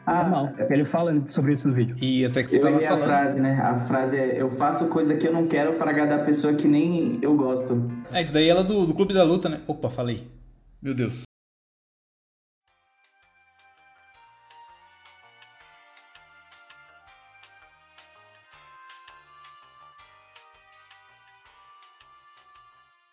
ah, 0.07 0.23
não. 0.23 0.53
Ele 0.69 0.85
fala 0.85 1.13
sobre 1.27 1.51
isso 1.51 1.67
no 1.67 1.73
vídeo. 1.73 1.97
E 2.01 2.25
até 2.25 2.41
que 2.41 2.49
você 2.49 2.57
eu 2.57 2.61
tava 2.61 2.79
falando. 2.79 3.01
a 3.01 3.05
frase, 3.05 3.41
né? 3.41 3.59
A 3.61 3.75
frase 3.81 4.15
é: 4.15 4.41
Eu 4.41 4.51
faço 4.51 4.85
coisa 4.85 5.13
que 5.15 5.27
eu 5.27 5.33
não 5.33 5.47
quero 5.47 5.73
para 5.73 5.91
agradar 5.91 6.21
a 6.21 6.23
pessoa 6.23 6.53
que 6.53 6.65
nem 6.65 7.19
eu 7.21 7.35
gosto. 7.35 7.91
É, 8.09 8.21
isso 8.21 8.31
daí 8.31 8.47
ela 8.47 8.61
é 8.61 8.63
do, 8.63 8.85
do 8.85 8.93
Clube 8.93 9.13
da 9.13 9.25
Luta, 9.25 9.49
né? 9.49 9.59
Opa, 9.67 9.89
falei. 9.89 10.25
Meu 10.81 10.93
Deus. 10.93 11.23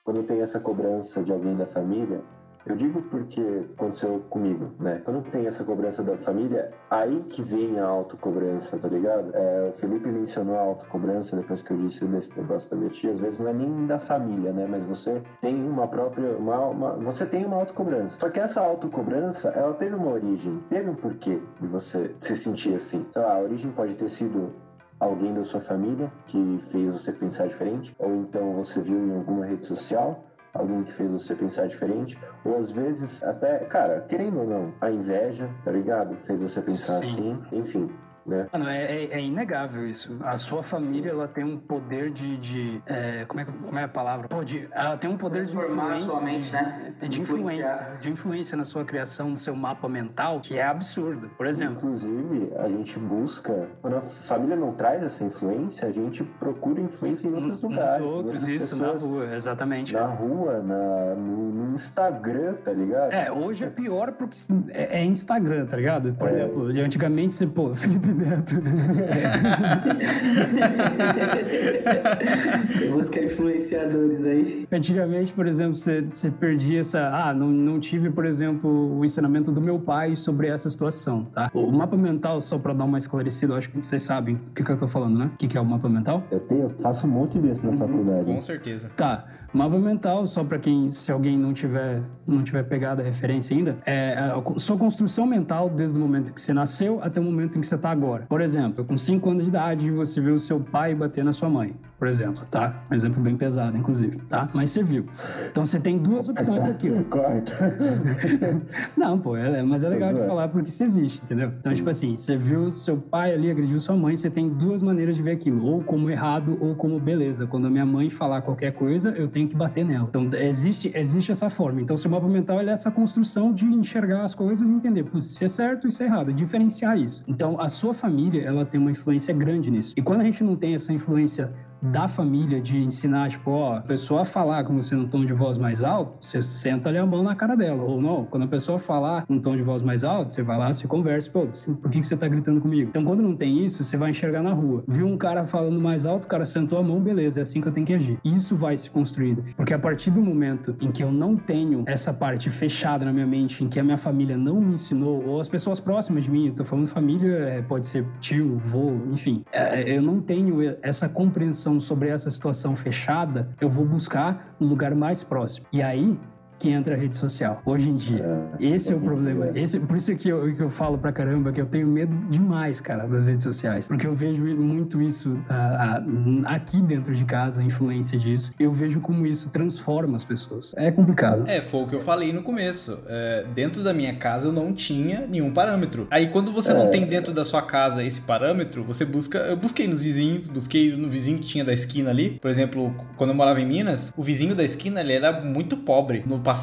Quando 0.04 0.22
tem 0.26 0.42
essa 0.42 0.60
cobrança 0.60 1.22
de 1.22 1.32
alguém 1.32 1.56
da 1.56 1.66
família, 1.66 2.22
eu 2.66 2.76
digo 2.76 3.02
porque 3.02 3.66
aconteceu 3.76 4.22
comigo, 4.30 4.70
né? 4.78 5.02
Quando 5.04 5.22
tem 5.30 5.46
essa 5.46 5.62
cobrança 5.62 6.02
da 6.02 6.16
família, 6.16 6.72
aí 6.90 7.22
que 7.28 7.42
vem 7.42 7.78
a 7.78 7.86
autocobrança, 7.86 8.78
tá 8.78 8.88
ligado? 8.88 9.30
É, 9.34 9.72
o 9.74 9.78
Felipe 9.78 10.08
mencionou 10.08 10.56
a 10.56 10.62
autocobrança 10.62 11.36
depois 11.36 11.60
que 11.60 11.70
eu 11.70 11.76
disse 11.76 12.04
nesse 12.06 12.34
negócio 12.38 12.70
da 12.70 12.76
minha 12.76 12.90
tia. 12.90 13.10
Às 13.10 13.18
vezes 13.18 13.38
não 13.38 13.48
é 13.48 13.52
nem 13.52 13.86
da 13.86 13.98
família, 13.98 14.52
né? 14.52 14.66
Mas 14.68 14.84
você 14.84 15.22
tem 15.40 15.62
uma 15.62 15.86
própria. 15.86 16.36
Uma, 16.36 16.58
uma, 16.66 16.92
você 16.92 17.26
tem 17.26 17.44
uma 17.44 17.56
autocobrança. 17.56 18.18
Só 18.18 18.30
que 18.30 18.40
essa 18.40 18.60
autocobrança, 18.60 19.48
ela 19.50 19.74
teve 19.74 19.94
uma 19.94 20.10
origem, 20.10 20.62
teve 20.70 20.88
um 20.88 20.94
porquê 20.94 21.40
de 21.60 21.66
você 21.66 22.14
se 22.18 22.34
sentir 22.34 22.74
assim. 22.74 23.06
Sei 23.12 23.20
lá, 23.20 23.34
a 23.34 23.40
origem 23.40 23.70
pode 23.72 23.94
ter 23.94 24.08
sido 24.08 24.52
alguém 24.98 25.34
da 25.34 25.44
sua 25.44 25.60
família 25.60 26.10
que 26.26 26.60
fez 26.70 26.90
você 26.90 27.12
pensar 27.12 27.46
diferente, 27.46 27.94
ou 27.98 28.14
então 28.14 28.54
você 28.54 28.80
viu 28.80 28.96
em 28.96 29.16
alguma 29.16 29.44
rede 29.44 29.66
social 29.66 30.24
alguém 30.54 30.84
que 30.84 30.92
fez 30.92 31.10
você 31.10 31.34
pensar 31.34 31.66
diferente, 31.66 32.18
ou 32.44 32.56
às 32.56 32.70
vezes 32.70 33.22
até, 33.22 33.58
cara, 33.64 34.00
querendo 34.08 34.40
ou 34.40 34.46
não, 34.46 34.72
a 34.80 34.90
inveja, 34.90 35.50
tá 35.64 35.72
ligado? 35.72 36.14
Fez 36.22 36.40
você 36.40 36.62
pensar 36.62 37.02
Sim. 37.02 37.10
assim, 37.42 37.58
enfim 37.58 37.90
né? 38.26 38.46
Mano, 38.52 38.68
é, 38.68 38.82
é, 38.82 39.04
é, 39.12 39.20
inegável 39.20 39.86
isso. 39.88 40.16
A 40.22 40.36
sua 40.38 40.62
família, 40.62 41.10
ela 41.10 41.28
tem 41.28 41.44
um 41.44 41.58
poder 41.58 42.10
de... 42.10 42.36
de 42.38 42.82
é, 42.86 43.24
como, 43.26 43.40
é, 43.40 43.44
como 43.44 43.78
é 43.78 43.84
a 43.84 43.88
palavra? 43.88 44.28
Pô, 44.28 44.42
de, 44.44 44.68
ela 44.72 44.96
tem 44.96 45.10
um 45.10 45.16
poder 45.16 45.44
de 45.44 45.52
influência. 45.52 46.06
Sua 46.06 46.20
mente, 46.20 46.52
né? 46.52 46.94
De, 47.00 47.08
de 47.08 47.20
influência. 47.20 47.98
De 48.00 48.10
influência 48.10 48.56
na 48.56 48.64
sua 48.64 48.84
criação, 48.84 49.30
no 49.30 49.38
seu 49.38 49.54
mapa 49.54 49.88
mental, 49.88 50.40
que 50.40 50.56
é 50.56 50.64
absurdo. 50.64 51.30
Por 51.36 51.46
exemplo... 51.46 51.76
Inclusive, 51.76 52.52
a 52.58 52.68
gente 52.68 52.98
busca... 52.98 53.68
Quando 53.80 53.96
a 53.96 54.00
família 54.00 54.56
não 54.56 54.72
traz 54.72 55.02
essa 55.02 55.24
influência, 55.24 55.88
a 55.88 55.92
gente 55.92 56.22
procura 56.24 56.80
influência 56.80 57.28
em 57.28 57.34
outros 57.34 57.62
lugares. 57.62 58.04
Nos 58.04 58.14
outros, 58.14 58.48
isso, 58.48 58.76
pessoas, 58.76 59.02
na 59.02 59.08
rua, 59.08 59.34
exatamente. 59.34 59.92
Na 59.92 60.06
rua, 60.06 60.62
na, 60.62 61.14
no, 61.14 61.52
no, 61.52 61.74
Instagram, 61.74 62.54
tá 62.64 62.72
ligado? 62.72 63.12
É, 63.12 63.30
hoje 63.30 63.64
é 63.64 63.70
pior 63.70 64.12
porque 64.12 64.36
é, 64.68 65.00
é 65.00 65.04
Instagram, 65.04 65.66
tá 65.66 65.76
ligado? 65.76 66.14
Por 66.14 66.28
é. 66.28 66.32
exemplo, 66.32 66.66
antigamente 66.66 67.36
você, 67.36 67.46
pô, 67.46 67.74
Felipe 67.74 68.13
Neto. 68.14 68.54
Busca 72.90 73.22
influenciadores 73.22 74.24
aí. 74.24 74.66
Antigamente, 74.70 75.32
por 75.32 75.46
exemplo, 75.46 75.76
você, 75.76 76.02
você 76.02 76.30
perdia 76.30 76.80
essa. 76.80 77.08
Ah, 77.08 77.34
não, 77.34 77.48
não 77.48 77.80
tive, 77.80 78.10
por 78.10 78.24
exemplo, 78.24 78.98
o 78.98 79.04
ensinamento 79.04 79.52
do 79.52 79.60
meu 79.60 79.78
pai 79.78 80.16
sobre 80.16 80.48
essa 80.48 80.70
situação, 80.70 81.24
tá? 81.24 81.50
O 81.52 81.70
mapa 81.70 81.96
mental, 81.96 82.40
só 82.40 82.58
pra 82.58 82.72
dar 82.72 82.84
uma 82.84 82.98
esclarecida, 82.98 83.54
acho 83.54 83.70
que 83.70 83.78
vocês 83.78 84.02
sabem 84.02 84.36
o 84.36 84.54
que, 84.54 84.64
que 84.64 84.70
eu 84.70 84.78
tô 84.78 84.88
falando, 84.88 85.18
né? 85.18 85.30
O 85.34 85.36
que, 85.36 85.48
que 85.48 85.58
é 85.58 85.60
o 85.60 85.64
mapa 85.64 85.88
mental? 85.88 86.22
Eu 86.30 86.40
tenho, 86.40 86.62
eu 86.62 86.70
faço 86.70 87.06
um 87.06 87.10
monte 87.10 87.38
disso 87.38 87.64
na 87.64 87.72
uhum. 87.72 87.78
faculdade. 87.78 88.24
Com 88.24 88.40
certeza. 88.40 88.90
Tá. 88.96 89.26
Mapa 89.54 89.78
mental, 89.78 90.26
só 90.26 90.42
para 90.42 90.58
quem, 90.58 90.90
se 90.90 91.12
alguém 91.12 91.38
não 91.38 91.54
tiver, 91.54 92.02
não 92.26 92.42
tiver 92.42 92.64
pegado 92.64 93.00
a 93.00 93.04
referência 93.04 93.56
ainda, 93.56 93.76
é 93.86 94.18
a 94.18 94.42
sua 94.58 94.76
construção 94.76 95.24
mental 95.26 95.70
desde 95.70 95.96
o 95.96 96.00
momento 96.00 96.32
que 96.32 96.40
você 96.40 96.52
nasceu 96.52 96.98
até 97.00 97.20
o 97.20 97.22
momento 97.22 97.56
em 97.56 97.60
que 97.60 97.66
você 97.68 97.76
está 97.76 97.88
agora. 97.88 98.26
Por 98.28 98.40
exemplo, 98.40 98.84
com 98.84 98.98
5 98.98 99.30
anos 99.30 99.44
de 99.44 99.50
idade, 99.50 99.88
você 99.92 100.20
viu 100.20 100.34
o 100.34 100.40
seu 100.40 100.58
pai 100.58 100.92
bater 100.92 101.24
na 101.24 101.32
sua 101.32 101.48
mãe, 101.48 101.72
por 102.00 102.08
exemplo, 102.08 102.42
tá? 102.50 102.82
Um 102.90 102.96
exemplo 102.96 103.22
bem 103.22 103.36
pesado, 103.36 103.76
inclusive, 103.76 104.18
tá? 104.28 104.48
Mas 104.52 104.72
você 104.72 104.82
viu. 104.82 105.06
Então 105.48 105.64
você 105.64 105.78
tem 105.78 105.98
duas 105.98 106.28
opções 106.28 106.64
aqui. 106.68 106.90
não, 108.96 109.20
pô, 109.20 109.36
é, 109.36 109.62
mas 109.62 109.84
é 109.84 109.88
legal 109.88 110.12
de 110.12 110.26
falar 110.26 110.48
porque 110.48 110.70
isso 110.70 110.82
existe, 110.82 111.20
entendeu? 111.22 111.52
Então, 111.60 111.70
Sim. 111.70 111.76
tipo 111.76 111.90
assim, 111.90 112.16
você 112.16 112.36
viu 112.36 112.72
seu 112.72 112.96
pai 112.96 113.32
ali 113.32 113.52
agrediu 113.52 113.80
sua 113.80 113.94
mãe, 113.94 114.16
você 114.16 114.28
tem 114.28 114.48
duas 114.48 114.82
maneiras 114.82 115.14
de 115.14 115.22
ver 115.22 115.30
aquilo, 115.30 115.64
ou 115.64 115.80
como 115.80 116.10
errado 116.10 116.58
ou 116.60 116.74
como 116.74 116.98
beleza. 116.98 117.46
Quando 117.46 117.68
a 117.68 117.70
minha 117.70 117.86
mãe 117.86 118.10
falar 118.10 118.42
qualquer 118.42 118.72
coisa, 118.72 119.10
eu 119.10 119.28
tenho 119.28 119.43
que 119.46 119.56
bater 119.56 119.84
nela. 119.84 120.06
Então, 120.08 120.28
existe, 120.34 120.90
existe 120.94 121.32
essa 121.32 121.50
forma. 121.50 121.80
Então, 121.80 121.96
seu 121.96 122.10
mapa 122.10 122.26
mental 122.26 122.60
é 122.60 122.68
essa 122.70 122.90
construção 122.90 123.52
de 123.52 123.64
enxergar 123.64 124.24
as 124.24 124.34
coisas 124.34 124.68
e 124.68 124.72
entender 124.72 125.04
se 125.22 125.44
é 125.44 125.48
certo 125.48 125.86
e 125.86 125.92
se 125.92 126.02
é 126.02 126.06
errado, 126.06 126.32
diferenciar 126.32 126.98
isso. 126.98 127.22
Então, 127.26 127.60
a 127.60 127.68
sua 127.68 127.94
família, 127.94 128.42
ela 128.42 128.64
tem 128.64 128.80
uma 128.80 128.90
influência 128.90 129.34
grande 129.34 129.70
nisso. 129.70 129.94
E 129.96 130.02
quando 130.02 130.20
a 130.20 130.24
gente 130.24 130.42
não 130.42 130.56
tem 130.56 130.74
essa 130.74 130.92
influência 130.92 131.52
da 131.84 132.08
família 132.08 132.60
de 132.60 132.78
ensinar, 132.78 133.30
tipo, 133.30 133.50
ó, 133.50 133.76
a 133.76 133.80
pessoa 133.80 134.24
falar 134.24 134.64
com 134.64 134.76
você 134.76 134.94
num 134.94 135.06
tom 135.06 135.24
de 135.24 135.32
voz 135.32 135.58
mais 135.58 135.82
alto, 135.82 136.24
você 136.24 136.40
senta 136.42 136.88
ali 136.88 136.98
a 136.98 137.04
mão 137.04 137.22
na 137.22 137.34
cara 137.34 137.54
dela. 137.54 137.82
Ou 137.82 138.00
não, 138.00 138.24
quando 138.24 138.44
a 138.44 138.48
pessoa 138.48 138.78
falar 138.78 139.24
num 139.28 139.38
tom 139.38 139.56
de 139.56 139.62
voz 139.62 139.82
mais 139.82 140.02
alto, 140.02 140.32
você 140.32 140.42
vai 140.42 140.56
lá, 140.56 140.72
se 140.72 140.86
conversa, 140.86 141.30
pô, 141.30 141.46
por 141.82 141.90
que, 141.90 142.00
que 142.00 142.06
você 142.06 142.16
tá 142.16 142.26
gritando 142.26 142.60
comigo? 142.60 142.88
Então, 142.88 143.04
quando 143.04 143.22
não 143.22 143.36
tem 143.36 143.64
isso, 143.64 143.84
você 143.84 143.96
vai 143.96 144.10
enxergar 144.10 144.42
na 144.42 144.52
rua. 144.52 144.82
Viu 144.88 145.06
um 145.06 145.18
cara 145.18 145.46
falando 145.46 145.78
mais 145.80 146.06
alto, 146.06 146.24
o 146.24 146.28
cara 146.28 146.46
sentou 146.46 146.78
a 146.78 146.82
mão, 146.82 147.00
beleza, 147.00 147.40
é 147.40 147.42
assim 147.42 147.60
que 147.60 147.68
eu 147.68 147.72
tenho 147.72 147.86
que 147.86 147.94
agir. 147.94 148.18
Isso 148.24 148.56
vai 148.56 148.76
se 148.76 148.88
construindo. 148.88 149.44
Porque 149.56 149.74
a 149.74 149.78
partir 149.78 150.10
do 150.10 150.22
momento 150.22 150.74
em 150.80 150.90
que 150.90 151.02
eu 151.02 151.12
não 151.12 151.36
tenho 151.36 151.84
essa 151.86 152.12
parte 152.12 152.48
fechada 152.48 153.04
na 153.04 153.12
minha 153.12 153.26
mente, 153.26 153.62
em 153.62 153.68
que 153.68 153.78
a 153.78 153.84
minha 153.84 153.98
família 153.98 154.36
não 154.36 154.60
me 154.60 154.74
ensinou, 154.74 155.22
ou 155.26 155.40
as 155.40 155.48
pessoas 155.48 155.80
próximas 155.80 156.24
de 156.24 156.30
mim, 156.30 156.48
eu 156.48 156.54
tô 156.54 156.64
falando 156.64 156.88
família, 156.88 157.36
é, 157.36 157.62
pode 157.62 157.86
ser 157.88 158.06
tio, 158.20 158.58
vô, 158.58 158.92
enfim, 159.12 159.44
é, 159.52 159.96
eu 159.96 160.00
não 160.00 160.20
tenho 160.20 160.60
essa 160.82 161.08
compreensão 161.08 161.73
sobre 161.80 162.08
essa 162.08 162.30
situação 162.30 162.76
fechada, 162.76 163.48
eu 163.60 163.68
vou 163.68 163.84
buscar 163.84 164.54
um 164.60 164.66
lugar 164.66 164.94
mais 164.94 165.22
próximo. 165.22 165.66
E 165.72 165.82
aí 165.82 166.18
que 166.64 166.70
entra 166.70 166.94
a 166.94 166.98
rede 166.98 167.14
social, 167.18 167.60
hoje 167.66 167.90
em 167.90 167.96
dia. 167.96 168.24
É, 168.58 168.64
esse 168.64 168.90
é 168.90 168.96
o 168.96 169.00
problema. 169.00 169.50
Esse, 169.54 169.78
por 169.78 169.98
isso 169.98 170.16
que 170.16 170.30
eu, 170.30 170.56
que 170.56 170.62
eu 170.62 170.70
falo 170.70 170.96
pra 170.96 171.12
caramba 171.12 171.52
que 171.52 171.60
eu 171.60 171.66
tenho 171.66 171.86
medo 171.86 172.16
demais, 172.30 172.80
cara, 172.80 173.06
das 173.06 173.26
redes 173.26 173.44
sociais. 173.44 173.86
Porque 173.86 174.06
eu 174.06 174.14
vejo 174.14 174.42
muito 174.42 175.02
isso 175.02 175.32
uh, 175.32 176.42
aqui 176.46 176.80
dentro 176.80 177.14
de 177.14 177.22
casa, 177.26 177.60
a 177.60 177.62
influência 177.62 178.18
disso. 178.18 178.50
Eu 178.58 178.72
vejo 178.72 178.98
como 179.02 179.26
isso 179.26 179.50
transforma 179.50 180.16
as 180.16 180.24
pessoas. 180.24 180.72
É 180.74 180.90
complicado. 180.90 181.44
É, 181.46 181.60
foi 181.60 181.82
o 181.82 181.86
que 181.86 181.96
eu 181.96 182.00
falei 182.00 182.32
no 182.32 182.42
começo. 182.42 182.98
É, 183.06 183.44
dentro 183.54 183.84
da 183.84 183.92
minha 183.92 184.16
casa 184.16 184.46
eu 184.46 184.52
não 184.52 184.72
tinha 184.72 185.26
nenhum 185.26 185.52
parâmetro. 185.52 186.08
Aí 186.10 186.28
quando 186.28 186.50
você 186.50 186.70
é. 186.70 186.74
não 186.74 186.88
tem 186.88 187.04
dentro 187.04 187.34
da 187.34 187.44
sua 187.44 187.60
casa 187.60 188.02
esse 188.02 188.22
parâmetro, 188.22 188.82
você 188.84 189.04
busca. 189.04 189.36
Eu 189.36 189.58
busquei 189.58 189.86
nos 189.86 190.00
vizinhos, 190.00 190.46
busquei 190.46 190.96
no 190.96 191.10
vizinho 191.10 191.40
que 191.40 191.44
tinha 191.44 191.62
da 191.62 191.74
esquina 191.74 192.08
ali. 192.08 192.38
Por 192.40 192.50
exemplo, 192.50 192.94
quando 193.18 193.30
eu 193.30 193.36
morava 193.36 193.60
em 193.60 193.66
Minas, 193.66 194.14
o 194.16 194.22
vizinho 194.22 194.54
da 194.54 194.64
esquina 194.64 195.02
ele 195.02 195.12
era 195.12 195.42
muito 195.42 195.76
pobre. 195.76 196.24
No 196.24 196.40
passado, 196.40 196.53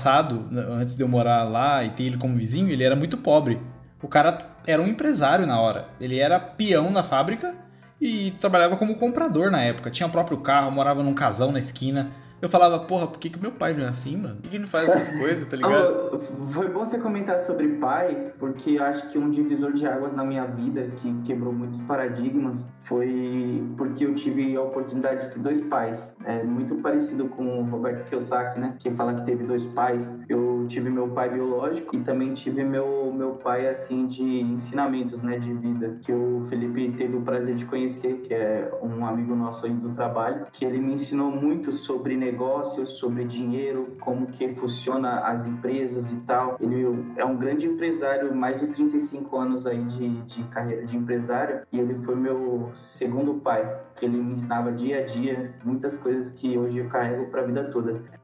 antes 0.54 0.96
de 0.96 1.04
eu 1.04 1.08
morar 1.08 1.44
lá 1.44 1.84
e 1.84 1.92
ter 1.92 2.04
ele 2.04 2.18
como 2.18 2.36
vizinho, 2.36 2.70
ele 2.70 2.84
era 2.84 2.96
muito 2.96 3.18
pobre. 3.18 3.60
O 4.02 4.08
cara 4.08 4.38
era 4.66 4.82
um 4.82 4.88
empresário 4.88 5.46
na 5.46 5.60
hora. 5.60 5.90
Ele 6.00 6.20
era 6.20 6.40
peão 6.40 6.90
na 6.90 7.04
fábrica 7.04 7.56
e 8.00 8.32
trabalhava 8.32 8.78
como 8.78 8.96
comprador 8.96 9.52
na 9.52 9.62
época. 9.62 9.92
Tinha 9.92 10.08
o 10.08 10.12
próprio 10.12 10.38
carro, 10.38 10.72
morava 10.72 11.04
num 11.04 11.14
casão 11.14 11.52
na 11.52 11.60
esquina. 11.60 12.12
Eu 12.42 12.50
falava, 12.50 12.80
porra, 12.80 13.08
por 13.08 13.20
que, 13.20 13.30
que 13.30 13.40
meu 13.40 13.52
pai 13.52 13.74
não 13.74 13.84
é 13.84 13.88
assim, 13.88 14.18
mano? 14.18 14.36
Por 14.36 14.44
que, 14.44 14.50
que 14.50 14.60
não 14.60 14.68
faz 14.68 14.90
essas 14.90 15.16
coisas, 15.16 15.46
tá 15.46 15.56
ligado? 15.56 16.12
Oh, 16.14 16.20
foi 16.52 16.68
bom 16.70 16.86
você 16.86 16.98
comentar 16.98 17.40
sobre 17.42 17.68
pai, 17.76 18.34
porque 18.40 18.72
eu 18.72 18.84
acho 18.84 19.08
que 19.10 19.18
um 19.18 19.30
divisor 19.30 19.74
de 19.74 19.86
águas 19.86 20.14
na 20.14 20.24
minha 20.24 20.46
vida, 20.46 20.90
que 20.98 21.22
quebrou 21.22 21.54
muitos 21.54 21.80
paradigmas, 21.84 22.68
foi 22.86 23.64
porque 23.78 24.06
eu 24.06 24.16
tive 24.16 24.56
a 24.56 24.62
oportunidade 24.62 25.28
de 25.28 25.34
ter 25.36 25.40
dois 25.40 25.62
pais. 25.62 26.18
É 26.26 26.44
muito 26.44 26.76
parecido 26.76 27.28
com 27.28 27.60
o 27.60 27.64
Roberto 27.64 28.10
Kiyosaki, 28.10 28.60
né? 28.60 28.76
Que 28.80 28.90
fala 28.92 29.14
que 29.14 29.24
teve 29.24 29.44
dois 29.44 29.66
pais. 29.68 30.12
Eu 30.28 30.61
tive 30.68 30.90
meu 30.90 31.10
pai 31.10 31.30
biológico 31.30 31.96
e 31.96 32.02
também 32.02 32.34
tive 32.34 32.64
meu, 32.64 33.12
meu 33.14 33.32
pai, 33.34 33.68
assim, 33.68 34.08
de 34.08 34.24
ensinamentos, 34.24 35.22
né? 35.22 35.38
De 35.38 35.54
vida. 35.54 36.00
Que 36.02 36.12
o 36.12 36.46
Felipe 36.50 36.98
teve 36.98 37.16
o 37.16 37.22
prazer 37.22 37.56
de 37.56 37.66
conhecer, 37.66 38.22
que 38.22 38.34
é 38.34 38.72
um 38.82 39.06
amigo 39.06 39.36
nosso 39.36 39.66
aí 39.66 39.74
do 39.74 39.90
trabalho, 39.90 40.48
que 40.52 40.66
ele 40.66 40.80
me 40.80 40.94
ensinou 40.94 41.32
muito 41.32 41.72
sobre 41.72 42.16
negócio 42.16 42.42
negócios, 42.42 42.98
sobre 42.98 43.24
dinheiro, 43.26 43.96
como 44.00 44.28
que 44.28 44.50
funciona 44.56 45.20
as 45.22 45.46
empresas 45.46 46.12
e 46.12 46.18
tal. 46.22 46.58
Ele 46.60 46.86
é 47.18 47.26
um 47.26 47.38
grande 47.38 47.66
empresário, 47.66 48.34
mais 48.34 48.60
de 48.60 48.68
35 48.68 49.38
anos 49.38 49.66
aí 49.66 49.84
de, 49.84 50.22
de 50.24 50.44
carreira 50.46 50.86
de 50.86 50.96
empresário, 50.98 51.62
e 51.72 51.80
ele 51.80 51.96
foi 52.04 52.16
meu 52.16 52.72
segundo 52.74 53.36
pai, 53.36 53.80
que 53.96 54.06
ele 54.06 54.18
me 54.18 54.34
ensinava 54.34 54.72
dia 54.72 55.00
a 55.00 55.06
dia 55.06 55.54
muitas 55.64 55.98
coisas 55.98 56.32
que 56.32 56.58
hoje 56.58 56.78
eu 56.78 56.90
carrego 56.90 57.26
para 57.28 57.42
a 57.42 57.46
vida 57.46 57.64
toda. 57.66 58.21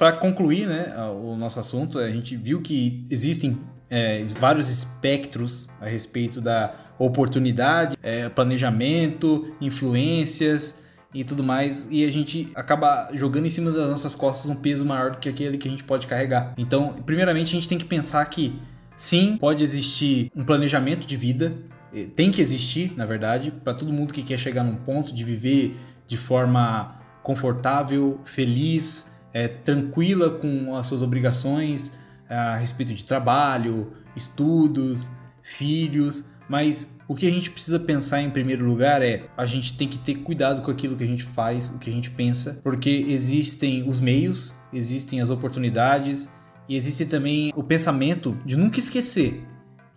Para 0.00 0.12
concluir 0.12 0.66
né, 0.66 0.94
o 1.12 1.36
nosso 1.36 1.60
assunto, 1.60 1.98
a 1.98 2.10
gente 2.10 2.34
viu 2.34 2.62
que 2.62 3.04
existem 3.10 3.60
é, 3.90 4.24
vários 4.40 4.70
espectros 4.70 5.68
a 5.78 5.84
respeito 5.84 6.40
da 6.40 6.74
oportunidade, 6.98 7.98
é, 8.02 8.26
planejamento, 8.30 9.54
influências 9.60 10.74
e 11.12 11.22
tudo 11.22 11.44
mais, 11.44 11.86
e 11.90 12.02
a 12.06 12.10
gente 12.10 12.50
acaba 12.54 13.10
jogando 13.12 13.44
em 13.44 13.50
cima 13.50 13.70
das 13.70 13.90
nossas 13.90 14.14
costas 14.14 14.50
um 14.50 14.54
peso 14.54 14.86
maior 14.86 15.10
do 15.10 15.18
que 15.18 15.28
aquele 15.28 15.58
que 15.58 15.68
a 15.68 15.70
gente 15.70 15.84
pode 15.84 16.06
carregar. 16.06 16.54
Então, 16.56 16.94
primeiramente, 17.04 17.48
a 17.48 17.60
gente 17.60 17.68
tem 17.68 17.76
que 17.76 17.84
pensar 17.84 18.24
que 18.24 18.58
sim, 18.96 19.36
pode 19.36 19.62
existir 19.62 20.32
um 20.34 20.44
planejamento 20.44 21.06
de 21.06 21.14
vida, 21.14 21.52
tem 22.16 22.30
que 22.30 22.40
existir, 22.40 22.94
na 22.96 23.04
verdade, 23.04 23.50
para 23.50 23.74
todo 23.74 23.92
mundo 23.92 24.14
que 24.14 24.22
quer 24.22 24.38
chegar 24.38 24.64
num 24.64 24.76
ponto 24.76 25.14
de 25.14 25.22
viver 25.22 25.76
de 26.06 26.16
forma 26.16 26.98
confortável, 27.22 28.18
feliz, 28.24 29.09
é, 29.32 29.48
tranquila 29.48 30.30
com 30.30 30.74
as 30.74 30.86
suas 30.86 31.02
obrigações, 31.02 31.92
a 32.28 32.56
respeito 32.56 32.94
de 32.94 33.04
trabalho, 33.04 33.92
estudos, 34.14 35.10
filhos, 35.42 36.24
mas 36.48 36.92
o 37.08 37.14
que 37.14 37.26
a 37.26 37.30
gente 37.30 37.50
precisa 37.50 37.78
pensar 37.78 38.22
em 38.22 38.30
primeiro 38.30 38.64
lugar 38.64 39.02
é 39.02 39.26
a 39.36 39.46
gente 39.46 39.76
tem 39.76 39.88
que 39.88 39.98
ter 39.98 40.16
cuidado 40.16 40.62
com 40.62 40.70
aquilo 40.70 40.96
que 40.96 41.04
a 41.04 41.06
gente 41.06 41.24
faz, 41.24 41.68
o 41.70 41.78
que 41.78 41.90
a 41.90 41.92
gente 41.92 42.10
pensa, 42.10 42.60
porque 42.62 43.04
existem 43.08 43.88
os 43.88 43.98
meios, 43.98 44.54
existem 44.72 45.20
as 45.20 45.30
oportunidades 45.30 46.30
e 46.68 46.76
existe 46.76 47.04
também 47.06 47.52
o 47.56 47.64
pensamento 47.64 48.36
de 48.44 48.56
nunca 48.56 48.78
esquecer 48.78 49.44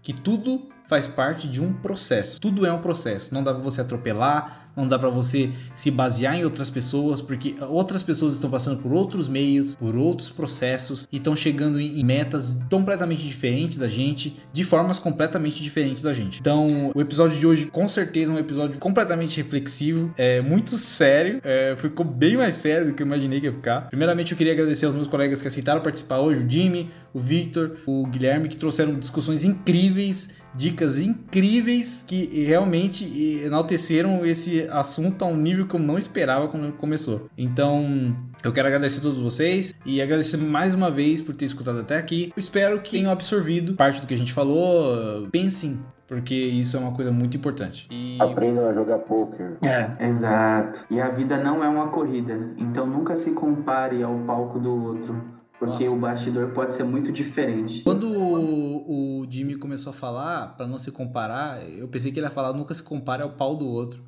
que 0.01 0.11
tudo 0.11 0.69
faz 0.87 1.07
parte 1.07 1.47
de 1.47 1.61
um 1.61 1.73
processo. 1.73 2.39
Tudo 2.39 2.65
é 2.65 2.73
um 2.73 2.81
processo. 2.81 3.33
Não 3.33 3.43
dá 3.43 3.53
para 3.53 3.63
você 3.63 3.81
atropelar, 3.81 4.62
não 4.75 4.87
dá 4.87 4.97
para 4.97 5.09
você 5.09 5.51
se 5.75 5.91
basear 5.91 6.35
em 6.35 6.43
outras 6.43 6.69
pessoas, 6.69 7.21
porque 7.21 7.55
outras 7.69 8.03
pessoas 8.03 8.33
estão 8.33 8.49
passando 8.49 8.81
por 8.81 8.91
outros 8.91 9.27
meios, 9.27 9.75
por 9.75 9.95
outros 9.95 10.29
processos 10.29 11.07
e 11.11 11.17
estão 11.17 11.35
chegando 11.35 11.79
em 11.79 12.03
metas 12.03 12.51
completamente 12.69 13.23
diferentes 13.23 13.77
da 13.77 13.87
gente, 13.87 14.37
de 14.51 14.63
formas 14.63 14.99
completamente 14.99 15.61
diferentes 15.61 16.03
da 16.03 16.13
gente. 16.13 16.39
Então, 16.39 16.91
o 16.93 17.01
episódio 17.01 17.37
de 17.39 17.45
hoje 17.45 17.65
com 17.67 17.87
certeza 17.87 18.31
é 18.31 18.35
um 18.35 18.39
episódio 18.39 18.79
completamente 18.79 19.37
reflexivo, 19.37 20.13
é 20.17 20.41
muito 20.41 20.71
sério, 20.71 21.39
é, 21.43 21.75
ficou 21.77 22.05
bem 22.05 22.37
mais 22.37 22.55
sério 22.55 22.87
do 22.87 22.93
que 22.93 23.03
eu 23.03 23.07
imaginei 23.07 23.39
que 23.39 23.47
ia 23.47 23.53
ficar. 23.53 23.89
Primeiramente, 23.89 24.31
eu 24.31 24.37
queria 24.37 24.53
agradecer 24.53 24.85
aos 24.85 24.95
meus 24.95 25.07
colegas 25.07 25.41
que 25.41 25.47
aceitaram 25.47 25.81
participar 25.81 26.19
hoje, 26.19 26.43
o 26.43 26.49
Jimmy, 26.49 26.89
o 27.13 27.19
Victor, 27.19 27.77
o 27.85 28.05
Guilherme, 28.07 28.49
que 28.49 28.57
trouxeram 28.57 28.97
discussões 28.99 29.43
incríveis 29.43 30.29
dicas 30.55 30.99
incríveis 30.99 32.03
que 32.07 32.43
realmente 32.45 33.05
enalteceram 33.43 34.25
esse 34.25 34.62
assunto 34.71 35.23
a 35.23 35.27
um 35.27 35.35
nível 35.35 35.67
que 35.67 35.75
eu 35.75 35.79
não 35.79 35.97
esperava 35.97 36.47
quando 36.47 36.71
começou. 36.73 37.29
Então, 37.37 38.15
eu 38.43 38.51
quero 38.51 38.67
agradecer 38.67 38.99
a 38.99 39.01
todos 39.01 39.17
vocês 39.17 39.73
e 39.85 40.01
agradecer 40.01 40.37
mais 40.37 40.73
uma 40.73 40.89
vez 40.91 41.21
por 41.21 41.35
ter 41.35 41.45
escutado 41.45 41.79
até 41.79 41.97
aqui. 41.97 42.31
Eu 42.35 42.39
espero 42.39 42.81
que 42.81 42.91
tenham 42.91 43.11
absorvido 43.11 43.73
parte 43.75 44.01
do 44.01 44.07
que 44.07 44.13
a 44.13 44.17
gente 44.17 44.33
falou. 44.33 45.27
Pensem 45.31 45.79
porque 46.07 46.35
isso 46.35 46.77
é 46.77 46.79
uma 46.79 46.91
coisa 46.91 47.11
muito 47.11 47.35
importante. 47.35 47.87
E... 47.89 48.21
Aprendam 48.21 48.69
a 48.69 48.73
jogar 48.73 48.99
poker. 48.99 49.57
É, 49.61 50.07
exato. 50.07 50.85
E 50.89 51.01
a 51.01 51.09
vida 51.09 51.37
não 51.37 51.63
é 51.63 51.67
uma 51.67 51.87
corrida, 51.87 52.51
então 52.57 52.85
nunca 52.85 53.17
se 53.17 53.31
compare 53.31 54.03
ao 54.03 54.15
palco 54.19 54.59
do 54.59 54.83
outro. 54.83 55.15
Porque 55.57 55.85
Nossa. 55.85 55.95
o 55.95 55.99
bastidor 55.99 56.49
pode 56.49 56.73
ser 56.73 56.83
muito 56.83 57.11
diferente. 57.11 57.83
Quando 57.83 58.03
o, 58.07 59.21
o 59.21 59.25
Jimmy 59.29 59.55
começou 59.55 59.91
a 59.91 59.93
falar, 59.93 60.57
para 60.57 60.67
não 60.67 60.77
se 60.77 60.91
comparar, 60.91 61.63
eu 61.69 61.87
pensei 61.87 62.11
que 62.11 62.19
ele 62.19 62.27
ia 62.27 62.31
falar 62.31 62.51
nunca 62.53 62.73
se 62.73 62.83
compare 62.83 63.23
ao 63.23 63.31
pau 63.31 63.55
do 63.55 63.65
outro. 63.65 64.03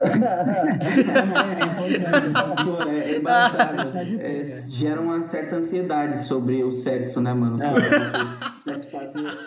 É, 0.00 0.06
é, 3.10 3.20
é, 4.18 4.40
é, 4.40 4.62
gera 4.68 5.00
uma 5.00 5.22
certa 5.28 5.56
ansiedade 5.56 6.26
sobre 6.26 6.62
o 6.64 6.72
sexo, 6.72 7.20
né, 7.20 7.34
mano? 7.34 7.58
Sobre 7.58 7.82
satisfazer. 8.64 9.38